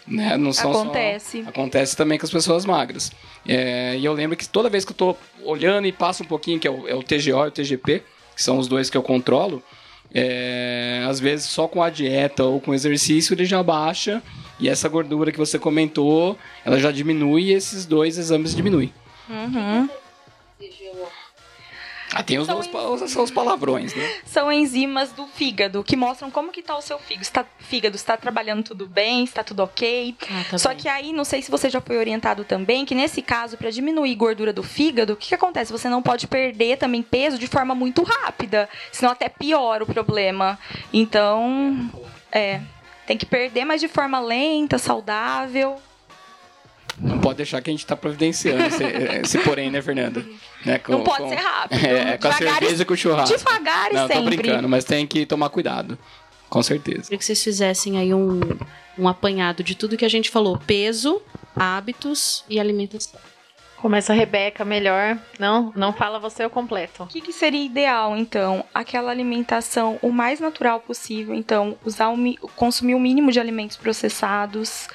Né? 0.07 0.37
Não 0.37 0.53
são 0.53 0.73
só- 0.75 0.83
Acontece. 0.83 1.45
acontece 1.47 1.97
também 1.97 2.19
com 2.19 2.27
as 2.27 2.31
pessoas 2.33 2.67
magras. 2.67 3.11
É, 3.47 3.97
e 3.97 4.05
eu 4.05 4.13
lembro 4.13 4.37
que 4.37 4.47
toda 4.47 4.69
vez 4.69 4.85
que 4.85 4.93
eu 4.93 4.97
tô 4.97 5.17
olhando 5.43 5.87
e 5.87 5.93
passo 5.93 6.23
um 6.23 6.27
pouquinho, 6.27 6.59
que 6.61 6.69
é 6.69 6.71
o, 6.71 6.87
é 6.87 6.95
o 6.95 7.03
TGO 7.03 7.45
e 7.45 7.49
o 7.49 7.51
TGP, 7.51 8.03
que 8.37 8.43
são 8.43 8.59
os 8.59 8.69
dois 8.69 8.91
que 8.91 8.97
eu 8.97 9.03
controlo, 9.03 9.63
é, 10.15 11.05
às 11.09 11.21
vezes 11.21 11.47
só 11.47 11.69
com 11.69 11.83
a 11.83 11.91
dieta 11.91 12.45
ou 12.45 12.61
com 12.61 12.75
exercício 12.75 13.35
ele 13.35 13.45
já 13.45 13.63
baixa 13.63 14.23
e 14.61 14.69
essa 14.69 14.89
gordura 14.89 15.31
que 15.31 15.39
você 15.39 15.59
comentou, 15.59 16.37
ela 16.65 16.79
já 16.79 16.91
diminui 16.91 17.45
e 17.45 17.53
esses 17.53 17.87
dois 17.87 18.19
exames 18.19 18.55
diminuem. 18.55 18.93
Uhum. 19.29 19.89
Ah, 22.13 22.23
tem 22.23 22.39
os, 22.39 22.47
São 22.47 22.59
os, 22.59 23.17
os 23.17 23.31
palavrões, 23.31 23.95
né? 23.95 24.15
São 24.25 24.51
enzimas 24.51 25.13
do 25.13 25.27
fígado 25.27 25.85
que 25.85 25.97
mostram 25.97 26.31
como 26.31 26.51
que 26.51 26.63
tá 26.63 26.77
o 26.77 26.81
seu 26.81 26.99
fígado. 26.99 27.23
Está, 27.23 27.45
fígado 27.59 27.97
está 27.97 28.17
trabalhando 28.17 28.63
tudo 28.63 28.87
bem, 28.87 29.25
está 29.25 29.45
tudo 29.45 29.63
ok. 29.63 30.17
Ah, 30.31 30.45
tá 30.51 30.59
Só 30.59 30.71
bem. 30.71 30.79
que 30.79 30.89
aí, 30.89 31.13
não 31.13 31.25
sei 31.25 31.43
se 31.43 31.51
você 31.51 31.69
já 31.69 31.81
foi 31.81 31.99
orientado 31.99 32.45
também, 32.45 32.87
que 32.87 32.95
nesse 32.95 33.21
caso, 33.21 33.57
para 33.57 33.71
diminuir 33.71 34.15
gordura 34.15 34.53
do 34.53 34.63
fígado, 34.63 35.13
o 35.13 35.17
que, 35.17 35.29
que 35.29 35.35
acontece? 35.35 35.71
Você 35.71 35.89
não 35.89 36.03
pode 36.03 36.27
perder 36.27 36.79
também 36.79 37.03
peso 37.03 37.39
de 37.39 37.47
forma 37.47 37.75
muito 37.75 38.03
rápida, 38.03 38.69
senão 38.91 39.13
até 39.13 39.29
piora 39.29 39.85
o 39.85 39.87
problema. 39.87 40.59
Então, 40.93 41.91
é, 42.33 42.61
tem 43.07 43.19
que 43.19 43.27
perder, 43.27 43.65
mas 43.65 43.81
de 43.81 43.89
forma 43.89 44.19
lenta, 44.19 44.79
saudável. 44.79 45.77
Não 47.01 47.19
pode 47.21 47.37
deixar 47.37 47.61
que 47.61 47.71
a 47.71 47.73
gente 47.73 47.87
tá 47.87 47.97
providenciando 47.97 48.63
esse, 48.65 48.83
esse 49.23 49.39
porém, 49.39 49.71
né, 49.71 49.81
Fernanda? 49.81 50.25
Né, 50.65 50.79
com- 50.79 50.93
não 50.93 51.05
pode 51.05 51.19
com- 51.23 51.29
ser 51.29 51.37
rápido. 51.37 51.85
É, 51.87 52.17
com 52.19 52.29
a 52.29 52.33
cerveja 52.33 52.83
e 52.83 52.85
com 52.85 52.95
o 52.95 52.97
churrasco. 52.97 53.37
Devagar 53.37 53.91
e 53.91 53.95
Não, 53.95 54.09
tô 54.09 54.15
sempre. 54.15 54.37
brincando, 54.37 54.69
mas 54.69 54.85
tem 54.85 55.07
que 55.07 55.25
tomar 55.25 55.49
cuidado. 55.51 55.97
Com 56.49 56.63
certeza. 56.63 57.03
Queria 57.03 57.19
que 57.19 57.25
vocês 57.25 57.43
fizessem 57.45 57.99
aí 57.99 58.13
um, 58.15 58.41
um 58.99 59.07
apanhado 59.07 59.63
de 59.63 59.75
tudo 59.75 59.97
que 59.99 60.05
a 60.05 60.09
gente 60.09 60.31
falou: 60.31 60.59
peso, 60.67 61.21
hábitos 61.55 62.45
e 62.49 62.59
alimentação. 62.59 63.21
Começa 63.77 64.13
a 64.13 64.17
Rebeca, 64.17 64.65
melhor. 64.65 65.17
Não, 65.39 65.73
não 65.77 65.93
fala 65.93 66.19
você 66.19 66.45
o 66.45 66.51
completo. 66.51 67.05
O 67.05 67.07
que, 67.07 67.21
que 67.21 67.33
seria 67.33 67.65
ideal, 67.65 68.17
então? 68.17 68.65
Aquela 68.75 69.11
alimentação 69.13 69.99
o 70.03 70.11
mais 70.11 70.41
natural 70.41 70.81
possível. 70.81 71.33
Então, 71.33 71.79
usar 71.85 72.09
o, 72.09 72.17
mi- 72.17 72.37
consumir 72.57 72.97
o 72.97 73.01
mínimo 73.01 73.31
de 73.31 73.39
alimentos 73.39 73.77
processados. 73.77 74.89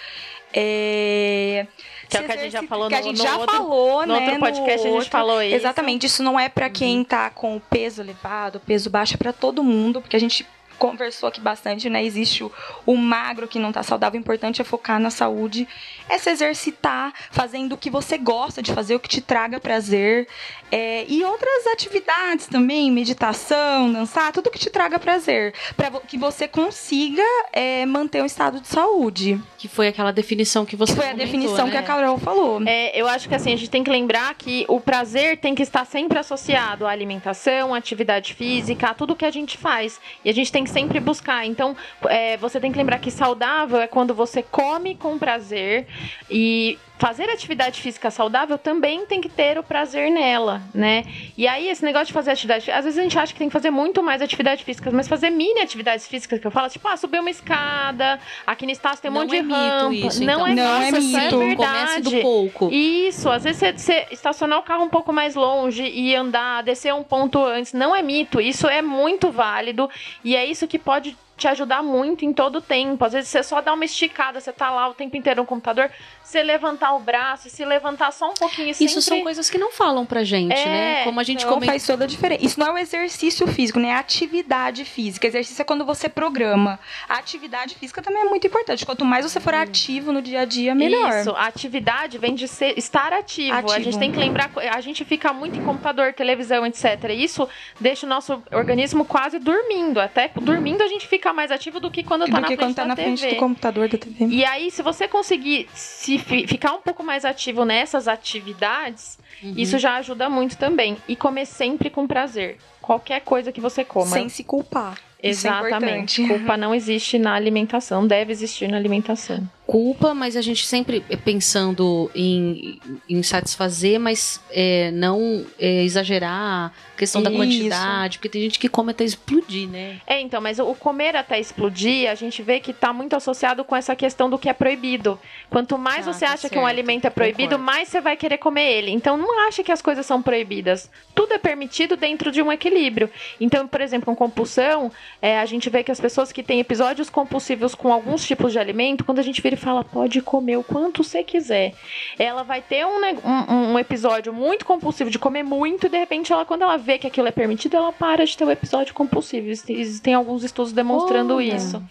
É... 0.54 1.68
Que 2.10 2.18
é 2.18 2.22
o 2.22 2.26
que 2.26 2.32
a 2.32 2.38
gente 2.38 2.52
já 2.52 2.64
falou 2.64 2.88
que 2.90 2.96
a 2.96 3.00
no- 3.00 3.04
gente 3.06 3.18
no 3.18 3.24
já 3.24 3.38
outro- 3.38 3.56
falou, 3.56 4.06
No 4.06 4.14
né? 4.14 4.26
outro 4.26 4.40
podcast 4.40 4.88
a 4.88 4.92
gente 4.92 5.10
falou 5.10 5.42
isso. 5.42 5.56
Exatamente, 5.56 6.06
isso 6.06 6.22
não 6.22 6.40
é 6.40 6.48
pra 6.48 6.70
quem 6.70 7.04
tá 7.04 7.30
com 7.32 7.56
o 7.58 7.60
peso 7.60 8.02
elevado, 8.02 8.60
peso 8.60 8.90
baixo, 8.90 9.16
é 9.16 9.18
pra 9.18 9.34
todo 9.34 9.64
mundo, 9.64 10.00
porque 10.02 10.16
a 10.16 10.20
gente 10.20 10.46
conversou 10.78 11.30
aqui 11.30 11.40
bastante, 11.40 11.90
né? 11.90 12.04
Existe 12.04 12.44
o, 12.44 12.52
o 12.86 12.96
magro 12.96 13.48
que 13.48 13.60
não 13.60 13.72
tá 13.72 13.84
saudável, 13.84 14.20
o 14.20 14.22
importante 14.22 14.62
é 14.62 14.64
focar 14.64 15.00
na 15.00 15.10
saúde, 15.10 15.68
é 16.10 16.18
se 16.18 16.30
exercitar, 16.30 17.14
fazendo 17.32 17.74
o 17.74 17.78
que 17.78 17.90
você 17.90 18.18
gosta 18.18 18.62
de 18.62 18.74
fazer, 18.74 18.96
o 18.96 19.00
que 19.00 19.10
te 19.10 19.22
traga 19.22 19.60
prazer, 19.60 20.28
é, 20.72 21.06
e 21.08 21.24
outras 21.24 21.68
atividades 21.68 22.48
também, 22.48 22.92
meditação, 22.92 23.92
dançar, 23.92 24.32
tudo 24.32 24.50
que 24.50 24.58
te 24.58 24.70
traga 24.70 24.98
prazer, 24.98 25.54
para 25.78 25.92
que 26.00 26.18
você 26.18 26.48
consiga 26.48 27.24
é, 27.52 27.86
manter 27.86 28.24
um 28.24 28.26
estado 28.26 28.60
de 28.60 28.68
saúde. 28.68 29.40
Que 29.58 29.68
foi 29.68 29.88
aquela 29.88 30.12
definição 30.12 30.66
que 30.66 30.76
você 30.76 30.94
Que 30.94 30.98
foi 30.98 31.08
a 31.08 31.12
comentou, 31.12 31.32
definição 31.32 31.66
né? 31.66 31.72
que 31.72 31.78
a 31.78 31.84
Carol 31.84 32.18
falou. 32.18 32.62
É, 32.66 33.00
eu 33.00 33.08
acho 33.08 33.30
que 33.30 33.36
assim, 33.36 33.54
a 33.54 33.56
gente 33.56 33.70
tem 33.70 33.84
que 33.84 33.92
lembrar 33.92 34.34
que 34.34 34.66
o 34.68 34.80
prazer 34.80 35.38
tem 35.38 35.54
que 35.54 35.62
estar 35.62 35.86
sempre 35.86 36.18
associado 36.18 36.88
à 36.88 36.90
alimentação, 36.90 37.74
à 37.74 37.78
atividade 37.78 38.34
física, 38.34 38.88
a 38.88 38.94
tudo 38.94 39.16
que 39.16 39.26
a 39.26 39.32
gente 39.32 39.58
faz. 39.58 40.00
E 40.26 40.30
a 40.30 40.34
gente 40.34 40.52
tem 40.52 40.63
que 40.64 40.70
sempre 40.70 41.00
buscar. 41.00 41.46
Então, 41.46 41.76
é, 42.10 42.38
você 42.38 42.60
tem 42.60 42.72
que 42.72 42.78
lembrar 42.78 43.00
que 43.00 43.12
saudável 43.12 43.80
é 43.80 43.88
quando 43.88 44.14
você 44.14 44.42
come 44.42 44.96
com 44.96 45.18
prazer 45.18 45.88
e 46.30 46.78
fazer 46.98 47.30
atividade 47.30 47.82
física 47.82 48.10
saudável 48.12 48.58
também 48.58 49.06
tem 49.06 49.20
que 49.20 49.28
ter 49.28 49.58
o 49.58 49.64
prazer 49.64 50.10
nela, 50.12 50.62
né? 50.74 51.04
E 51.38 51.48
aí, 51.48 51.68
esse 51.68 51.84
negócio 51.84 52.08
de 52.08 52.14
fazer 52.14 52.32
atividade 52.32 52.72
às 52.72 52.86
vezes 52.86 52.98
a 53.00 53.04
gente 53.04 53.18
acha 53.20 53.34
que 53.34 53.40
tem 53.40 53.50
que 53.50 53.54
fazer 53.54 53.72
muito 53.72 54.02
mais 54.02 54.22
atividade 54.22 54.64
física, 54.64 54.90
mas 54.92 55.08
fazer 55.08 55.30
mini 55.30 55.60
atividades 55.60 56.08
físicas 56.08 56.40
que 56.40 56.48
eu 56.48 56.52
falo, 56.52 56.70
tipo, 56.70 56.88
ah, 56.88 56.96
subir 56.96 57.20
uma 57.20 57.30
escada, 57.30 58.20
aqui 58.48 58.66
no 58.66 58.72
Estácio 58.72 59.02
tem 59.02 59.12
um 59.12 59.16
Não 59.16 59.22
monte 59.22 59.36
é 59.36 59.42
de 59.42 59.50
rampa. 59.50 59.94
isso, 59.96 60.24
não 60.24 60.34
então. 60.34 60.48
é 60.48 60.56
Não 60.56 60.82
é 60.82 60.86
mito, 60.92 60.98
isso 61.00 61.18
mito. 61.18 61.36
é 61.36 61.46
verdade. 61.48 61.84
Comece 61.84 62.02
do 62.02 62.22
pouco. 62.22 62.70
Isso, 62.72 63.30
às 63.30 63.44
vezes 63.44 63.60
você, 63.60 63.74
você 63.74 64.08
estacionar 64.12 64.60
o 64.60 64.64
carro 64.64 64.84
um 64.84 64.90
pouco 64.90 65.12
mais 65.12 65.36
longe 65.36 65.84
e 65.84 66.16
andar, 66.16 66.64
descer 66.64 66.94
um 66.94 67.04
ponto 67.04 67.44
antes, 67.44 67.74
não 67.74 67.96
é 67.96 68.02
mito, 68.02 68.40
isso 68.40 68.68
é 68.68 68.82
muito 68.82 69.30
válido 69.32 69.90
e 70.24 70.36
é 70.36 70.46
isso 70.46 70.68
que 70.68 70.80
pode 70.80 71.18
te 71.44 71.48
ajudar 71.50 71.84
muito 71.84 72.24
em 72.24 72.32
todo 72.32 72.58
o 72.58 72.62
tempo. 72.62 73.04
Às 73.04 73.12
vezes 73.14 73.30
você 73.30 73.44
só 73.44 73.60
dá 73.60 73.74
uma 73.74 73.84
esticada, 73.84 74.40
você 74.40 74.54
tá 74.54 74.70
lá 74.70 74.88
o 74.88 74.94
tempo 74.94 75.18
inteiro 75.18 75.42
no 75.42 75.46
computador, 75.46 75.92
você 76.24 76.42
levantar 76.42 76.94
o 76.96 77.00
braço, 77.00 77.50
se 77.50 77.66
levantar 77.66 78.12
só 78.14 78.30
um 78.32 78.34
pouquinho 78.34 78.74
sempre... 78.74 78.86
Isso 78.86 79.02
são 79.02 79.22
coisas 79.22 79.50
que 79.50 79.58
não 79.58 79.72
falam 79.72 80.06
pra 80.06 80.24
gente, 80.24 80.54
É, 80.54 80.66
né? 80.66 81.04
Como 81.04 81.20
a 81.20 81.24
gente 81.24 81.40
Então 81.42 81.54
comentou. 81.56 81.74
faz 81.74 81.86
toda 81.86 82.06
a 82.06 82.08
diferença. 82.08 82.46
Isso 82.46 82.58
não 82.60 82.68
é 82.68 82.72
um 82.72 82.78
exercício 82.78 83.46
físico, 83.48 83.78
né? 83.78 83.90
É 83.90 83.96
atividade 83.96 84.86
física. 84.86 85.28
Exercício 85.28 85.62
é 85.62 85.66
quando 85.66 85.84
você 85.86 86.08
programa. 86.08 86.80
A 87.10 87.16
atividade 87.18 87.76
física 87.76 88.02
também 88.02 88.22
é 88.22 88.26
muito 88.26 88.48
importante. 88.48 88.86
Quanto 88.86 89.04
mais 89.04 89.26
você 89.30 89.40
for 89.42 89.54
ativo 89.54 90.14
no 90.14 90.22
dia 90.22 90.42
a 90.42 90.46
dia, 90.46 90.74
melhor. 90.74 91.20
Isso, 91.20 91.32
a 91.32 91.46
atividade 91.48 92.18
vem 92.18 92.36
de 92.36 92.48
ser, 92.48 92.78
estar 92.78 93.12
ativo. 93.12 93.54
A 93.54 93.60
Ativo. 93.60 93.84
gente 93.84 94.00
tem 94.00 94.12
que 94.12 94.18
lembrar, 94.18 94.50
a 94.74 94.80
gente 94.80 95.04
fica 95.04 95.34
muito 95.34 95.60
em 95.60 95.64
computador, 95.64 96.14
televisão, 96.14 96.66
etc. 96.66 97.10
Isso 97.10 97.50
deixa 97.82 98.06
o 98.06 98.10
nosso 98.10 98.42
organismo 98.52 99.04
quase 99.04 99.40
dormindo. 99.40 100.00
Até 100.00 100.32
dormindo 100.36 100.82
a 100.82 100.88
gente 100.88 101.06
fica 101.08 101.33
mais 101.34 101.52
ativo 101.52 101.80
do 101.80 101.90
que 101.92 102.04
quando 102.04 102.22
tá 102.22 102.28
do 102.28 102.42
na 102.42 102.48
que 102.48 102.56
frente 102.56 102.60
quando 102.60 102.76
tá 102.76 102.82
da 102.84 102.88
na 102.90 102.96
TV. 102.96 103.18
frente 103.18 103.34
do 103.34 103.40
computador 103.40 103.88
da 103.90 103.98
TV. 103.98 104.26
E 104.28 104.46
aí, 104.46 104.70
se 104.72 104.82
você 104.82 105.08
conseguir 105.08 105.68
se 105.74 106.18
fi- 106.18 106.48
ficar 106.48 106.74
um 106.74 106.82
pouco 106.82 107.04
mais 107.04 107.26
ativo 107.26 107.66
nessas 107.66 108.08
atividades, 108.08 109.18
Uhum. 109.42 109.54
isso 109.58 109.78
já 109.78 109.96
ajuda 109.98 110.30
muito 110.30 110.58
também. 110.58 110.98
E 111.08 111.16
comer 111.16 111.46
sempre 111.46 111.90
com 111.90 112.08
prazer. 112.08 112.58
Qualquer 112.82 113.22
coisa 113.22 113.52
que 113.52 113.60
você 113.62 113.84
coma. 113.84 114.06
Sem 114.08 114.30
se 114.30 114.44
culpar. 114.44 114.98
Isso 115.22 115.48
é 115.48 115.50
Exatamente. 115.50 116.22
importante. 116.22 116.40
Culpa 116.40 116.58
não 116.58 116.76
existe 116.76 117.18
na 117.18 117.34
alimentação, 117.34 118.06
deve 118.06 118.32
existir 118.34 118.68
na 118.68 118.76
alimentação. 118.78 119.42
Culpa, 119.66 120.14
mas 120.14 120.36
a 120.36 120.42
gente 120.42 120.66
sempre 120.66 121.00
pensando 121.24 122.12
em, 122.14 122.80
em 123.10 123.24
satisfazer, 123.24 124.00
mas 124.00 124.42
é, 124.52 124.92
não 124.92 125.46
é, 125.58 125.84
exagerar 125.84 126.72
a 126.94 126.98
questão 126.98 127.24
da 127.24 127.30
Isso. 127.30 127.40
quantidade, 127.40 128.18
porque 128.18 128.30
tem 128.30 128.42
gente 128.42 128.60
que 128.60 128.68
come 128.68 128.92
até 128.92 129.04
explodir, 129.04 129.70
né? 129.70 130.02
É, 130.06 130.20
então, 130.20 130.42
mas 130.42 130.60
o 130.60 130.76
comer 130.76 131.16
até 131.16 131.40
explodir, 131.40 132.10
a 132.10 132.16
gente 132.16 132.42
vê 132.44 132.60
que 132.60 132.72
está 132.72 132.92
muito 132.92 133.16
associado 133.16 133.64
com 133.64 133.76
essa 133.76 133.96
questão 133.96 134.30
do 134.30 134.38
que 134.38 134.50
é 134.50 134.54
proibido. 134.54 135.18
Quanto 135.50 135.78
mais 135.78 136.08
Ah, 136.08 136.14
você 136.14 136.26
tá 136.26 136.34
acha 136.34 136.50
que 136.50 136.58
um 136.58 136.62
certo. 136.62 136.70
alimento 136.70 137.06
é 137.06 137.10
proibido, 137.10 137.52
Concordo. 137.52 137.64
mais 137.64 137.88
você 137.88 138.02
vai 138.02 138.18
querer 138.18 138.38
comer 138.40 138.70
ele. 138.70 138.92
Então, 138.92 139.16
não 139.18 139.48
acha 139.48 139.64
que 139.64 139.72
as 139.72 139.82
coisas 139.82 140.06
são 140.06 140.22
proibidas. 140.22 140.90
Tudo 141.16 141.34
é 141.34 141.38
permitido 141.38 141.96
dentro 141.96 142.32
de 142.32 142.42
um 142.42 142.52
equilíbrio. 142.52 143.10
Então, 143.40 143.68
por 143.68 143.80
exemplo, 143.82 144.06
com 144.06 144.16
compulsão, 144.16 144.92
é, 145.22 145.40
a 145.40 145.46
gente 145.46 145.70
vê 145.70 145.84
que 145.84 145.92
as 145.92 146.00
pessoas 146.02 146.32
que 146.32 146.44
têm 146.44 146.60
episódios 146.60 147.10
compulsivos 147.10 147.74
com 147.74 147.94
alguns 147.94 148.26
tipos 148.26 148.52
de 148.52 148.60
alimento, 148.60 149.04
quando 149.06 149.20
a 149.20 149.24
gente 149.24 149.42
vira 149.42 149.53
e 149.54 149.58
fala, 149.58 149.84
pode 149.84 150.22
comer 150.22 150.58
o 150.58 150.64
quanto 150.64 151.04
você 151.04 151.24
quiser, 151.24 151.74
ela 152.20 152.44
vai 152.44 152.62
ter 152.62 152.86
um, 152.86 153.00
um- 153.00 153.74
um 153.74 153.80
episódio 153.80 154.34
muito 154.34 154.66
compulsivo 154.66 155.10
de 155.10 155.20
comer 155.20 155.44
muito, 155.44 155.86
e 155.88 155.90
de 155.90 155.98
repente, 155.98 156.32
ela, 156.34 156.46
quando 156.46 156.64
ela 156.64 156.78
vê 156.78 156.98
que 156.98 157.08
aquilo 157.08 157.28
é 157.28 157.32
permitido, 157.32 157.76
ela 157.78 157.92
para 157.92 158.26
de 158.26 158.38
ter 158.38 158.46
o 158.46 158.52
episódio 158.52 158.94
compulsivo. 158.94 159.48
Existem 159.50 160.14
alguns 160.14 160.44
estudos 160.44 160.72
demonstrando 160.72 161.36
Olha. 161.36 161.56
isso. 161.56 161.82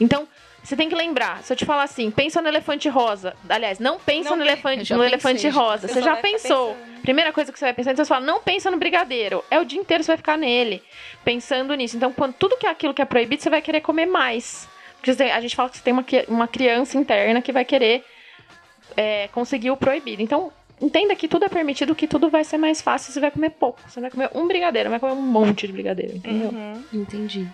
Então, 0.00 0.26
você 0.62 0.76
tem 0.76 0.88
que 0.88 0.94
lembrar, 0.94 1.42
se 1.42 1.52
eu 1.52 1.56
te 1.56 1.64
falar 1.64 1.84
assim, 1.84 2.10
pensa 2.10 2.42
no 2.42 2.48
elefante 2.48 2.88
rosa. 2.88 3.34
Aliás, 3.48 3.78
não 3.78 3.98
pensa 3.98 4.30
Não 4.30 4.36
no 4.38 4.42
elefante, 4.42 4.92
no 4.92 4.98
pensei, 4.98 5.06
elefante 5.06 5.48
rosa. 5.48 5.88
Você 5.88 6.02
já 6.02 6.16
pensou? 6.16 6.76
Primeira 7.00 7.32
coisa 7.32 7.50
que 7.52 7.58
você 7.58 7.64
vai 7.64 7.72
pensar, 7.72 7.92
então 7.92 8.04
você 8.04 8.08
fala, 8.08 8.26
não 8.26 8.42
pensa 8.42 8.70
no 8.70 8.76
brigadeiro. 8.76 9.42
É 9.50 9.58
o 9.58 9.64
dia 9.64 9.80
inteiro 9.80 10.02
você 10.02 10.10
vai 10.10 10.16
ficar 10.18 10.36
nele, 10.36 10.82
pensando 11.24 11.72
nisso. 11.74 11.96
Então, 11.96 12.12
quando 12.12 12.34
tudo 12.34 12.56
que 12.58 12.66
é 12.66 12.70
aquilo 12.70 12.92
que 12.92 13.00
é 13.00 13.04
proibido, 13.06 13.40
você 13.42 13.48
vai 13.48 13.62
querer 13.62 13.80
comer 13.80 14.04
mais. 14.06 14.68
Porque 15.00 15.22
a 15.22 15.40
gente 15.40 15.56
fala 15.56 15.70
que 15.70 15.78
você 15.78 15.82
tem 15.82 15.92
uma, 15.92 16.04
uma 16.28 16.48
criança 16.48 16.98
interna 16.98 17.40
que 17.40 17.52
vai 17.52 17.64
querer 17.64 18.04
é, 18.96 19.28
conseguir 19.28 19.70
o 19.70 19.76
proibido. 19.76 20.22
Então, 20.22 20.52
entenda 20.80 21.14
que 21.14 21.28
tudo 21.28 21.44
é 21.44 21.48
permitido, 21.48 21.94
que 21.94 22.08
tudo 22.08 22.28
vai 22.28 22.44
ser 22.44 22.58
mais 22.58 22.80
fácil. 22.80 23.12
Você 23.12 23.20
vai 23.20 23.30
comer 23.30 23.50
pouco. 23.50 23.80
Você 23.88 24.00
vai 24.00 24.10
comer 24.10 24.30
um 24.34 24.46
brigadeiro, 24.46 24.90
vai 24.90 25.00
comer 25.00 25.12
um 25.12 25.22
monte 25.22 25.66
de 25.66 25.72
brigadeiro, 25.72 26.16
entendeu? 26.16 26.50
Uhum. 26.50 26.84
Entendi. 26.92 27.48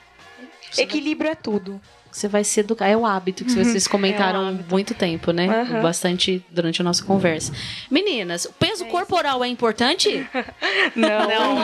Equilíbrio 0.77 1.31
é 1.31 1.35
tudo. 1.35 1.81
Você 2.15 2.29
vai 2.29 2.45
se 2.45 2.61
educar. 2.61 2.87
É 2.87 2.97
o 2.97 3.05
hábito 3.05 3.45
que 3.45 3.53
uhum. 3.53 3.65
vocês 3.65 3.89
comentaram 3.89 4.47
há 4.47 4.51
é 4.53 4.59
muito 4.71 4.95
tempo, 4.95 5.33
né? 5.33 5.67
Uhum. 5.69 5.83
Bastante 5.83 6.45
durante 6.49 6.81
a 6.81 6.85
nossa 6.85 7.05
conversa. 7.05 7.53
Meninas, 7.91 8.45
o 8.45 8.53
peso 8.53 8.85
é 8.85 8.89
corporal 8.89 9.43
é 9.43 9.49
importante? 9.49 10.25
Não. 10.95 11.29
não. 11.29 11.57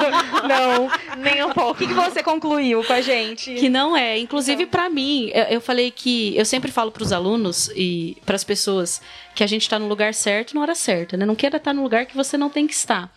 não. 0.49 0.91
Nem 1.19 1.45
um 1.45 1.53
pouco. 1.53 1.71
O 1.71 1.75
que, 1.75 1.87
que, 1.87 1.95
você 1.95 2.23
concluiu 2.23 2.83
com 2.83 2.93
a 2.93 3.01
gente? 3.01 3.55
Que 3.55 3.69
não 3.69 3.97
é. 3.97 4.19
Inclusive, 4.19 4.67
para 4.67 4.89
mim, 4.91 5.31
eu, 5.33 5.45
eu, 5.45 5.61
falei 5.61 5.91
que. 5.91 6.37
Eu 6.37 6.45
sempre 6.45 6.73
falo 6.73 6.91
para 6.91 7.03
os 7.03 7.13
alunos 7.13 7.71
e 7.77 8.17
para 8.27 8.35
as 8.35 8.43
pessoas 8.43 9.01
que 9.35 9.45
a 9.45 9.47
gente 9.47 9.63
está 9.63 9.79
no 9.79 9.87
lugar 9.87 10.15
certo 10.15 10.55
na 10.55 10.63
hora 10.63 10.75
certa, 10.75 11.17
né? 11.17 11.25
Não 11.25 11.37
queira 11.37 11.59
estar 11.59 11.73
no 11.73 11.83
lugar 11.83 12.07
que 12.07 12.17
você 12.17 12.37
não 12.37 12.51
tem 12.51 12.67
que 12.67 12.75
estar. 12.75 13.13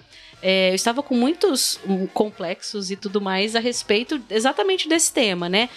É, 0.45 0.71
eu 0.71 0.75
estava 0.75 1.01
com 1.01 1.15
muitos 1.15 1.79
um, 1.87 2.05
complexos 2.05 2.91
e 2.91 2.97
tudo 2.97 3.21
mais 3.21 3.55
a 3.55 3.61
respeito 3.61 4.21
exatamente 4.29 4.89
desse 4.89 5.13
tema, 5.13 5.47
né? 5.47 5.69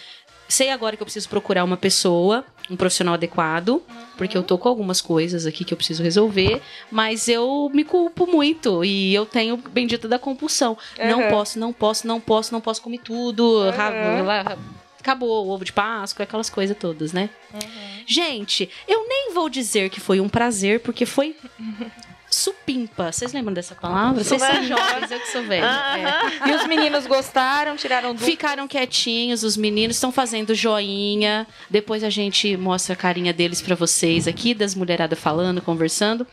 Sei 0.49 0.71
agora 0.71 0.97
que 0.97 1.03
eu 1.03 1.07
preciso 1.07 1.29
procurar 1.29 1.65
uma 1.65 1.77
pessoa, 1.77 2.45
um 2.71 2.77
profissional 2.77 3.15
adequado, 3.15 3.69
uhum. 3.69 3.83
porque 4.17 4.37
eu 4.37 4.43
tô 4.43 4.59
com 4.59 4.69
algumas 4.69 5.01
coisas 5.01 5.47
aqui 5.47 5.65
que 5.65 5.73
eu 5.73 5.77
preciso 5.77 6.03
resolver, 6.03 6.61
mas 6.91 7.29
eu 7.29 7.71
me 7.73 7.85
culpo 7.85 8.27
muito 8.27 8.85
e 8.85 9.15
eu 9.15 9.27
tenho 9.27 9.57
bendita 9.57 10.09
da 10.09 10.19
compulsão. 10.19 10.77
Uhum. 10.99 11.09
Não 11.09 11.29
posso, 11.31 11.59
não 11.59 11.73
posso, 11.73 12.07
não 12.07 12.21
posso, 12.21 12.53
não 12.53 12.61
posso 12.61 12.83
comer 12.83 12.99
tudo. 12.99 13.63
Uhum. 13.63 14.67
Acabou 15.01 15.47
o 15.47 15.51
ovo 15.51 15.65
de 15.65 15.73
Páscoa, 15.73 16.25
aquelas 16.25 16.51
coisas 16.51 16.77
todas, 16.77 17.13
né? 17.13 17.31
Gente, 18.07 18.69
eu 18.89 19.07
nem 19.09 19.33
vou 19.33 19.49
dizer 19.49 19.89
que 19.89 20.01
foi 20.01 20.21
um 20.21 20.29
prazer, 20.29 20.81
porque 20.81 21.07
foi 21.07 21.37
supimpa. 22.37 23.11
Vocês 23.11 23.33
lembram 23.33 23.55
dessa 23.55 23.75
palavra? 23.75 24.23
Vocês 24.23 24.41
são 24.41 24.63
jovens, 24.65 25.11
eu 25.11 25.19
que 25.19 25.29
sou 25.29 25.43
velha. 25.43 25.65
É. 25.65 26.51
E 26.51 26.53
os 26.55 26.67
meninos 26.67 27.07
gostaram, 27.07 27.77
tiraram 27.77 28.11
dúvidas? 28.11 28.29
Ficaram 28.29 28.69
quietinhos, 28.69 29.43
os 29.43 29.57
meninos 29.57 29.97
estão 29.97 30.13
fazendo 30.13 30.55
joinha. 30.55 31.47
Depois 31.71 32.05
a 32.05 32.11
gente 32.11 32.57
mostra 32.57 32.93
a 32.93 32.97
carinha 32.97 33.33
deles 33.33 33.63
para 33.63 33.75
vocês 33.75 34.29
aqui, 34.29 34.53
das 34.53 34.75
mulheradas 34.75 35.19
falando, 35.19 35.63
conversando. 35.63 36.27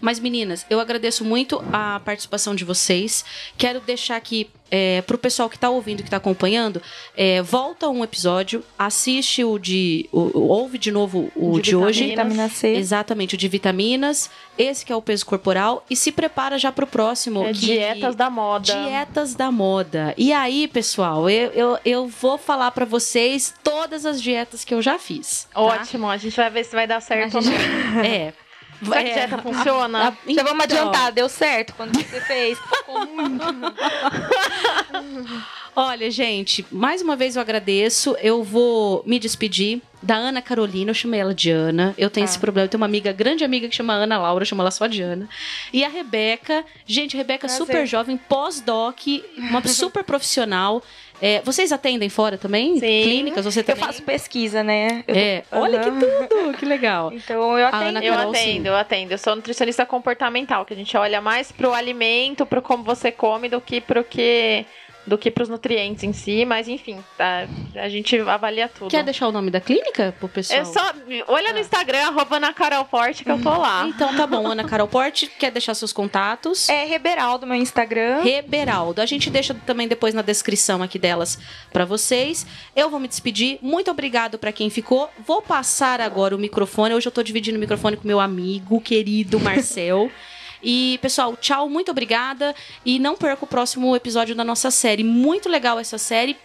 Mas, 0.00 0.18
meninas, 0.18 0.66
eu 0.70 0.80
agradeço 0.80 1.24
muito 1.24 1.62
a 1.72 2.00
participação 2.00 2.54
de 2.54 2.64
vocês. 2.64 3.24
Quero 3.56 3.80
deixar 3.80 4.16
aqui 4.16 4.50
é, 4.70 5.02
para 5.02 5.16
o 5.16 5.18
pessoal 5.18 5.50
que 5.50 5.56
está 5.56 5.68
ouvindo, 5.68 5.98
que 5.98 6.04
está 6.04 6.18
acompanhando, 6.18 6.80
é, 7.16 7.42
volta 7.42 7.88
um 7.88 8.04
episódio, 8.04 8.64
assiste 8.78 9.42
o 9.42 9.58
de. 9.58 10.08
O, 10.12 10.38
ouve 10.38 10.78
de 10.78 10.92
novo 10.92 11.30
o 11.34 11.56
de, 11.56 11.70
de 11.70 11.76
hoje. 11.76 12.06
Vitamina 12.08 12.48
C. 12.48 12.68
Exatamente, 12.68 13.34
o 13.34 13.38
de 13.38 13.48
vitaminas. 13.48 14.30
Esse 14.56 14.84
que 14.84 14.92
é 14.92 14.96
o 14.96 15.02
peso 15.02 15.26
corporal. 15.26 15.84
E 15.90 15.96
se 15.96 16.12
prepara 16.12 16.58
já 16.58 16.70
para 16.70 16.84
o 16.84 16.88
próximo. 16.88 17.44
É, 17.44 17.52
que, 17.52 17.60
dietas 17.60 18.14
da 18.14 18.30
moda. 18.30 18.64
Dietas 18.72 19.34
da 19.34 19.50
moda. 19.50 20.14
E 20.16 20.32
aí, 20.32 20.68
pessoal, 20.68 21.28
eu, 21.28 21.50
eu, 21.50 21.78
eu 21.84 22.08
vou 22.08 22.38
falar 22.38 22.70
para 22.70 22.84
vocês 22.84 23.52
todas 23.64 24.06
as 24.06 24.22
dietas 24.22 24.64
que 24.64 24.74
eu 24.74 24.80
já 24.80 24.98
fiz. 24.98 25.48
Tá? 25.52 25.60
Ótimo, 25.60 26.08
a 26.08 26.16
gente 26.16 26.36
vai 26.36 26.50
ver 26.50 26.64
se 26.64 26.72
vai 26.72 26.86
dar 26.86 27.00
certo. 27.00 27.40
Gente... 27.40 27.56
é. 28.06 28.32
Será 28.82 29.02
que 29.02 29.12
dieta 29.12 29.38
funciona? 29.38 29.98
A, 29.98 30.08
a, 30.08 30.32
Já 30.32 30.42
vamos 30.42 30.64
então. 30.64 30.78
adiantar, 30.78 31.12
deu 31.12 31.28
certo 31.28 31.74
quando 31.76 31.96
você 31.96 32.20
fez. 32.20 32.58
Ficou 32.58 33.06
muito. 33.06 33.44
Olha, 35.76 36.10
gente, 36.10 36.66
mais 36.70 37.00
uma 37.00 37.14
vez 37.14 37.36
eu 37.36 37.42
agradeço. 37.42 38.16
Eu 38.20 38.42
vou 38.42 39.02
me 39.06 39.18
despedir 39.18 39.80
da 40.02 40.16
Ana 40.16 40.42
Carolina, 40.42 40.90
eu 40.90 40.94
chamei 40.94 41.20
ela 41.20 41.34
de 41.34 41.50
Ana. 41.50 41.94
Eu 41.96 42.10
tenho 42.10 42.26
ah. 42.26 42.28
esse 42.28 42.38
problema. 42.38 42.66
Eu 42.66 42.68
tenho 42.68 42.80
uma 42.80 42.86
amiga, 42.86 43.12
grande 43.12 43.44
amiga, 43.44 43.68
que 43.68 43.74
chama 43.74 43.94
Ana 43.94 44.18
Laura, 44.18 44.42
eu 44.42 44.46
chamo 44.46 44.62
ela 44.62 44.70
só 44.70 44.86
de 44.86 45.02
Ana. 45.02 45.28
E 45.72 45.84
a 45.84 45.88
Rebeca, 45.88 46.64
gente, 46.86 47.16
a 47.16 47.18
Rebeca 47.18 47.46
é 47.46 47.48
super 47.48 47.86
jovem, 47.86 48.16
pós-doc, 48.16 48.98
uma 49.36 49.66
super 49.66 50.02
profissional. 50.02 50.82
É, 51.20 51.40
vocês 51.42 51.70
atendem 51.70 52.08
fora 52.08 52.38
também? 52.38 52.74
Sim. 52.78 53.02
Clínicas? 53.02 53.44
Você 53.44 53.62
também? 53.62 53.82
Eu 53.82 53.86
faço 53.86 54.02
pesquisa, 54.02 54.62
né? 54.62 55.04
É. 55.06 55.42
Uhum. 55.52 55.60
Olha 55.60 55.80
que 55.80 55.90
tudo, 55.90 56.58
que 56.58 56.64
legal. 56.64 57.12
Então 57.12 57.58
eu 57.58 57.66
atendo. 57.66 57.98
eu 57.98 58.14
atendo, 58.14 58.36
sim. 58.36 58.62
eu 58.64 58.76
atendo. 58.76 59.12
Eu 59.12 59.18
sou 59.18 59.36
nutricionista 59.36 59.84
comportamental, 59.84 60.64
que 60.64 60.72
a 60.72 60.76
gente 60.76 60.96
olha 60.96 61.20
mais 61.20 61.52
pro 61.52 61.72
alimento, 61.72 62.46
pro 62.46 62.62
como 62.62 62.82
você 62.82 63.12
come, 63.12 63.48
do 63.48 63.60
que 63.60 63.80
pro 63.80 64.02
que 64.02 64.64
do 65.06 65.16
que 65.16 65.30
para 65.30 65.42
os 65.42 65.48
nutrientes 65.48 66.04
em 66.04 66.12
si, 66.12 66.44
mas 66.44 66.68
enfim, 66.68 66.98
tá, 67.16 67.46
a 67.74 67.88
gente 67.88 68.18
avalia 68.20 68.68
tudo. 68.68 68.90
Quer 68.90 69.02
deixar 69.02 69.28
o 69.28 69.32
nome 69.32 69.50
da 69.50 69.60
clínica 69.60 70.14
pro 70.18 70.28
pessoal? 70.28 70.60
É 70.60 70.64
só, 70.64 70.92
olha 71.28 71.52
no 71.52 71.58
ah. 71.58 71.60
Instagram, 71.60 72.06
arroba 72.08 72.36
Ana 72.36 72.52
Carol 72.52 72.84
Porte, 72.84 73.24
que 73.24 73.30
eu 73.30 73.40
tô 73.40 73.50
lá. 73.50 73.86
Então 73.88 74.14
tá 74.14 74.26
bom, 74.26 74.46
Ana 74.46 74.64
Carol 74.64 74.88
Porte, 74.88 75.26
quer 75.26 75.50
deixar 75.50 75.74
seus 75.74 75.92
contatos? 75.92 76.68
É 76.68 76.84
Reberaldo, 76.84 77.46
meu 77.46 77.56
Instagram. 77.56 78.22
Reberaldo. 78.22 79.00
A 79.00 79.06
gente 79.06 79.30
deixa 79.30 79.54
também 79.66 79.88
depois 79.88 80.14
na 80.14 80.22
descrição 80.22 80.82
aqui 80.82 80.98
delas 80.98 81.38
para 81.72 81.84
vocês. 81.84 82.46
Eu 82.76 82.90
vou 82.90 83.00
me 83.00 83.08
despedir. 83.08 83.58
Muito 83.62 83.90
obrigado 83.90 84.38
para 84.38 84.52
quem 84.52 84.70
ficou. 84.70 85.08
Vou 85.26 85.42
passar 85.42 86.00
agora 86.00 86.36
o 86.36 86.38
microfone. 86.38 86.94
Hoje 86.94 87.08
eu 87.08 87.12
tô 87.12 87.22
dividindo 87.22 87.56
o 87.56 87.60
microfone 87.60 87.96
com 87.96 88.06
meu 88.06 88.20
amigo 88.20 88.80
querido 88.80 89.40
Marcel. 89.40 90.10
E, 90.62 90.98
pessoal, 91.00 91.36
tchau, 91.36 91.68
muito 91.68 91.90
obrigada. 91.90 92.54
E 92.84 92.98
não 92.98 93.16
perca 93.16 93.44
o 93.44 93.48
próximo 93.48 93.94
episódio 93.94 94.34
da 94.34 94.44
nossa 94.44 94.70
série. 94.70 95.02
Muito 95.02 95.48
legal 95.48 95.78
essa 95.78 95.98
série. 95.98 96.36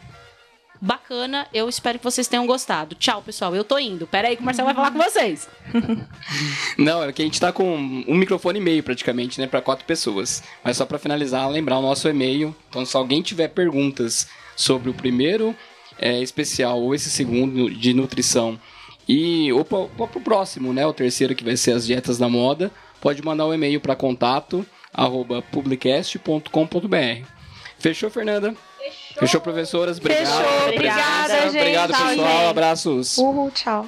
Bacana, 0.82 1.48
eu 1.54 1.70
espero 1.70 1.98
que 1.98 2.04
vocês 2.04 2.28
tenham 2.28 2.46
gostado. 2.46 2.96
Tchau, 2.96 3.22
pessoal. 3.22 3.56
Eu 3.56 3.64
tô 3.64 3.80
indo. 3.80 4.06
Pera 4.06 4.28
aí 4.28 4.36
que 4.36 4.42
o 4.42 4.46
Marcelo 4.46 4.68
vai 4.68 4.76
falar 4.76 4.92
com 4.92 5.00
vocês. 5.00 5.48
Não, 6.78 7.04
é 7.04 7.12
que 7.12 7.22
a 7.22 7.26
gente 7.26 7.40
tá 7.40 7.52
com 7.52 7.76
um 8.08 8.16
microfone 8.16 8.60
e 8.60 8.62
meio 8.62 8.84
praticamente, 8.84 9.40
né, 9.40 9.48
para 9.48 9.62
quatro 9.62 9.86
pessoas. 9.86 10.44
Mas 10.64 10.78
só 10.78 10.86
para 10.86 11.00
finalizar, 11.00 11.50
lembrar 11.50 11.80
o 11.80 11.82
nosso 11.82 12.08
e-mail. 12.10 12.56
Então, 12.70 12.86
se 12.86 12.96
alguém 12.96 13.22
tiver 13.22 13.48
perguntas 13.48 14.28
sobre 14.56 14.90
o 14.90 14.94
primeiro 14.94 15.56
é, 15.98 16.22
especial 16.22 16.82
ou 16.82 16.94
esse 16.94 17.10
segundo 17.10 17.70
de 17.70 17.94
nutrição 17.94 18.60
e 19.08 19.52
ou 19.54 19.64
para 19.64 19.78
o 19.78 20.22
próximo, 20.22 20.74
né, 20.74 20.86
o 20.86 20.94
terceiro 20.94 21.36
que 21.36 21.44
vai 21.44 21.56
ser 21.56 21.72
as 21.72 21.86
dietas 21.86 22.18
da 22.18 22.28
moda, 22.28 22.72
pode 23.02 23.22
mandar 23.24 23.46
um 23.46 23.54
e-mail 23.54 23.80
para 23.80 23.96
contato 23.96 24.66
arroba 24.94 25.42
publicast.com.br. 25.42 27.28
Fechou, 27.78 28.10
Fernanda? 28.10 28.56
Fechou, 28.78 29.20
Fechou 29.20 29.42
professoras? 29.42 29.98
Obrigado. 29.98 30.26
Fechou. 30.26 30.70
Obrigada, 30.70 31.04
Obrigado, 31.04 31.42
gente. 31.52 31.58
Obrigado, 31.62 32.10
pessoal. 32.10 32.50
Abraços. 32.50 33.18
Uhul, 33.18 33.52
tchau. 33.52 33.86